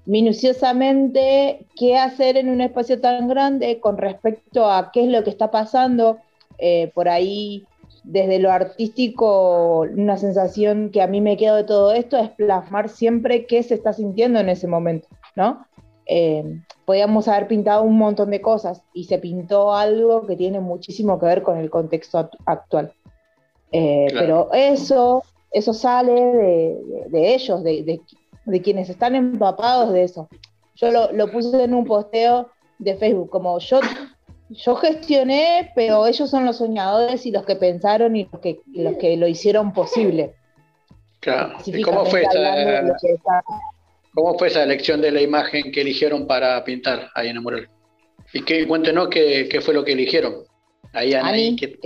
minuciosamente 0.05 1.65
qué 1.78 1.97
hacer 1.97 2.38
en 2.38 2.49
un 2.49 2.61
espacio 2.61 2.99
tan 2.99 3.28
grande 3.28 3.80
con 3.80 3.97
respecto 3.97 4.69
a 4.69 4.91
qué 4.91 5.05
es 5.05 5.09
lo 5.09 5.24
que 5.24 5.30
está 5.30 5.51
pasando. 5.51 6.17
Eh, 6.57 6.91
por 6.93 7.09
ahí, 7.09 7.65
desde 8.03 8.39
lo 8.39 8.51
artístico, 8.51 9.82
una 9.82 10.17
sensación 10.17 10.89
que 10.91 11.01
a 11.01 11.07
mí 11.07 11.21
me 11.21 11.38
quedo 11.38 11.55
de 11.55 11.63
todo 11.63 11.93
esto 11.93 12.17
es 12.17 12.30
plasmar 12.30 12.89
siempre 12.89 13.45
qué 13.45 13.63
se 13.63 13.76
está 13.76 13.93
sintiendo 13.93 14.39
en 14.39 14.49
ese 14.49 14.67
momento, 14.67 15.07
¿no? 15.36 15.65
Eh, 16.05 16.59
podíamos 16.86 17.27
haber 17.27 17.47
pintado 17.47 17.84
un 17.84 17.97
montón 17.97 18.31
de 18.31 18.41
cosas 18.41 18.81
y 18.93 19.05
se 19.05 19.17
pintó 19.17 19.73
algo 19.73 20.25
que 20.27 20.36
tiene 20.36 20.59
muchísimo 20.59 21.19
que 21.19 21.25
ver 21.25 21.43
con 21.43 21.57
el 21.57 21.69
contexto 21.69 22.29
actual. 22.45 22.93
Eh, 23.71 24.07
claro. 24.09 24.49
Pero 24.51 24.53
eso, 24.53 25.23
eso 25.51 25.73
sale 25.73 26.13
de, 26.13 26.77
de, 26.86 27.05
de 27.09 27.34
ellos, 27.34 27.63
de, 27.63 28.01
de, 28.45 28.61
quienes 28.61 28.89
están 28.89 29.15
empapados 29.15 29.93
de 29.93 30.03
eso. 30.03 30.29
Yo 30.75 30.91
lo, 30.91 31.11
lo, 31.11 31.31
puse 31.31 31.63
en 31.63 31.73
un 31.73 31.86
posteo 31.86 32.49
de 32.79 32.95
Facebook, 32.95 33.29
como 33.29 33.57
yo, 33.59 33.79
yo 34.49 34.75
gestioné, 34.75 35.71
pero 35.75 36.05
ellos 36.05 36.29
son 36.29 36.45
los 36.45 36.57
soñadores 36.57 37.25
y 37.25 37.31
los 37.31 37.45
que 37.45 37.55
pensaron 37.55 38.15
y 38.15 38.27
los 38.31 38.41
que, 38.41 38.59
los 38.73 38.97
que 38.97 39.17
lo 39.17 39.27
hicieron 39.27 39.73
posible. 39.73 40.36
Claro. 41.19 41.53
¿Y 41.65 41.81
cómo 41.81 42.05
fue 42.05 42.23
esta, 42.23 43.43
¿Cómo 44.14 44.38
fue 44.38 44.47
esa 44.47 44.64
elección 44.64 45.01
de 45.01 45.11
la 45.11 45.22
imagen 45.22 45.72
que 45.72 45.82
eligieron 45.82 46.28
para 46.28 46.64
pintar 46.64 47.09
ahí 47.16 47.30
en 47.30 47.38
el 47.38 47.41
mural? 47.41 47.70
Y 48.32 48.43
que, 48.43 48.68
cuéntenos 48.68 49.09
qué, 49.09 49.47
qué 49.49 49.61
fue 49.61 49.74
lo 49.74 49.84
que 49.84 49.93
eligieron. 49.93 50.43
Ahí, 50.93 51.14
Anaí, 51.14 51.55
que, 51.55 51.80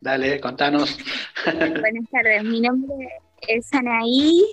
dale, 0.00 0.40
contanos. 0.40 0.98
Buenas 1.44 2.10
tardes, 2.10 2.44
mi 2.44 2.60
nombre 2.60 3.08
es 3.46 3.72
Anaí. 3.72 4.44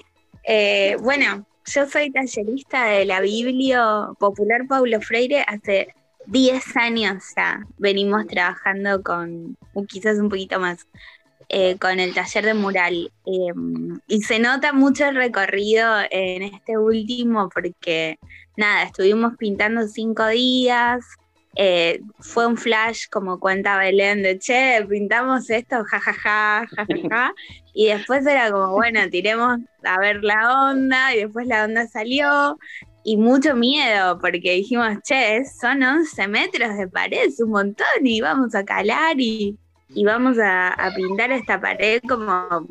Eh, 0.43 0.95
bueno, 1.01 1.45
yo 1.65 1.87
soy 1.87 2.11
tallerista 2.11 2.85
de 2.85 3.05
la 3.05 3.21
Biblia 3.21 4.07
Popular 4.19 4.61
Paulo 4.67 4.99
Freire 5.01 5.43
hace 5.47 5.93
10 6.27 6.77
años 6.77 7.23
ya. 7.35 7.63
Venimos 7.77 8.27
trabajando 8.27 9.01
con, 9.01 9.57
quizás 9.87 10.17
un 10.17 10.29
poquito 10.29 10.59
más, 10.59 10.87
eh, 11.53 11.77
con 11.77 11.99
el 11.99 12.13
taller 12.13 12.45
de 12.45 12.53
mural. 12.53 13.11
Eh, 13.25 13.53
y 14.07 14.21
se 14.21 14.39
nota 14.39 14.71
mucho 14.71 15.05
el 15.05 15.15
recorrido 15.15 15.85
en 16.09 16.43
este 16.43 16.77
último 16.77 17.49
porque, 17.53 18.19
nada, 18.55 18.83
estuvimos 18.83 19.35
pintando 19.37 19.85
cinco 19.89 20.27
días. 20.27 21.03
Eh, 21.57 21.99
fue 22.21 22.47
un 22.47 22.55
flash, 22.55 23.09
como 23.11 23.37
cuenta 23.41 23.77
Belén, 23.77 24.23
de 24.23 24.39
che, 24.39 24.85
pintamos 24.87 25.49
esto, 25.49 25.83
jajaja, 25.83 26.67
jajaja. 26.69 27.09
Ja, 27.09 27.33
y 27.73 27.87
después 27.87 28.25
era 28.25 28.49
como, 28.49 28.71
bueno, 28.71 29.01
tiremos 29.09 29.59
a 29.83 29.99
ver 29.99 30.23
la 30.23 30.69
onda, 30.69 31.13
y 31.13 31.23
después 31.23 31.47
la 31.47 31.65
onda 31.65 31.85
salió. 31.87 32.57
Y 33.03 33.17
mucho 33.17 33.55
miedo, 33.55 34.19
porque 34.19 34.53
dijimos, 34.53 34.99
che, 35.03 35.43
son 35.59 35.83
11 35.83 36.27
metros 36.29 36.77
de 36.77 36.87
pared, 36.87 37.25
es 37.25 37.41
un 37.41 37.49
montón, 37.49 38.05
y 38.05 38.21
vamos 38.21 38.55
a 38.55 38.63
calar 38.63 39.19
y 39.19 39.57
y 39.93 40.05
vamos 40.05 40.37
a, 40.41 40.75
pintar 40.95 41.31
esta 41.31 41.59
pared 41.59 42.01
como 42.07 42.67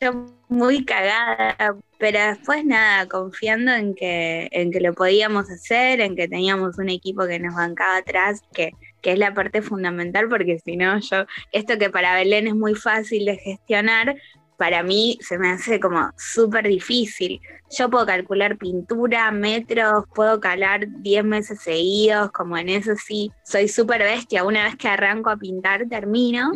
yo 0.00 0.26
muy 0.48 0.84
cagada, 0.84 1.76
pero 1.98 2.18
después 2.18 2.64
nada, 2.64 3.08
confiando 3.08 3.72
en 3.72 3.94
que, 3.94 4.48
en 4.52 4.70
que 4.70 4.80
lo 4.80 4.92
podíamos 4.94 5.50
hacer, 5.50 6.00
en 6.00 6.14
que 6.16 6.28
teníamos 6.28 6.78
un 6.78 6.88
equipo 6.88 7.26
que 7.26 7.38
nos 7.38 7.54
bancaba 7.54 7.98
atrás, 7.98 8.42
que, 8.52 8.72
que 9.00 9.12
es 9.12 9.18
la 9.18 9.34
parte 9.34 9.62
fundamental, 9.62 10.28
porque 10.28 10.58
si 10.58 10.76
no, 10.76 10.98
yo, 11.00 11.26
esto 11.50 11.78
que 11.78 11.90
para 11.90 12.14
Belén 12.14 12.46
es 12.46 12.54
muy 12.54 12.74
fácil 12.74 13.24
de 13.24 13.36
gestionar, 13.36 14.16
para 14.56 14.82
mí 14.82 15.18
se 15.20 15.38
me 15.38 15.50
hace 15.50 15.80
como 15.80 16.10
súper 16.16 16.68
difícil. 16.68 17.40
Yo 17.76 17.90
puedo 17.90 18.06
calcular 18.06 18.56
pintura, 18.58 19.30
metros, 19.30 20.04
puedo 20.14 20.40
calar 20.40 20.86
10 20.88 21.24
meses 21.24 21.60
seguidos, 21.60 22.30
como 22.30 22.56
en 22.56 22.68
eso 22.68 22.94
sí, 22.96 23.30
soy 23.44 23.68
súper 23.68 24.02
bestia. 24.02 24.44
Una 24.44 24.64
vez 24.64 24.76
que 24.76 24.88
arranco 24.88 25.30
a 25.30 25.36
pintar, 25.36 25.88
termino, 25.88 26.52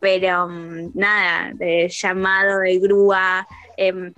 pero 0.00 0.48
mm, 0.48 0.90
nada, 0.94 1.52
de 1.54 1.88
llamado, 1.88 2.60
de 2.60 2.78
grúa, 2.78 3.46
em, 3.76 4.12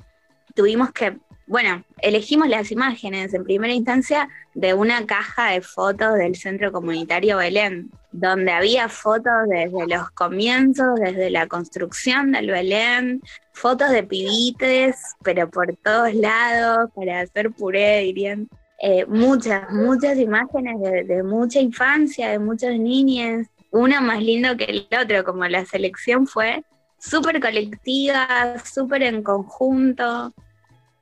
tuvimos 0.54 0.90
que 0.92 1.18
bueno, 1.48 1.82
elegimos 2.02 2.48
las 2.48 2.70
imágenes 2.70 3.32
en 3.32 3.42
primera 3.42 3.72
instancia 3.72 4.28
de 4.54 4.74
una 4.74 5.06
caja 5.06 5.50
de 5.50 5.62
fotos 5.62 6.14
del 6.14 6.36
Centro 6.36 6.70
Comunitario 6.72 7.38
Belén, 7.38 7.90
donde 8.12 8.52
había 8.52 8.88
fotos 8.88 9.48
desde 9.48 9.86
los 9.86 10.10
comienzos, 10.10 11.00
desde 11.00 11.30
la 11.30 11.46
construcción 11.46 12.32
del 12.32 12.50
Belén, 12.50 13.22
fotos 13.52 13.90
de 13.90 14.02
pibites, 14.02 14.96
pero 15.22 15.50
por 15.50 15.74
todos 15.76 16.14
lados, 16.14 16.90
para 16.94 17.20
hacer 17.20 17.50
puré, 17.50 18.00
dirían. 18.00 18.48
Eh, 18.80 19.06
muchas, 19.06 19.70
muchas 19.72 20.18
imágenes 20.18 20.80
de, 20.80 21.22
mucha 21.24 21.58
infancia, 21.58 22.28
de 22.28 22.38
muchos 22.38 22.78
niños, 22.78 23.48
uno 23.72 24.00
más 24.00 24.22
lindo 24.22 24.56
que 24.56 24.64
el 24.64 24.88
otro, 25.02 25.24
como 25.24 25.46
la 25.48 25.64
selección 25.64 26.28
fue 26.28 26.62
súper 26.98 27.40
colectiva, 27.40 28.56
súper 28.64 29.02
en 29.02 29.22
conjunto. 29.22 30.32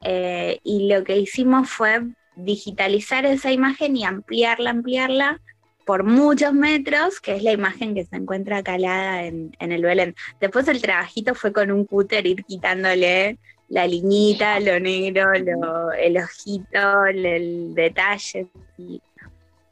Eh, 0.08 0.60
y 0.62 0.86
lo 0.86 1.02
que 1.02 1.16
hicimos 1.16 1.68
fue 1.68 2.00
digitalizar 2.36 3.26
esa 3.26 3.50
imagen 3.50 3.96
y 3.96 4.04
ampliarla, 4.04 4.70
ampliarla 4.70 5.40
por 5.84 6.04
muchos 6.04 6.52
metros, 6.52 7.20
que 7.20 7.34
es 7.34 7.42
la 7.42 7.50
imagen 7.50 7.94
que 7.96 8.04
se 8.04 8.14
encuentra 8.14 8.62
calada 8.62 9.24
en, 9.24 9.52
el 9.58 9.82
Belén. 9.82 10.14
Después 10.40 10.68
el 10.68 10.80
trabajito 10.80 11.34
fue 11.34 11.52
con 11.52 11.72
un 11.72 11.84
cúter 11.84 12.24
ir 12.24 12.44
quitándole 12.44 13.38
la 13.68 13.88
liñita, 13.88 14.60
lo 14.60 14.78
negro, 14.78 15.32
el 15.32 16.16
ojito, 16.18 17.04
el, 17.06 17.74
detalle. 17.74 18.46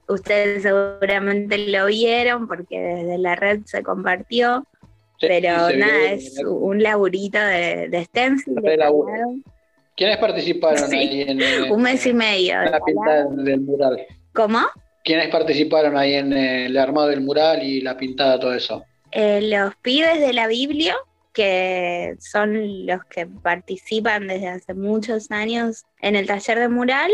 ustedes 0.09 0.65
seguramente 0.65 1.59
lo 1.59 1.87
vieron 1.87 2.49
porque 2.49 2.81
desde 2.81 3.19
la 3.19 3.37
red 3.37 3.61
se 3.67 3.85
compartió, 3.85 4.67
pero 5.21 5.71
nada, 5.77 6.11
es 6.11 6.43
un 6.45 6.83
laburito 6.83 7.39
de, 7.39 7.89
de 7.89 8.05
stencil. 8.05 8.57
¿Quiénes 9.97 10.17
participaron 10.19 10.93
ahí 10.93 11.23
en 11.23 11.73
un 11.73 11.83
mes 11.83 12.05
y 12.07 12.13
medio? 12.13 12.63
la 12.63 12.81
pintada 12.81 13.27
del 13.31 13.61
mural? 13.61 14.07
¿Cómo? 14.33 14.61
¿Quiénes 15.05 15.29
participaron 15.29 15.97
ahí 15.97 16.15
en 16.15 16.33
el 16.33 16.77
armado 16.77 17.09
del 17.09 17.21
mural 17.21 17.63
y 17.63 17.81
la 17.81 17.97
pintada, 17.97 18.41
todo 18.41 18.55
eso? 18.55 18.85
Eh, 19.13 19.41
los 19.43 19.77
pibes 19.77 20.21
de 20.21 20.33
la 20.33 20.49
Biblia, 20.49 20.97
que 21.33 22.17
son 22.19 22.87
los 22.87 23.05
que 23.05 23.27
participan 23.27 24.27
desde 24.27 24.49
hace 24.49 24.75
muchos 24.75 25.31
años 25.31 25.85
en 26.01 26.17
el 26.17 26.27
taller 26.27 26.59
de 26.59 26.69
mural, 26.69 27.13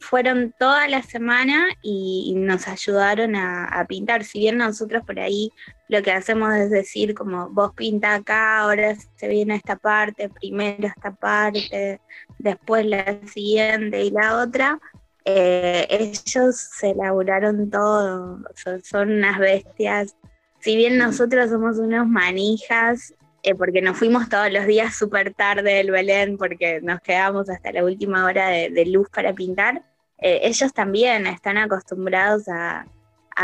fueron 0.00 0.54
toda 0.58 0.88
la 0.88 1.02
semana 1.02 1.68
y 1.82 2.32
nos 2.36 2.66
ayudaron 2.66 3.36
a, 3.36 3.84
pintar. 3.86 4.24
Si 4.24 4.40
bien 4.40 4.56
nosotros 4.56 5.04
por 5.04 5.20
ahí 5.20 5.52
lo 5.88 6.02
que 6.02 6.10
hacemos 6.10 6.54
es 6.54 6.70
decir, 6.70 7.14
como 7.14 7.50
vos 7.50 7.72
pinta 7.74 8.14
acá, 8.14 8.60
ahora 8.60 8.96
se 9.16 9.28
viene 9.28 9.56
esta 9.56 9.76
parte, 9.76 10.30
primero 10.30 10.88
esta 10.88 11.14
parte, 11.14 12.00
después 12.38 12.86
la 12.86 13.20
siguiente 13.26 14.02
y 14.04 14.10
la 14.10 14.38
otra, 14.38 14.80
eh, 15.26 15.86
ellos 15.90 16.56
se 16.56 16.90
elaboraron 16.90 17.70
todo, 17.70 18.38
son, 18.82 19.12
unas 19.12 19.38
bestias. 19.38 20.16
Si 20.60 20.76
bien 20.76 20.96
nosotros 20.96 21.50
somos 21.50 21.78
unos 21.78 22.08
manijas, 22.08 23.14
eh, 23.42 23.54
porque 23.54 23.82
nos 23.82 23.98
fuimos 23.98 24.28
todos 24.30 24.50
los 24.50 24.66
días 24.66 24.94
súper 24.94 25.34
tarde 25.34 25.74
del 25.74 25.90
Belén, 25.90 26.38
porque 26.38 26.80
nos 26.80 27.00
quedamos 27.00 27.50
hasta 27.50 27.72
la 27.72 27.84
última 27.84 28.24
hora 28.24 28.48
de 28.48 28.86
luz 28.86 29.08
para 29.10 29.34
pintar, 29.34 29.82
eh, 30.20 30.40
ellos 30.42 30.72
también 30.72 31.26
están 31.26 31.58
acostumbrados 31.58 32.48
a, 32.48 32.86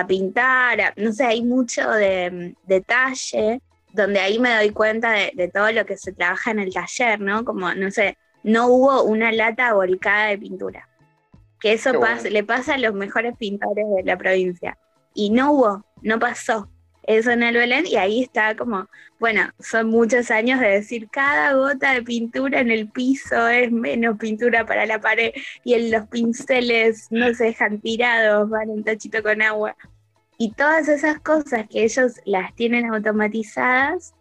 pintar, 0.06 0.92
no 0.98 1.10
sé, 1.10 1.24
hay 1.24 1.42
mucho 1.42 1.90
de, 1.90 2.54
detalle, 2.66 3.62
donde 3.94 4.20
ahí 4.20 4.38
me 4.38 4.54
doy 4.54 4.68
cuenta 4.68 5.12
de, 5.12 5.50
todo 5.54 5.72
lo 5.72 5.86
que 5.86 5.96
se 5.96 6.12
trabaja 6.12 6.50
en 6.50 6.58
el 6.58 6.74
taller, 6.74 7.18
¿no? 7.18 7.46
Como, 7.46 7.72
no 7.72 7.90
sé, 7.90 8.18
no 8.42 8.66
hubo 8.66 9.04
una 9.04 9.32
lata 9.32 9.72
volcada 9.72 10.26
de 10.26 10.38
pintura. 10.38 10.86
Que 11.60 11.72
eso 11.72 11.92
le 12.28 12.44
pasa 12.44 12.74
a 12.74 12.78
los 12.78 12.92
mejores 12.92 13.34
pintores 13.38 13.86
de 13.96 14.02
la 14.04 14.18
provincia. 14.18 14.76
Y 15.14 15.30
no 15.30 15.52
hubo, 15.52 15.86
no 16.02 16.18
pasó 16.18 16.68
eso 17.06 17.30
en 17.30 17.42
el 17.42 17.56
Belén 17.56 17.86
y 17.86 17.96
ahí 17.96 18.22
está 18.22 18.56
como, 18.56 18.88
bueno, 19.20 19.50
son 19.60 19.88
muchos 19.88 20.30
años 20.30 20.60
de 20.60 20.68
decir 20.68 21.08
cada 21.10 21.52
gota 21.54 21.92
de 21.92 22.02
pintura 22.02 22.60
en 22.60 22.70
el 22.70 22.90
piso 22.90 23.48
es 23.48 23.70
menos 23.70 24.18
pintura 24.18 24.66
para 24.66 24.86
la 24.86 25.00
pared 25.00 25.32
y 25.64 25.74
en 25.74 25.90
los 25.90 26.06
pinceles 26.08 27.06
no 27.10 27.32
se 27.34 27.44
dejan 27.44 27.80
tirados, 27.80 28.50
van 28.50 28.70
un 28.70 28.84
tachito 28.84 29.22
con 29.22 29.40
agua. 29.40 29.76
Y 30.38 30.52
todas 30.52 30.88
esas 30.88 31.20
cosas 31.20 31.66
que 31.70 31.84
ellos 31.84 32.20
las 32.24 32.54
tienen 32.54 32.92
automatizadas 32.92 34.14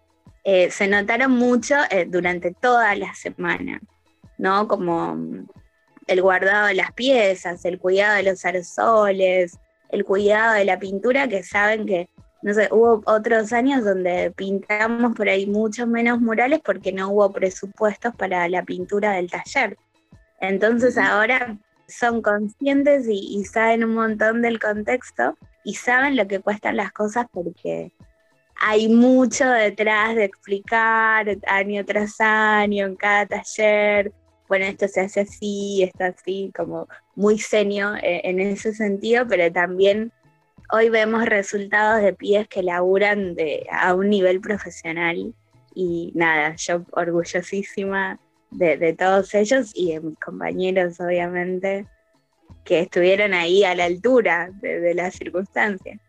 eh, 0.44 0.70
se 0.70 0.88
notaron 0.88 1.32
mucho 1.32 1.76
eh, 1.90 2.06
durante 2.08 2.54
toda 2.54 2.96
la 2.96 3.14
semana, 3.16 3.82
¿no? 4.38 4.68
Como 4.68 5.18
el 6.08 6.22
guardado 6.22 6.68
de 6.68 6.76
las 6.76 6.94
piezas, 6.94 7.66
el 7.66 7.80
cuidado 7.80 8.16
de 8.16 8.24
los 8.24 8.46
aerosoles, 8.46 9.58
el 9.90 10.06
cuidado 10.06 10.54
de 10.54 10.66
la 10.66 10.78
pintura, 10.78 11.28
que 11.28 11.44
saben 11.44 11.86
que 11.88 12.10
no 12.46 12.54
sé, 12.54 12.70
hubo 12.72 13.02
otros 13.08 13.52
años 13.54 13.84
donde 13.84 14.30
pintamos 14.30 15.16
por 15.16 15.28
ahí 15.28 15.48
muchos 15.48 15.88
menos 15.88 16.22
murales 16.22 16.60
porque 16.64 16.92
no 16.92 17.10
hubo 17.10 17.32
presupuestos 17.32 18.16
para 18.16 18.48
la 18.48 18.62
pintura 18.62 19.14
del 19.14 19.32
taller. 19.32 19.76
Entonces 20.40 20.96
ahora 21.00 21.58
son 21.88 22.22
conscientes 22.22 23.08
y, 23.10 23.44
saben 23.46 23.84
un 23.84 23.96
montón 23.96 24.44
del 24.44 24.60
contexto 24.60 25.36
y 25.64 25.74
saben 25.74 26.16
lo 26.16 26.28
que 26.28 26.40
cuestan 26.40 26.78
las 26.78 26.92
cosas 26.92 27.26
porque 27.32 27.92
hay 28.62 28.90
mucho 28.90 29.50
detrás 29.50 30.14
de 30.14 30.26
explicar 30.26 31.26
año 31.48 31.84
tras 31.84 32.22
año 32.22 32.86
en 32.86 32.96
cada 32.96 33.26
taller. 33.26 34.14
Bueno, 34.48 34.66
esto 34.66 34.88
se 34.88 35.02
hace 35.02 35.22
así, 35.22 35.82
esto 35.82 36.04
así, 36.04 36.52
como 36.56 36.88
muy 37.16 37.40
senio 37.40 37.96
eh, 37.96 38.22
en 38.24 38.40
ese 38.40 38.72
sentido, 38.72 39.26
pero 39.28 39.52
también 39.52 40.12
hoy 40.72 40.90
vemos 40.90 41.26
resultados 41.26 42.02
de 42.02 42.14
pies 42.14 42.48
que 42.48 42.64
laburan 42.64 43.36
de, 43.36 43.66
a 43.72 43.94
un 43.94 44.10
nivel 44.10 44.42
profesional 44.42 45.34
y 45.74 46.12
nada, 46.16 46.56
yo 46.56 46.86
orgullosísima 46.92 48.20
de, 48.52 48.94
todos 48.94 49.34
ellos 49.34 49.72
y 49.76 49.94
de 49.94 50.00
mis 50.00 50.20
compañeros, 50.20 51.00
obviamente, 51.00 51.86
que 52.64 52.80
estuvieron 52.80 53.34
ahí 53.34 53.64
a 53.64 53.76
la 53.76 53.86
altura 53.86 54.50
de, 54.62 54.94
las 54.96 55.16
circunstancias. 55.16 56.00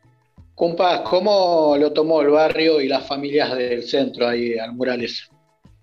Compas, 0.55 1.01
¿cómo 1.01 1.77
lo 1.79 1.93
tomó 1.93 2.23
el 2.23 2.29
barrio 2.29 2.81
y 2.81 2.89
las 2.89 3.07
familias 3.07 3.55
del 3.57 3.83
centro 3.83 4.29
ahí 4.29 4.57
al 4.57 4.73
Murales? 4.73 5.29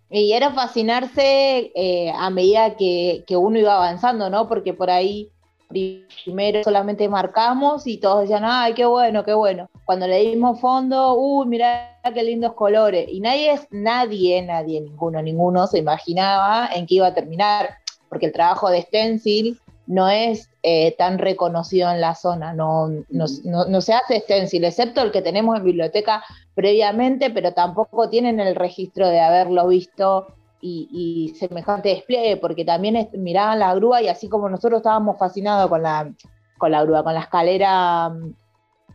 Y 0.10 0.32
era 0.32 0.52
fascinarse 0.54 1.72
eh, 1.76 2.12
a 2.16 2.30
medida 2.30 2.76
que, 2.78 3.24
que, 3.28 3.36
uno 3.36 3.60
iba 3.60 3.76
avanzando, 3.76 4.30
¿no? 4.30 4.48
Porque 4.48 4.74
por 4.74 4.90
ahí 4.90 5.33
primero 6.24 6.64
solamente 6.64 7.10
marcamos 7.10 7.88
y 7.88 7.98
todos 7.98 8.22
decían, 8.22 8.44
ay, 8.46 8.74
qué 8.74 8.86
bueno, 8.86 9.24
qué 9.24 9.34
bueno. 9.34 9.70
Cuando 9.86 10.08
le 10.08 10.20
dimos 10.20 10.60
fondo, 10.60 11.16
uy, 11.16 11.48
mira 11.48 12.00
qué 12.14 12.24
lindos 12.24 12.54
colores. 12.54 13.08
Y 13.10 13.20
nadie, 13.20 13.60
nadie, 13.72 14.42
nadie, 14.42 14.82
ninguno, 14.82 15.22
ninguno 15.22 15.68
se 15.68 15.80
imaginaba 15.80 16.70
en 16.74 16.86
qué 16.86 16.96
iba 16.96 17.08
a 17.08 17.14
terminar, 17.14 17.78
porque 18.10 18.28
el 18.28 18.32
trabajo 18.32 18.70
de 18.70 18.82
stencil 18.84 19.60
no 19.86 20.10
es 20.10 20.50
eh, 20.64 20.96
tan 20.98 21.18
reconocido 21.18 21.92
en 21.92 22.00
la 22.00 22.16
zona, 22.16 22.54
no, 22.54 22.90
no, 23.10 23.82
se 23.82 23.94
hace 23.94 24.22
stencil, 24.22 24.64
excepto 24.64 25.02
el 25.02 25.12
que 25.12 25.22
tenemos 25.22 25.58
en 25.58 25.66
biblioteca 25.66 26.24
previamente, 26.56 27.30
pero 27.30 27.54
tampoco 27.54 28.10
tienen 28.10 28.40
el 28.40 28.56
registro 28.56 29.10
de 29.10 29.20
haberlo 29.20 29.68
visto 29.68 30.28
y, 30.64 31.34
semejante 31.38 31.90
despliegue, 31.90 32.38
porque 32.38 32.64
también 32.64 33.10
miraban 33.14 33.60
la 33.60 33.76
grúa 33.76 34.02
y 34.02 34.08
así 34.08 34.30
como 34.30 34.50
nosotros 34.50 34.78
estábamos 34.78 35.18
fascinados 35.18 35.70
con 35.70 35.84
la, 35.84 36.12
con 36.58 36.72
la 36.72 36.84
grúa, 36.84 37.04
con 37.04 37.14
la 37.14 37.22
escalera, 37.22 38.10
mm, 38.10 38.34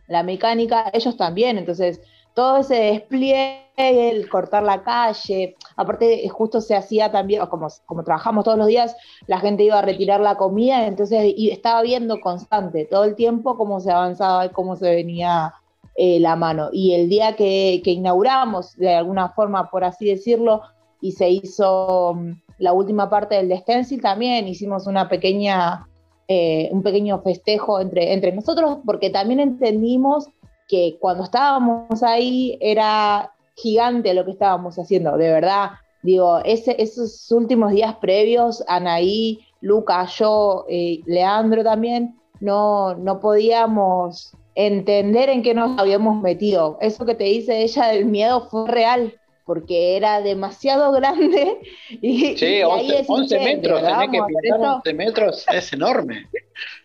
la 0.07 0.23
mecánica, 0.23 0.89
ellos 0.91 1.15
también, 1.15 1.57
entonces 1.57 2.01
todo 2.33 2.57
ese 2.57 2.75
despliegue, 2.75 3.67
el 3.77 4.29
cortar 4.29 4.63
la 4.63 4.83
calle, 4.83 5.55
aparte 5.75 6.27
justo 6.29 6.61
se 6.61 6.75
hacía 6.75 7.11
también, 7.11 7.45
como, 7.47 7.67
como 7.85 8.03
trabajamos 8.03 8.43
todos 8.43 8.57
los 8.57 8.67
días, 8.67 8.95
la 9.27 9.39
gente 9.39 9.63
iba 9.63 9.79
a 9.79 9.83
retirar 9.83 10.19
la 10.19 10.35
comida, 10.35 10.87
entonces 10.87 11.33
y 11.35 11.51
estaba 11.51 11.81
viendo 11.81 12.19
constante 12.19 12.85
todo 12.85 13.03
el 13.03 13.15
tiempo 13.15 13.57
cómo 13.57 13.79
se 13.79 13.91
avanzaba 13.91 14.47
y 14.47 14.49
cómo 14.49 14.75
se 14.75 14.93
venía 14.95 15.53
eh, 15.95 16.19
la 16.19 16.35
mano. 16.35 16.69
Y 16.71 16.93
el 16.93 17.09
día 17.09 17.35
que, 17.35 17.81
que 17.83 17.91
inauguramos, 17.91 18.75
de 18.77 18.95
alguna 18.95 19.29
forma, 19.29 19.69
por 19.69 19.83
así 19.83 20.05
decirlo, 20.05 20.61
y 21.01 21.13
se 21.13 21.29
hizo 21.29 22.15
mm, 22.15 22.31
la 22.59 22.73
última 22.73 23.09
parte 23.09 23.35
del 23.35 23.57
stencil 23.59 24.01
también, 24.01 24.47
hicimos 24.47 24.87
una 24.87 25.07
pequeña, 25.07 25.87
eh, 26.27 26.69
un 26.71 26.83
pequeño 26.83 27.21
festejo 27.21 27.79
entre, 27.79 28.13
entre 28.13 28.31
nosotros, 28.31 28.79
porque 28.85 29.09
también 29.09 29.39
entendimos 29.39 30.27
que 30.67 30.97
cuando 30.99 31.23
estábamos 31.23 32.03
ahí 32.03 32.57
era 32.61 33.33
gigante 33.55 34.13
lo 34.13 34.25
que 34.25 34.31
estábamos 34.31 34.77
haciendo, 34.77 35.17
de 35.17 35.31
verdad. 35.31 35.71
Digo, 36.01 36.39
esos 36.45 37.29
últimos 37.31 37.71
días 37.71 37.95
previos, 37.95 38.63
Anaí, 38.67 39.39
Luca, 39.61 40.05
yo, 40.05 40.65
eh, 40.69 41.01
Leandro 41.05 41.63
también, 41.63 42.15
no, 42.39 42.95
no 42.95 43.19
podíamos 43.19 44.31
entender 44.55 45.29
en 45.29 45.41
qué 45.41 45.53
nos 45.53 45.77
habíamos 45.79 46.21
metido. 46.21 46.77
Eso 46.81 47.05
que 47.05 47.15
te 47.15 47.25
dice 47.25 47.63
ella 47.63 47.87
del 47.87 48.05
miedo 48.05 48.47
fue 48.49 48.67
real, 48.67 49.13
porque 49.49 49.97
era 49.97 50.21
demasiado 50.21 50.91
grande. 50.91 51.57
Y, 52.01 52.37
sí, 52.37 52.61
11, 52.61 53.39
metros, 53.39 53.81
tenés 53.81 54.09
que 54.11 54.19
pintar 54.27 54.59
11 54.59 54.93
metros, 54.93 55.45
es 55.51 55.73
enorme. 55.73 56.27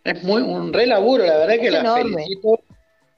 Es 0.02 0.24
muy 0.24 0.40
un 0.40 0.72
re 0.72 0.86
laburo, 0.86 1.26
la 1.26 1.36
verdad 1.36 1.60
que 1.60 1.70
la 1.70 1.94
felicito. 1.94 2.60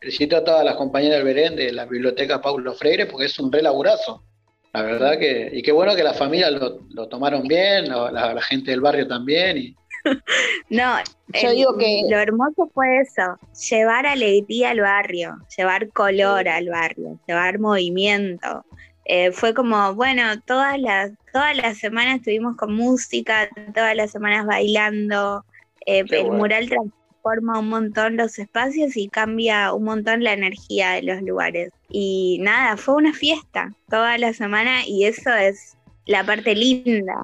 Felicito 0.01 0.37
a 0.39 0.45
todas 0.45 0.65
las 0.65 0.75
compañeras 0.75 1.19
del 1.19 1.27
Berén 1.27 1.55
de 1.55 1.73
la 1.73 1.85
Biblioteca 1.85 2.41
Paulo 2.41 2.75
Freire, 2.75 3.07
porque 3.07 3.27
es 3.27 3.39
un 3.39 3.53
re 3.53 3.63
laburazo. 3.63 4.25
La 4.73 4.83
verdad 4.83 5.17
que, 5.17 5.49
y 5.53 5.63
qué 5.63 5.71
bueno 5.71 5.95
que 5.95 6.03
las 6.03 6.19
familias 6.19 6.51
lo, 6.51 7.09
tomaron 7.09 7.47
bien, 7.47 7.89
la, 7.89 8.43
gente 8.43 8.73
del 8.73 8.81
barrio 8.81 9.07
también. 9.07 9.59
Y... 9.59 9.77
no, 10.71 10.97
yo 11.41 11.51
digo 11.53 11.79
que 11.79 12.03
lo 12.11 12.19
hermoso 12.19 12.69
fue 12.75 12.99
eso, 12.99 13.39
llevar 13.71 14.07
alegría 14.07 14.71
al 14.71 14.81
barrio, 14.81 15.37
llevar 15.57 15.89
color 15.91 16.49
al 16.49 16.69
barrio, 16.69 17.21
llevar 17.29 17.61
movimiento. 17.61 18.65
Eh, 19.09 19.31
fue 19.31 19.55
como, 19.55 19.95
bueno, 19.95 20.23
todas 20.45 20.81
las, 20.81 21.13
todas 21.33 21.57
las 21.57 21.79
semanas 21.79 22.17
estuvimos 22.17 22.57
con 22.57 22.75
música, 22.75 23.49
todas 23.73 23.95
las 23.95 24.11
semanas 24.11 24.47
bailando, 24.47 25.45
eh, 25.87 26.05
el 26.11 26.33
mural 26.33 26.69
transforma 26.69 27.61
un 27.61 27.69
montón 27.69 28.17
los 28.17 28.37
espacios 28.41 28.97
y 28.97 29.09
cambia 29.09 29.73
un 29.73 29.85
montón 29.85 30.25
la 30.25 30.33
energía 30.33 30.91
de 30.91 31.03
los 31.03 31.23
lugares. 31.23 31.71
Y 31.89 32.39
nada, 32.41 32.77
fue 32.77 32.97
una 32.97 33.13
fiesta 33.13 33.73
toda 33.89 34.19
la 34.19 34.33
semana 34.33 34.85
y 34.85 35.05
eso 35.05 35.33
es 35.33 35.77
la 36.07 36.25
parte 36.25 36.57
linda. 36.57 37.15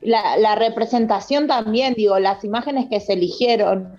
La, 0.00 0.54
representación 0.54 1.48
también, 1.48 1.94
digo, 1.94 2.18
las 2.18 2.44
imágenes 2.44 2.86
que 2.88 3.00
se 3.00 3.12
eligieron, 3.12 3.94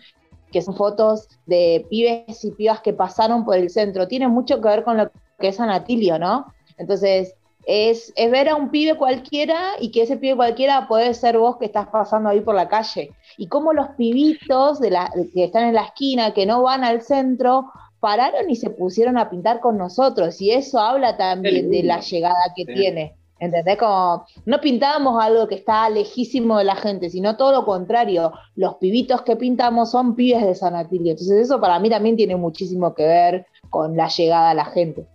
que 0.52 0.64
son 0.64 0.76
fotos 0.76 1.28
de 1.46 1.86
pibes 1.88 2.44
y 2.44 2.52
pibas 2.52 2.82
que 2.82 2.94
pasaron 2.94 3.46
por 3.46 3.58
el 3.58 3.70
centro, 3.70 4.08
tienen 4.08 4.32
mucho 4.32 4.60
que 4.60 4.70
ver 4.70 4.84
con 4.84 4.98
lo 4.98 5.12
que 5.40 5.50
es 5.50 5.60
Anatilio, 5.60 6.18
¿no? 6.18 6.52
Entonces, 6.80 7.36
es, 7.66 8.12
es, 8.16 8.32
ver 8.32 8.50
a 8.50 8.56
un 8.56 8.72
pibe 8.72 8.96
cualquiera 8.96 9.74
y 9.80 9.92
que 9.92 10.04
ese 10.04 10.18
pibe 10.18 10.36
cualquiera 10.36 10.88
puede 10.88 11.14
ser 11.14 11.38
vos 11.38 11.58
que 11.58 11.66
estás 11.66 11.88
pasando 11.88 12.30
ahí 12.30 12.42
por 12.42 12.56
la 12.56 12.68
calle. 12.68 13.12
Y 13.38 13.48
cómo 13.48 13.74
los 13.74 13.90
pibitos 13.90 14.80
de 14.80 14.90
la, 14.92 15.12
que 15.34 15.44
están 15.44 15.66
en 15.66 15.76
la 15.76 15.84
esquina, 15.84 16.34
que 16.34 16.46
no 16.46 16.64
van 16.64 16.84
al 16.84 17.02
centro, 17.02 17.72
pararon 18.00 18.50
y 18.50 18.56
se 18.56 18.70
pusieron 18.70 19.18
a 19.18 19.30
pintar 19.30 19.60
con 19.60 19.78
nosotros. 19.78 20.42
Y 20.42 20.52
eso 20.52 20.80
habla 20.80 21.18
también 21.18 21.70
de 21.70 21.84
la 21.84 22.00
llegada 22.00 22.54
que 22.56 22.66
tiene. 22.66 23.16
¿Entendés? 23.40 23.78
Como 23.78 24.26
no 24.46 24.60
pintábamos 24.60 25.24
algo 25.24 25.48
que 25.48 25.56
está 25.56 25.90
lejísimo 25.90 26.58
de 26.58 26.66
la 26.66 26.76
gente, 26.76 27.10
sino 27.10 27.38
todo 27.38 27.52
lo 27.52 27.66
contrario. 27.66 28.34
Los 28.56 28.76
pibitos 28.76 29.22
que 29.22 29.38
pintamos 29.38 29.92
son 29.92 30.16
pibes 30.16 30.46
de 30.46 30.56
San 30.56 30.76
Atilio. 30.76 31.12
Entonces, 31.12 31.40
eso 31.46 31.62
para 31.62 31.80
mí 31.80 31.90
también 31.90 32.18
tiene 32.18 32.36
muchísimo 32.36 32.94
que 32.94 33.06
ver 33.06 33.46
con 33.70 33.96
la 33.96 34.10
llegada 34.10 34.50
a 34.50 34.56
la 34.56 34.66
gente. 34.66 35.08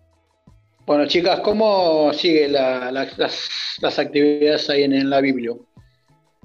Bueno, 0.86 1.06
chicas, 1.06 1.40
¿cómo 1.40 2.12
siguen 2.12 2.52
las, 2.52 3.98
actividades 3.98 4.68
ahí 4.68 4.82
en, 4.82 5.08
la 5.08 5.22
Biblia? 5.22 5.52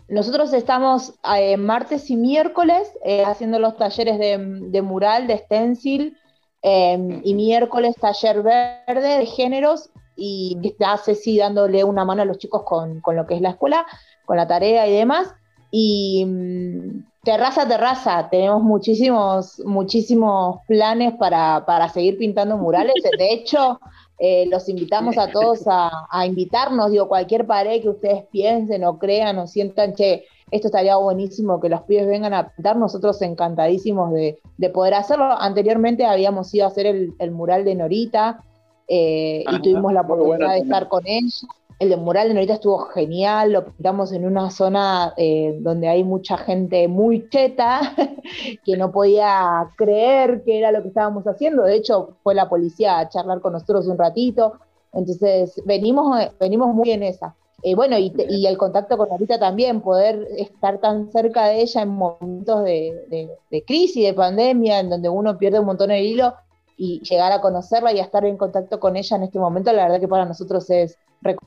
Nosotros 0.08 0.54
estamos 0.54 1.14
eh, 1.36 1.58
martes 1.58 2.10
y 2.10 2.16
miércoles 2.16 2.90
eh, 3.04 3.26
haciendo 3.26 3.60
los 3.60 3.76
talleres 3.76 4.18
de, 4.18 4.82
mural, 4.82 5.28
de 5.28 5.40
stencil, 5.40 6.18
em, 6.62 7.22
y 7.26 7.34
miércoles 7.34 7.96
taller 8.00 8.42
verde 8.42 9.20
de 9.20 9.26
géneros, 9.26 9.90
y 10.16 10.58
está 10.64 10.98
Ceci 10.98 11.38
dándole 11.38 11.84
una 11.84 12.06
mano 12.06 12.22
a 12.22 12.26
los 12.26 12.38
chicos 12.38 12.64
con, 12.64 13.02
lo 13.06 13.28
que 13.28 13.36
es 13.36 13.42
la 13.42 13.52
escuela, 13.52 13.86
con 14.26 14.38
la 14.38 14.48
tarea 14.48 14.88
y 14.88 14.94
demás. 14.94 15.34
Y 15.70 16.26
mm, 16.26 17.04
terraza, 17.24 17.68
terraza, 17.68 18.30
tenemos 18.30 18.64
muchísimos, 18.64 19.62
muchísimos 19.66 20.60
planes 20.66 21.14
para, 21.16 21.66
para 21.66 21.90
seguir 21.90 22.18
pintando 22.18 22.58
murales. 22.58 22.96
De 23.18 23.34
hecho, 23.34 23.80
eh, 24.20 24.46
los 24.48 24.68
invitamos 24.68 25.18
a 25.18 25.32
todos 25.32 25.62
a, 25.66 26.26
invitarnos, 26.26 26.92
digo, 26.92 27.08
cualquier 27.08 27.48
pared 27.48 27.82
que 27.82 27.90
ustedes 27.90 28.26
piensen 28.32 28.84
o 28.84 29.00
crean 29.00 29.38
o 29.38 29.48
sientan, 29.48 29.94
che, 29.94 30.26
esto 30.52 30.68
estaría 30.68 30.98
buenísimo 30.98 31.62
que 31.62 31.70
los 31.70 31.84
pibes 31.84 32.06
vengan 32.08 32.34
a 32.34 32.50
pintar, 32.50 32.76
nosotros 32.76 33.22
encantadísimos 33.22 34.12
de, 34.12 34.40
poder 34.74 34.96
hacerlo. 34.96 35.26
Anteriormente 35.26 36.06
habíamos 36.06 36.54
ido 36.54 36.66
a 36.66 36.68
hacer 36.68 36.86
el, 36.86 37.32
mural 37.32 37.64
de 37.64 37.76
Norita 37.76 38.44
eh, 38.88 39.46
y 39.50 39.62
tuvimos 39.62 39.94
la 39.94 40.02
oportunidad 40.02 40.54
de 40.54 40.60
estar 40.60 40.90
con 40.90 41.08
ellos. 41.08 41.46
El 41.80 41.88
de 41.88 41.96
mural 41.96 42.28
de 42.28 42.34
Norita 42.34 42.56
estuvo 42.56 42.78
genial, 42.80 43.54
lo 43.54 43.64
pintamos 43.64 44.12
en 44.12 44.26
una 44.26 44.52
zona 44.52 45.14
eh, 45.16 45.58
donde 45.62 45.88
hay 45.88 46.04
mucha 46.04 46.38
gente 46.38 46.90
muy 46.90 47.30
cheta, 47.30 47.96
que 48.66 48.76
no 48.76 48.92
podía 48.92 49.72
creer 49.78 50.44
que 50.44 50.60
era 50.60 50.74
lo 50.74 50.82
que 50.82 50.90
estábamos 50.90 51.26
haciendo. 51.26 51.64
De 51.64 51.76
hecho, 51.76 52.18
fue 52.22 52.36
la 52.36 52.50
policía 52.50 53.00
a 53.00 53.08
charlar 53.08 53.40
con 53.40 53.54
nosotros 53.54 53.88
un 53.88 53.98
ratito. 53.98 54.60
Entonces, 54.92 55.62
venimos, 55.66 56.20
venimos 56.38 56.76
muy 56.76 56.92
en 56.92 57.04
esa. 57.04 57.36
Eh, 57.64 57.76
bueno, 57.76 57.98
y, 57.98 58.14
el 58.46 58.58
contacto 58.58 58.98
con 58.98 59.08
Norita 59.08 59.40
también, 59.40 59.80
poder 59.80 60.28
estar 60.38 60.80
tan 60.80 61.10
cerca 61.12 61.48
de 61.48 61.62
ella 61.62 61.84
en 61.84 61.90
momentos 61.90 62.64
de, 62.64 63.30
de 63.50 63.64
crisis, 63.64 64.06
de 64.06 64.14
pandemia, 64.14 64.82
en 64.82 64.90
donde 64.90 65.08
uno 65.08 65.38
pierde 65.38 65.60
un 65.60 65.66
montón 65.66 65.92
el 65.92 66.06
hilo 66.06 66.34
y 66.76 67.02
llegar 67.02 67.32
a 67.34 67.42
conocerla 67.42 67.94
y 67.94 68.00
a 68.00 68.04
estar 68.04 68.24
en 68.26 68.38
contacto 68.38 68.80
con 68.80 68.96
ella 68.96 69.18
en 69.18 69.24
este 69.24 69.38
momento, 69.38 69.72
la 69.74 69.84
verdad 69.84 70.00
que 70.00 70.08
para 70.08 70.26
nosotros 70.26 70.70
es 70.70 70.98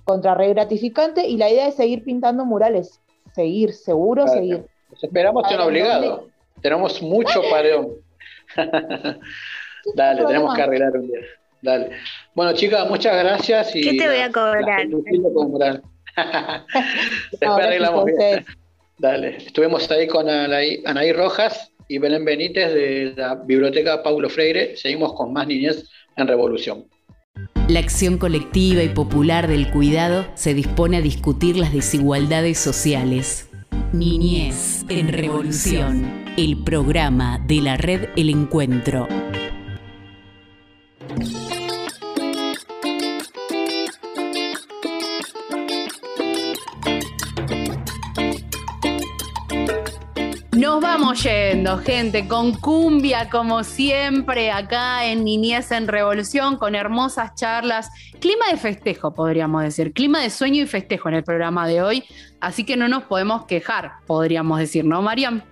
contra 0.05 0.35
re 0.35 0.49
gratificante 0.51 1.27
y 1.27 1.37
la 1.37 1.51
idea 1.51 1.69
es 1.69 1.77
seguir 1.77 2.05
pintando 2.05 2.45
murales, 2.45 3.01
seguir, 3.35 3.73
seguro, 3.73 4.27
seguir. 4.29 4.67
esperamos 5.01 5.47
que 5.49 5.57
obligado. 5.57 6.29
Tenemos 6.61 7.03
mucho 7.03 7.43
pareón. 7.51 7.89
Dale, 9.95 10.25
tenemos 10.27 10.55
que 10.55 10.63
arreglar 10.63 10.93
un 10.97 11.09
día. 11.09 11.21
Dale. 11.61 11.91
Bueno, 12.35 12.53
chicas, 12.53 12.89
muchas 12.89 13.17
gracias. 13.17 13.75
Y 13.75 13.83
¿Qué 13.83 13.99
te 13.99 14.09
voy 14.09 14.19
a 14.19 14.31
cobrar? 14.31 14.89
Después 17.31 17.51
arreglamos 17.51 18.05
bien. 18.05 18.45
Dale. 18.99 19.37
Estuvimos 19.39 19.91
ahí 19.91 20.07
con 20.07 20.29
Anaí, 20.29 20.83
Anaí 20.85 21.13
Rojas 21.13 21.73
y 21.89 21.99
Belén 21.99 22.25
Benítez 22.25 22.73
de 22.73 23.15
la 23.17 23.35
Biblioteca 23.35 24.03
Paulo 24.03 24.29
Freire. 24.29 24.77
Seguimos 24.77 25.15
con 25.15 25.33
más 25.33 25.47
niñez 25.47 25.89
en 26.17 26.29
Revolución. 26.29 26.87
La 27.69 27.79
acción 27.79 28.19
colectiva 28.19 28.83
y 28.83 28.89
popular 28.89 29.47
del 29.47 29.71
cuidado 29.71 30.27
se 30.35 30.53
dispone 30.53 30.97
a 30.97 31.01
discutir 31.01 31.57
las 31.57 31.73
desigualdades 31.73 32.59
sociales. 32.59 33.49
Niñez 33.93 34.85
en 34.89 35.09
Revolución, 35.09 36.25
el 36.37 36.65
programa 36.65 37.39
de 37.39 37.61
la 37.61 37.77
red 37.77 38.09
El 38.17 38.31
Encuentro. 38.31 39.07
Yendo, 51.15 51.77
gente, 51.79 52.27
con 52.27 52.55
cumbia 52.55 53.29
como 53.29 53.65
siempre 53.65 54.51
acá 54.51 55.05
en 55.05 55.25
Niñez 55.25 55.71
en 55.71 55.87
Revolución, 55.87 56.57
con 56.57 56.75
hermosas 56.75 57.35
charlas, 57.35 57.91
clima 58.19 58.47
de 58.51 58.57
festejo 58.57 59.13
podríamos 59.13 59.63
decir, 59.63 59.93
clima 59.93 60.23
de 60.23 60.31
sueño 60.31 60.63
y 60.63 60.67
festejo 60.67 61.11
en 61.11 61.17
el 61.17 61.23
programa 61.23 61.67
de 61.69 61.83
hoy, 61.83 62.05
así 62.41 62.65
que 62.65 62.79
no 62.79 62.89
nos 62.89 63.03
podemos 63.03 63.45
quejar, 63.45 63.93
podríamos 64.07 64.59
decir, 64.59 64.87
¿no, 64.87 65.03
Mariam? 65.03 65.43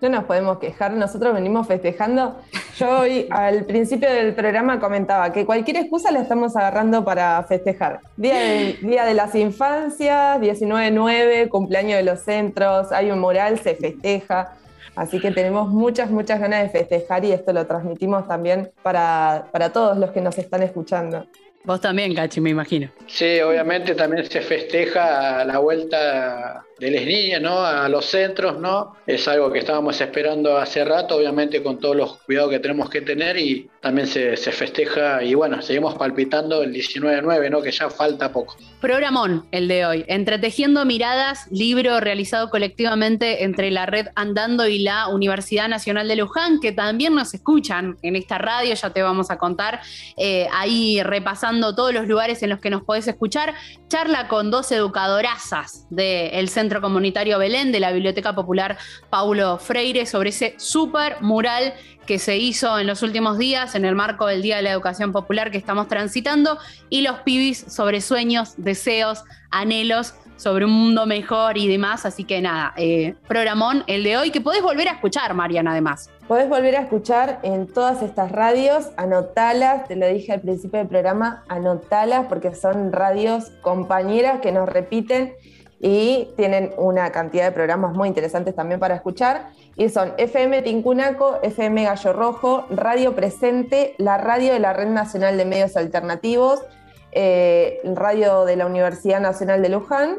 No 0.00 0.08
nos 0.08 0.24
podemos 0.24 0.58
quejar, 0.58 0.92
nosotros 0.92 1.34
venimos 1.34 1.66
festejando. 1.66 2.40
Yo 2.78 3.00
hoy 3.00 3.26
al 3.30 3.64
principio 3.66 4.10
del 4.10 4.34
programa 4.34 4.80
comentaba 4.80 5.30
que 5.30 5.44
cualquier 5.44 5.76
excusa 5.76 6.10
la 6.10 6.20
estamos 6.20 6.56
agarrando 6.56 7.04
para 7.04 7.42
festejar. 7.42 8.00
Día 8.16 8.38
de, 8.38 8.78
día 8.80 9.04
de 9.04 9.12
las 9.12 9.34
infancias, 9.34 10.40
19-9, 10.40 11.50
cumpleaños 11.50 11.98
de 11.98 12.02
los 12.04 12.20
centros, 12.20 12.90
hay 12.90 13.10
un 13.10 13.18
mural, 13.18 13.58
se 13.58 13.74
festeja. 13.74 14.54
Así 14.96 15.20
que 15.20 15.30
tenemos 15.30 15.68
muchas, 15.68 16.10
muchas 16.10 16.40
ganas 16.40 16.62
de 16.62 16.70
festejar 16.70 17.24
y 17.26 17.32
esto 17.32 17.52
lo 17.52 17.66
transmitimos 17.66 18.26
también 18.26 18.70
para, 18.82 19.48
para 19.52 19.70
todos 19.70 19.98
los 19.98 20.10
que 20.10 20.22
nos 20.22 20.38
están 20.38 20.62
escuchando. 20.62 21.26
Vos 21.64 21.80
también, 21.80 22.12
Cachi, 22.14 22.40
me 22.40 22.50
imagino. 22.50 22.90
Sí, 23.06 23.40
obviamente 23.40 23.94
también 23.94 24.28
se 24.28 24.40
festeja 24.40 25.44
la 25.44 25.58
vuelta 25.58 26.64
de 26.80 26.90
las 26.90 27.04
niñas, 27.04 27.40
¿no? 27.40 27.64
A 27.64 27.88
los 27.88 28.06
centros, 28.06 28.58
¿no? 28.58 28.96
Es 29.06 29.28
algo 29.28 29.52
que 29.52 29.60
estábamos 29.60 30.00
esperando 30.00 30.56
hace 30.56 30.84
rato, 30.84 31.16
obviamente 31.16 31.62
con 31.62 31.78
todos 31.78 31.94
los 31.94 32.16
cuidados 32.22 32.50
que 32.50 32.58
tenemos 32.58 32.90
que 32.90 33.02
tener 33.02 33.36
y 33.36 33.70
también 33.80 34.08
se, 34.08 34.36
festeja 34.36 35.22
y 35.22 35.34
bueno, 35.34 35.62
seguimos 35.62 35.94
palpitando 35.94 36.62
el 36.62 36.72
19-9, 36.72 37.50
¿no? 37.50 37.62
Que 37.62 37.70
ya 37.70 37.88
falta 37.88 38.32
poco. 38.32 38.56
Programón, 38.80 39.46
el 39.52 39.68
de 39.68 39.86
hoy. 39.86 40.04
Entretejiendo 40.08 40.84
miradas, 40.84 41.46
libro 41.52 42.00
realizado 42.00 42.50
colectivamente 42.50 43.44
entre 43.44 43.70
la 43.70 43.86
red 43.86 44.08
Andando 44.16 44.66
y 44.66 44.80
la 44.80 45.06
Universidad 45.06 45.68
Nacional 45.68 46.08
de 46.08 46.16
Luján, 46.16 46.58
que 46.60 46.72
también 46.72 47.14
nos 47.14 47.32
escuchan 47.34 47.96
en 48.02 48.16
esta 48.16 48.38
radio, 48.38 48.74
ya 48.74 48.90
te 48.90 49.02
vamos 49.02 49.30
a 49.30 49.38
contar, 49.38 49.80
eh, 50.16 50.48
ahí 50.52 51.00
repasando 51.04 51.51
todos 51.60 51.92
los 51.92 52.08
lugares 52.08 52.42
en 52.42 52.50
los 52.50 52.60
que 52.60 52.70
nos 52.70 52.82
podés 52.82 53.06
escuchar. 53.08 53.54
Charla 53.88 54.28
con 54.28 54.50
dos 54.50 54.72
educadorazas 54.72 55.86
del 55.90 56.48
Centro 56.48 56.80
Comunitario 56.80 57.38
Belén, 57.38 57.72
de 57.72 57.80
la 57.80 57.92
Biblioteca 57.92 58.34
Popular 58.34 58.78
Paulo 59.10 59.58
Freire, 59.58 60.06
sobre 60.06 60.30
ese 60.30 60.54
súper 60.58 61.20
mural 61.20 61.74
que 62.06 62.18
se 62.18 62.36
hizo 62.36 62.78
en 62.78 62.86
los 62.86 63.02
últimos 63.02 63.38
días 63.38 63.74
en 63.74 63.84
el 63.84 63.94
marco 63.94 64.26
del 64.26 64.42
Día 64.42 64.56
de 64.56 64.62
la 64.62 64.72
Educación 64.72 65.12
Popular 65.12 65.50
que 65.50 65.58
estamos 65.58 65.88
transitando 65.88 66.58
y 66.90 67.02
los 67.02 67.20
pibis 67.20 67.64
sobre 67.68 68.00
sueños, 68.00 68.54
deseos, 68.56 69.24
anhelos 69.50 70.14
sobre 70.36 70.64
un 70.64 70.72
mundo 70.72 71.06
mejor 71.06 71.56
y 71.56 71.68
demás. 71.68 72.04
Así 72.04 72.24
que 72.24 72.40
nada, 72.40 72.74
eh, 72.76 73.14
programón 73.28 73.84
el 73.86 74.02
de 74.02 74.16
hoy 74.16 74.30
que 74.30 74.40
podés 74.40 74.62
volver 74.62 74.88
a 74.88 74.92
escuchar, 74.92 75.34
Mariana, 75.34 75.72
además. 75.72 76.10
Podés 76.32 76.48
volver 76.48 76.76
a 76.76 76.80
escuchar 76.80 77.40
en 77.42 77.66
todas 77.66 78.00
estas 78.00 78.32
radios, 78.32 78.88
anotalas, 78.96 79.86
te 79.86 79.96
lo 79.96 80.06
dije 80.06 80.32
al 80.32 80.40
principio 80.40 80.78
del 80.78 80.88
programa, 80.88 81.44
anotalas 81.46 82.24
porque 82.26 82.54
son 82.54 82.90
radios 82.90 83.50
compañeras 83.60 84.40
que 84.40 84.50
nos 84.50 84.66
repiten 84.66 85.34
y 85.78 86.30
tienen 86.38 86.72
una 86.78 87.12
cantidad 87.12 87.44
de 87.44 87.52
programas 87.52 87.92
muy 87.92 88.08
interesantes 88.08 88.54
también 88.54 88.80
para 88.80 88.94
escuchar. 88.94 89.50
Y 89.76 89.90
son 89.90 90.14
FM 90.16 90.62
Tincunaco, 90.62 91.38
FM 91.42 91.84
Gallo 91.84 92.14
Rojo, 92.14 92.64
Radio 92.70 93.14
Presente, 93.14 93.94
la 93.98 94.16
radio 94.16 94.54
de 94.54 94.58
la 94.58 94.72
Red 94.72 94.88
Nacional 94.88 95.36
de 95.36 95.44
Medios 95.44 95.76
Alternativos, 95.76 96.62
eh, 97.10 97.78
radio 97.94 98.46
de 98.46 98.56
la 98.56 98.64
Universidad 98.64 99.20
Nacional 99.20 99.60
de 99.60 99.68
Luján 99.68 100.16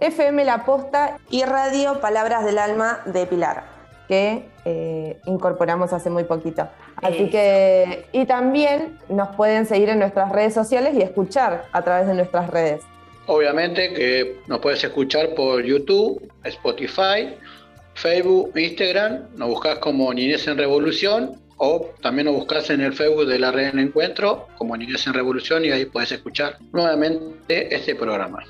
FM 0.00 0.44
La 0.44 0.64
Posta 0.64 1.18
y 1.28 1.44
Radio 1.44 2.00
Palabras 2.00 2.44
del 2.44 2.58
Alma 2.58 3.00
de 3.04 3.26
Pilar, 3.26 3.64
que 4.10 4.42
eh, 4.64 5.20
incorporamos 5.26 5.92
hace 5.92 6.10
muy 6.10 6.24
poquito. 6.24 6.68
Así 6.96 7.30
que, 7.30 8.06
y 8.10 8.24
también 8.26 8.98
nos 9.08 9.36
pueden 9.36 9.66
seguir 9.66 9.88
en 9.88 10.00
nuestras 10.00 10.32
redes 10.32 10.52
sociales 10.52 10.96
y 10.96 11.02
escuchar 11.02 11.66
a 11.70 11.82
través 11.82 12.08
de 12.08 12.14
nuestras 12.14 12.50
redes. 12.50 12.82
Obviamente 13.26 13.92
que 13.94 14.40
nos 14.48 14.58
puedes 14.58 14.82
escuchar 14.82 15.32
por 15.36 15.62
YouTube, 15.62 16.28
Spotify, 16.42 17.36
Facebook, 17.94 18.50
Instagram, 18.56 19.28
nos 19.36 19.50
buscas 19.50 19.78
como 19.78 20.12
Niñez 20.12 20.48
en 20.48 20.58
Revolución 20.58 21.40
o 21.58 21.90
también 22.02 22.26
nos 22.26 22.34
buscas 22.34 22.68
en 22.70 22.80
el 22.80 22.92
Facebook 22.92 23.26
de 23.26 23.38
la 23.38 23.52
red 23.52 23.68
en 23.68 23.78
encuentro 23.78 24.48
como 24.58 24.76
Niñez 24.76 25.06
en 25.06 25.14
Revolución 25.14 25.64
y 25.64 25.70
ahí 25.70 25.84
puedes 25.84 26.10
escuchar 26.10 26.58
nuevamente 26.72 27.72
este 27.72 27.94
programa. 27.94 28.42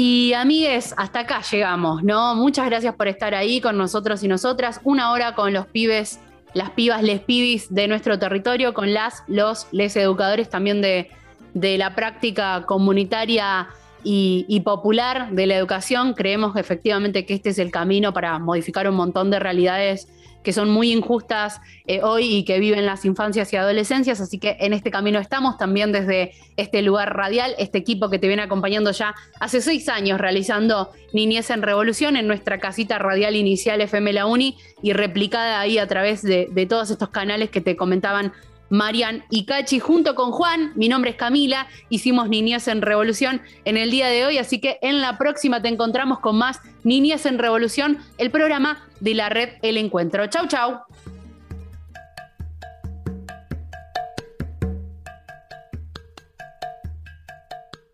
Y 0.00 0.32
amigues, 0.32 0.94
hasta 0.96 1.18
acá 1.18 1.42
llegamos, 1.50 2.04
¿no? 2.04 2.36
Muchas 2.36 2.66
gracias 2.66 2.94
por 2.94 3.08
estar 3.08 3.34
ahí 3.34 3.60
con 3.60 3.76
nosotros 3.76 4.22
y 4.22 4.28
nosotras. 4.28 4.80
Una 4.84 5.10
hora 5.10 5.34
con 5.34 5.52
los 5.52 5.66
pibes, 5.66 6.20
las 6.54 6.70
pibas, 6.70 7.02
les 7.02 7.18
pibis 7.18 7.74
de 7.74 7.88
nuestro 7.88 8.16
territorio, 8.16 8.74
con 8.74 8.94
las, 8.94 9.24
los, 9.26 9.66
les 9.72 9.96
educadores 9.96 10.48
también 10.50 10.80
de, 10.80 11.10
la 11.52 11.96
práctica 11.96 12.62
comunitaria 12.64 13.70
y, 14.04 14.46
y, 14.46 14.60
popular 14.60 15.32
de 15.32 15.48
la 15.48 15.56
educación. 15.56 16.14
Creemos 16.14 16.54
efectivamente 16.54 17.26
que 17.26 17.34
este 17.34 17.48
es 17.48 17.58
el 17.58 17.72
camino 17.72 18.12
para 18.12 18.38
modificar 18.38 18.88
un 18.88 18.94
montón 18.94 19.32
de 19.32 19.40
realidades 19.40 20.06
que 20.42 20.52
son 20.52 20.70
muy 20.70 20.92
injustas 20.92 21.60
eh, 21.86 22.00
hoy 22.02 22.36
y 22.36 22.44
que 22.44 22.58
viven 22.58 22.86
las 22.86 23.04
infancias 23.04 23.52
y 23.52 23.56
adolescencias. 23.56 24.20
Así 24.20 24.38
que 24.38 24.56
en 24.60 24.72
este 24.72 24.90
camino 24.90 25.18
estamos 25.18 25.58
también 25.58 25.92
desde 25.92 26.32
este 26.56 26.82
lugar 26.82 27.16
radial, 27.16 27.54
este 27.58 27.78
equipo 27.78 28.08
que 28.10 28.18
te 28.18 28.28
viene 28.28 28.42
acompañando 28.42 28.90
ya 28.90 29.14
hace 29.40 29.60
seis 29.60 29.88
años 29.88 30.20
realizando 30.20 30.90
Niñez 31.12 31.50
en 31.50 31.62
Revolución 31.62 32.16
en 32.16 32.26
nuestra 32.26 32.58
casita 32.58 32.98
radial 32.98 33.36
inicial 33.36 33.80
FM 33.80 34.12
La 34.12 34.26
Uni 34.26 34.56
y 34.82 34.92
replicada 34.92 35.60
ahí 35.60 35.78
a 35.78 35.86
través 35.86 36.22
de, 36.22 36.48
de 36.50 36.66
todos 36.66 36.90
estos 36.90 37.08
canales 37.08 37.50
que 37.50 37.60
te 37.60 37.76
comentaban 37.76 38.32
Marian 38.70 39.24
y 39.30 39.44
Cachi, 39.46 39.78
junto 39.80 40.14
con 40.14 40.30
Juan. 40.30 40.72
Mi 40.74 40.88
nombre 40.88 41.10
es 41.10 41.16
Camila. 41.16 41.66
Hicimos 41.88 42.28
Niñez 42.28 42.68
en 42.68 42.82
Revolución 42.82 43.40
en 43.64 43.76
el 43.76 43.90
día 43.90 44.08
de 44.08 44.26
hoy, 44.26 44.38
así 44.38 44.60
que 44.60 44.78
en 44.82 45.00
la 45.00 45.18
próxima 45.18 45.62
te 45.62 45.68
encontramos 45.68 46.20
con 46.20 46.36
más 46.36 46.60
Niñez 46.84 47.26
en 47.26 47.38
Revolución, 47.38 47.98
el 48.18 48.30
programa 48.30 48.86
de 49.00 49.14
la 49.14 49.28
red 49.28 49.50
El 49.62 49.76
Encuentro. 49.76 50.26
Chau, 50.26 50.46
chau. 50.46 50.80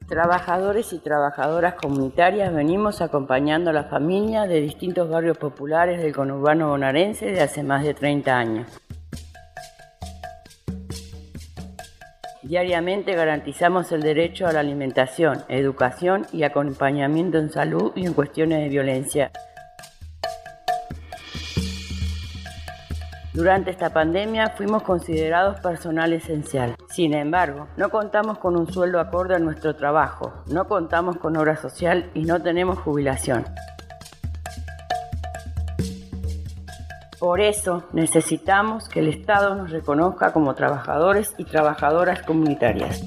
Trabajadores 0.09 0.93
y 0.93 0.99
trabajadoras 0.99 1.75
comunitarias 1.75 2.55
venimos 2.55 3.01
acompañando 3.01 3.71
a 3.71 3.73
la 3.73 3.85
familia 3.85 4.43
de 4.43 4.61
distintos 4.61 5.09
barrios 5.09 5.39
populares 5.39 6.01
del 6.01 6.15
conurbano 6.15 6.69
bonaerense 6.69 7.27
de 7.27 7.41
hace 7.41 7.63
más 7.63 7.83
de 7.83 7.95
30 7.95 8.37
años. 8.37 8.84
Diariamente 12.45 13.15
garantizamos 13.15 13.91
el 13.93 14.03
derecho 14.03 14.47
a 14.47 14.53
la 14.53 14.61
alimentación, 14.61 15.45
educación 15.49 16.27
y 16.31 16.43
acompañamiento 16.43 17.39
en 17.39 17.51
salud 17.51 17.93
y 17.95 18.05
en 18.05 18.13
cuestiones 18.13 18.61
de 18.61 18.69
violencia. 18.69 19.31
Durante 23.33 23.71
esta 23.71 23.95
pandemia 23.95 24.51
fuimos 24.51 24.83
considerados 24.83 25.59
personal 25.61 26.13
esencial. 26.13 26.77
Sin 26.91 27.15
embargo, 27.15 27.69
no 27.79 27.89
contamos 27.89 28.37
con 28.37 28.57
un 28.57 28.71
sueldo 28.71 29.01
acorde 29.01 29.37
a 29.37 29.39
nuestro 29.39 29.75
trabajo, 29.75 30.35
no 30.47 30.69
contamos 30.69 31.17
con 31.17 31.39
obra 31.39 31.57
social 31.57 32.11
y 32.13 32.27
no 32.27 32.43
tenemos 32.43 32.79
jubilación. 32.79 33.47
Por 37.25 37.41
eso 37.41 37.85
necesitamos 37.95 38.87
que 38.87 39.01
el 39.01 39.09
Estado 39.09 39.55
nos 39.55 39.71
reconozca 39.71 40.35
como 40.35 40.55
trabajadores 40.55 41.35
y 41.39 41.45
trabajadoras 41.45 42.21
comunitarias. 42.21 43.03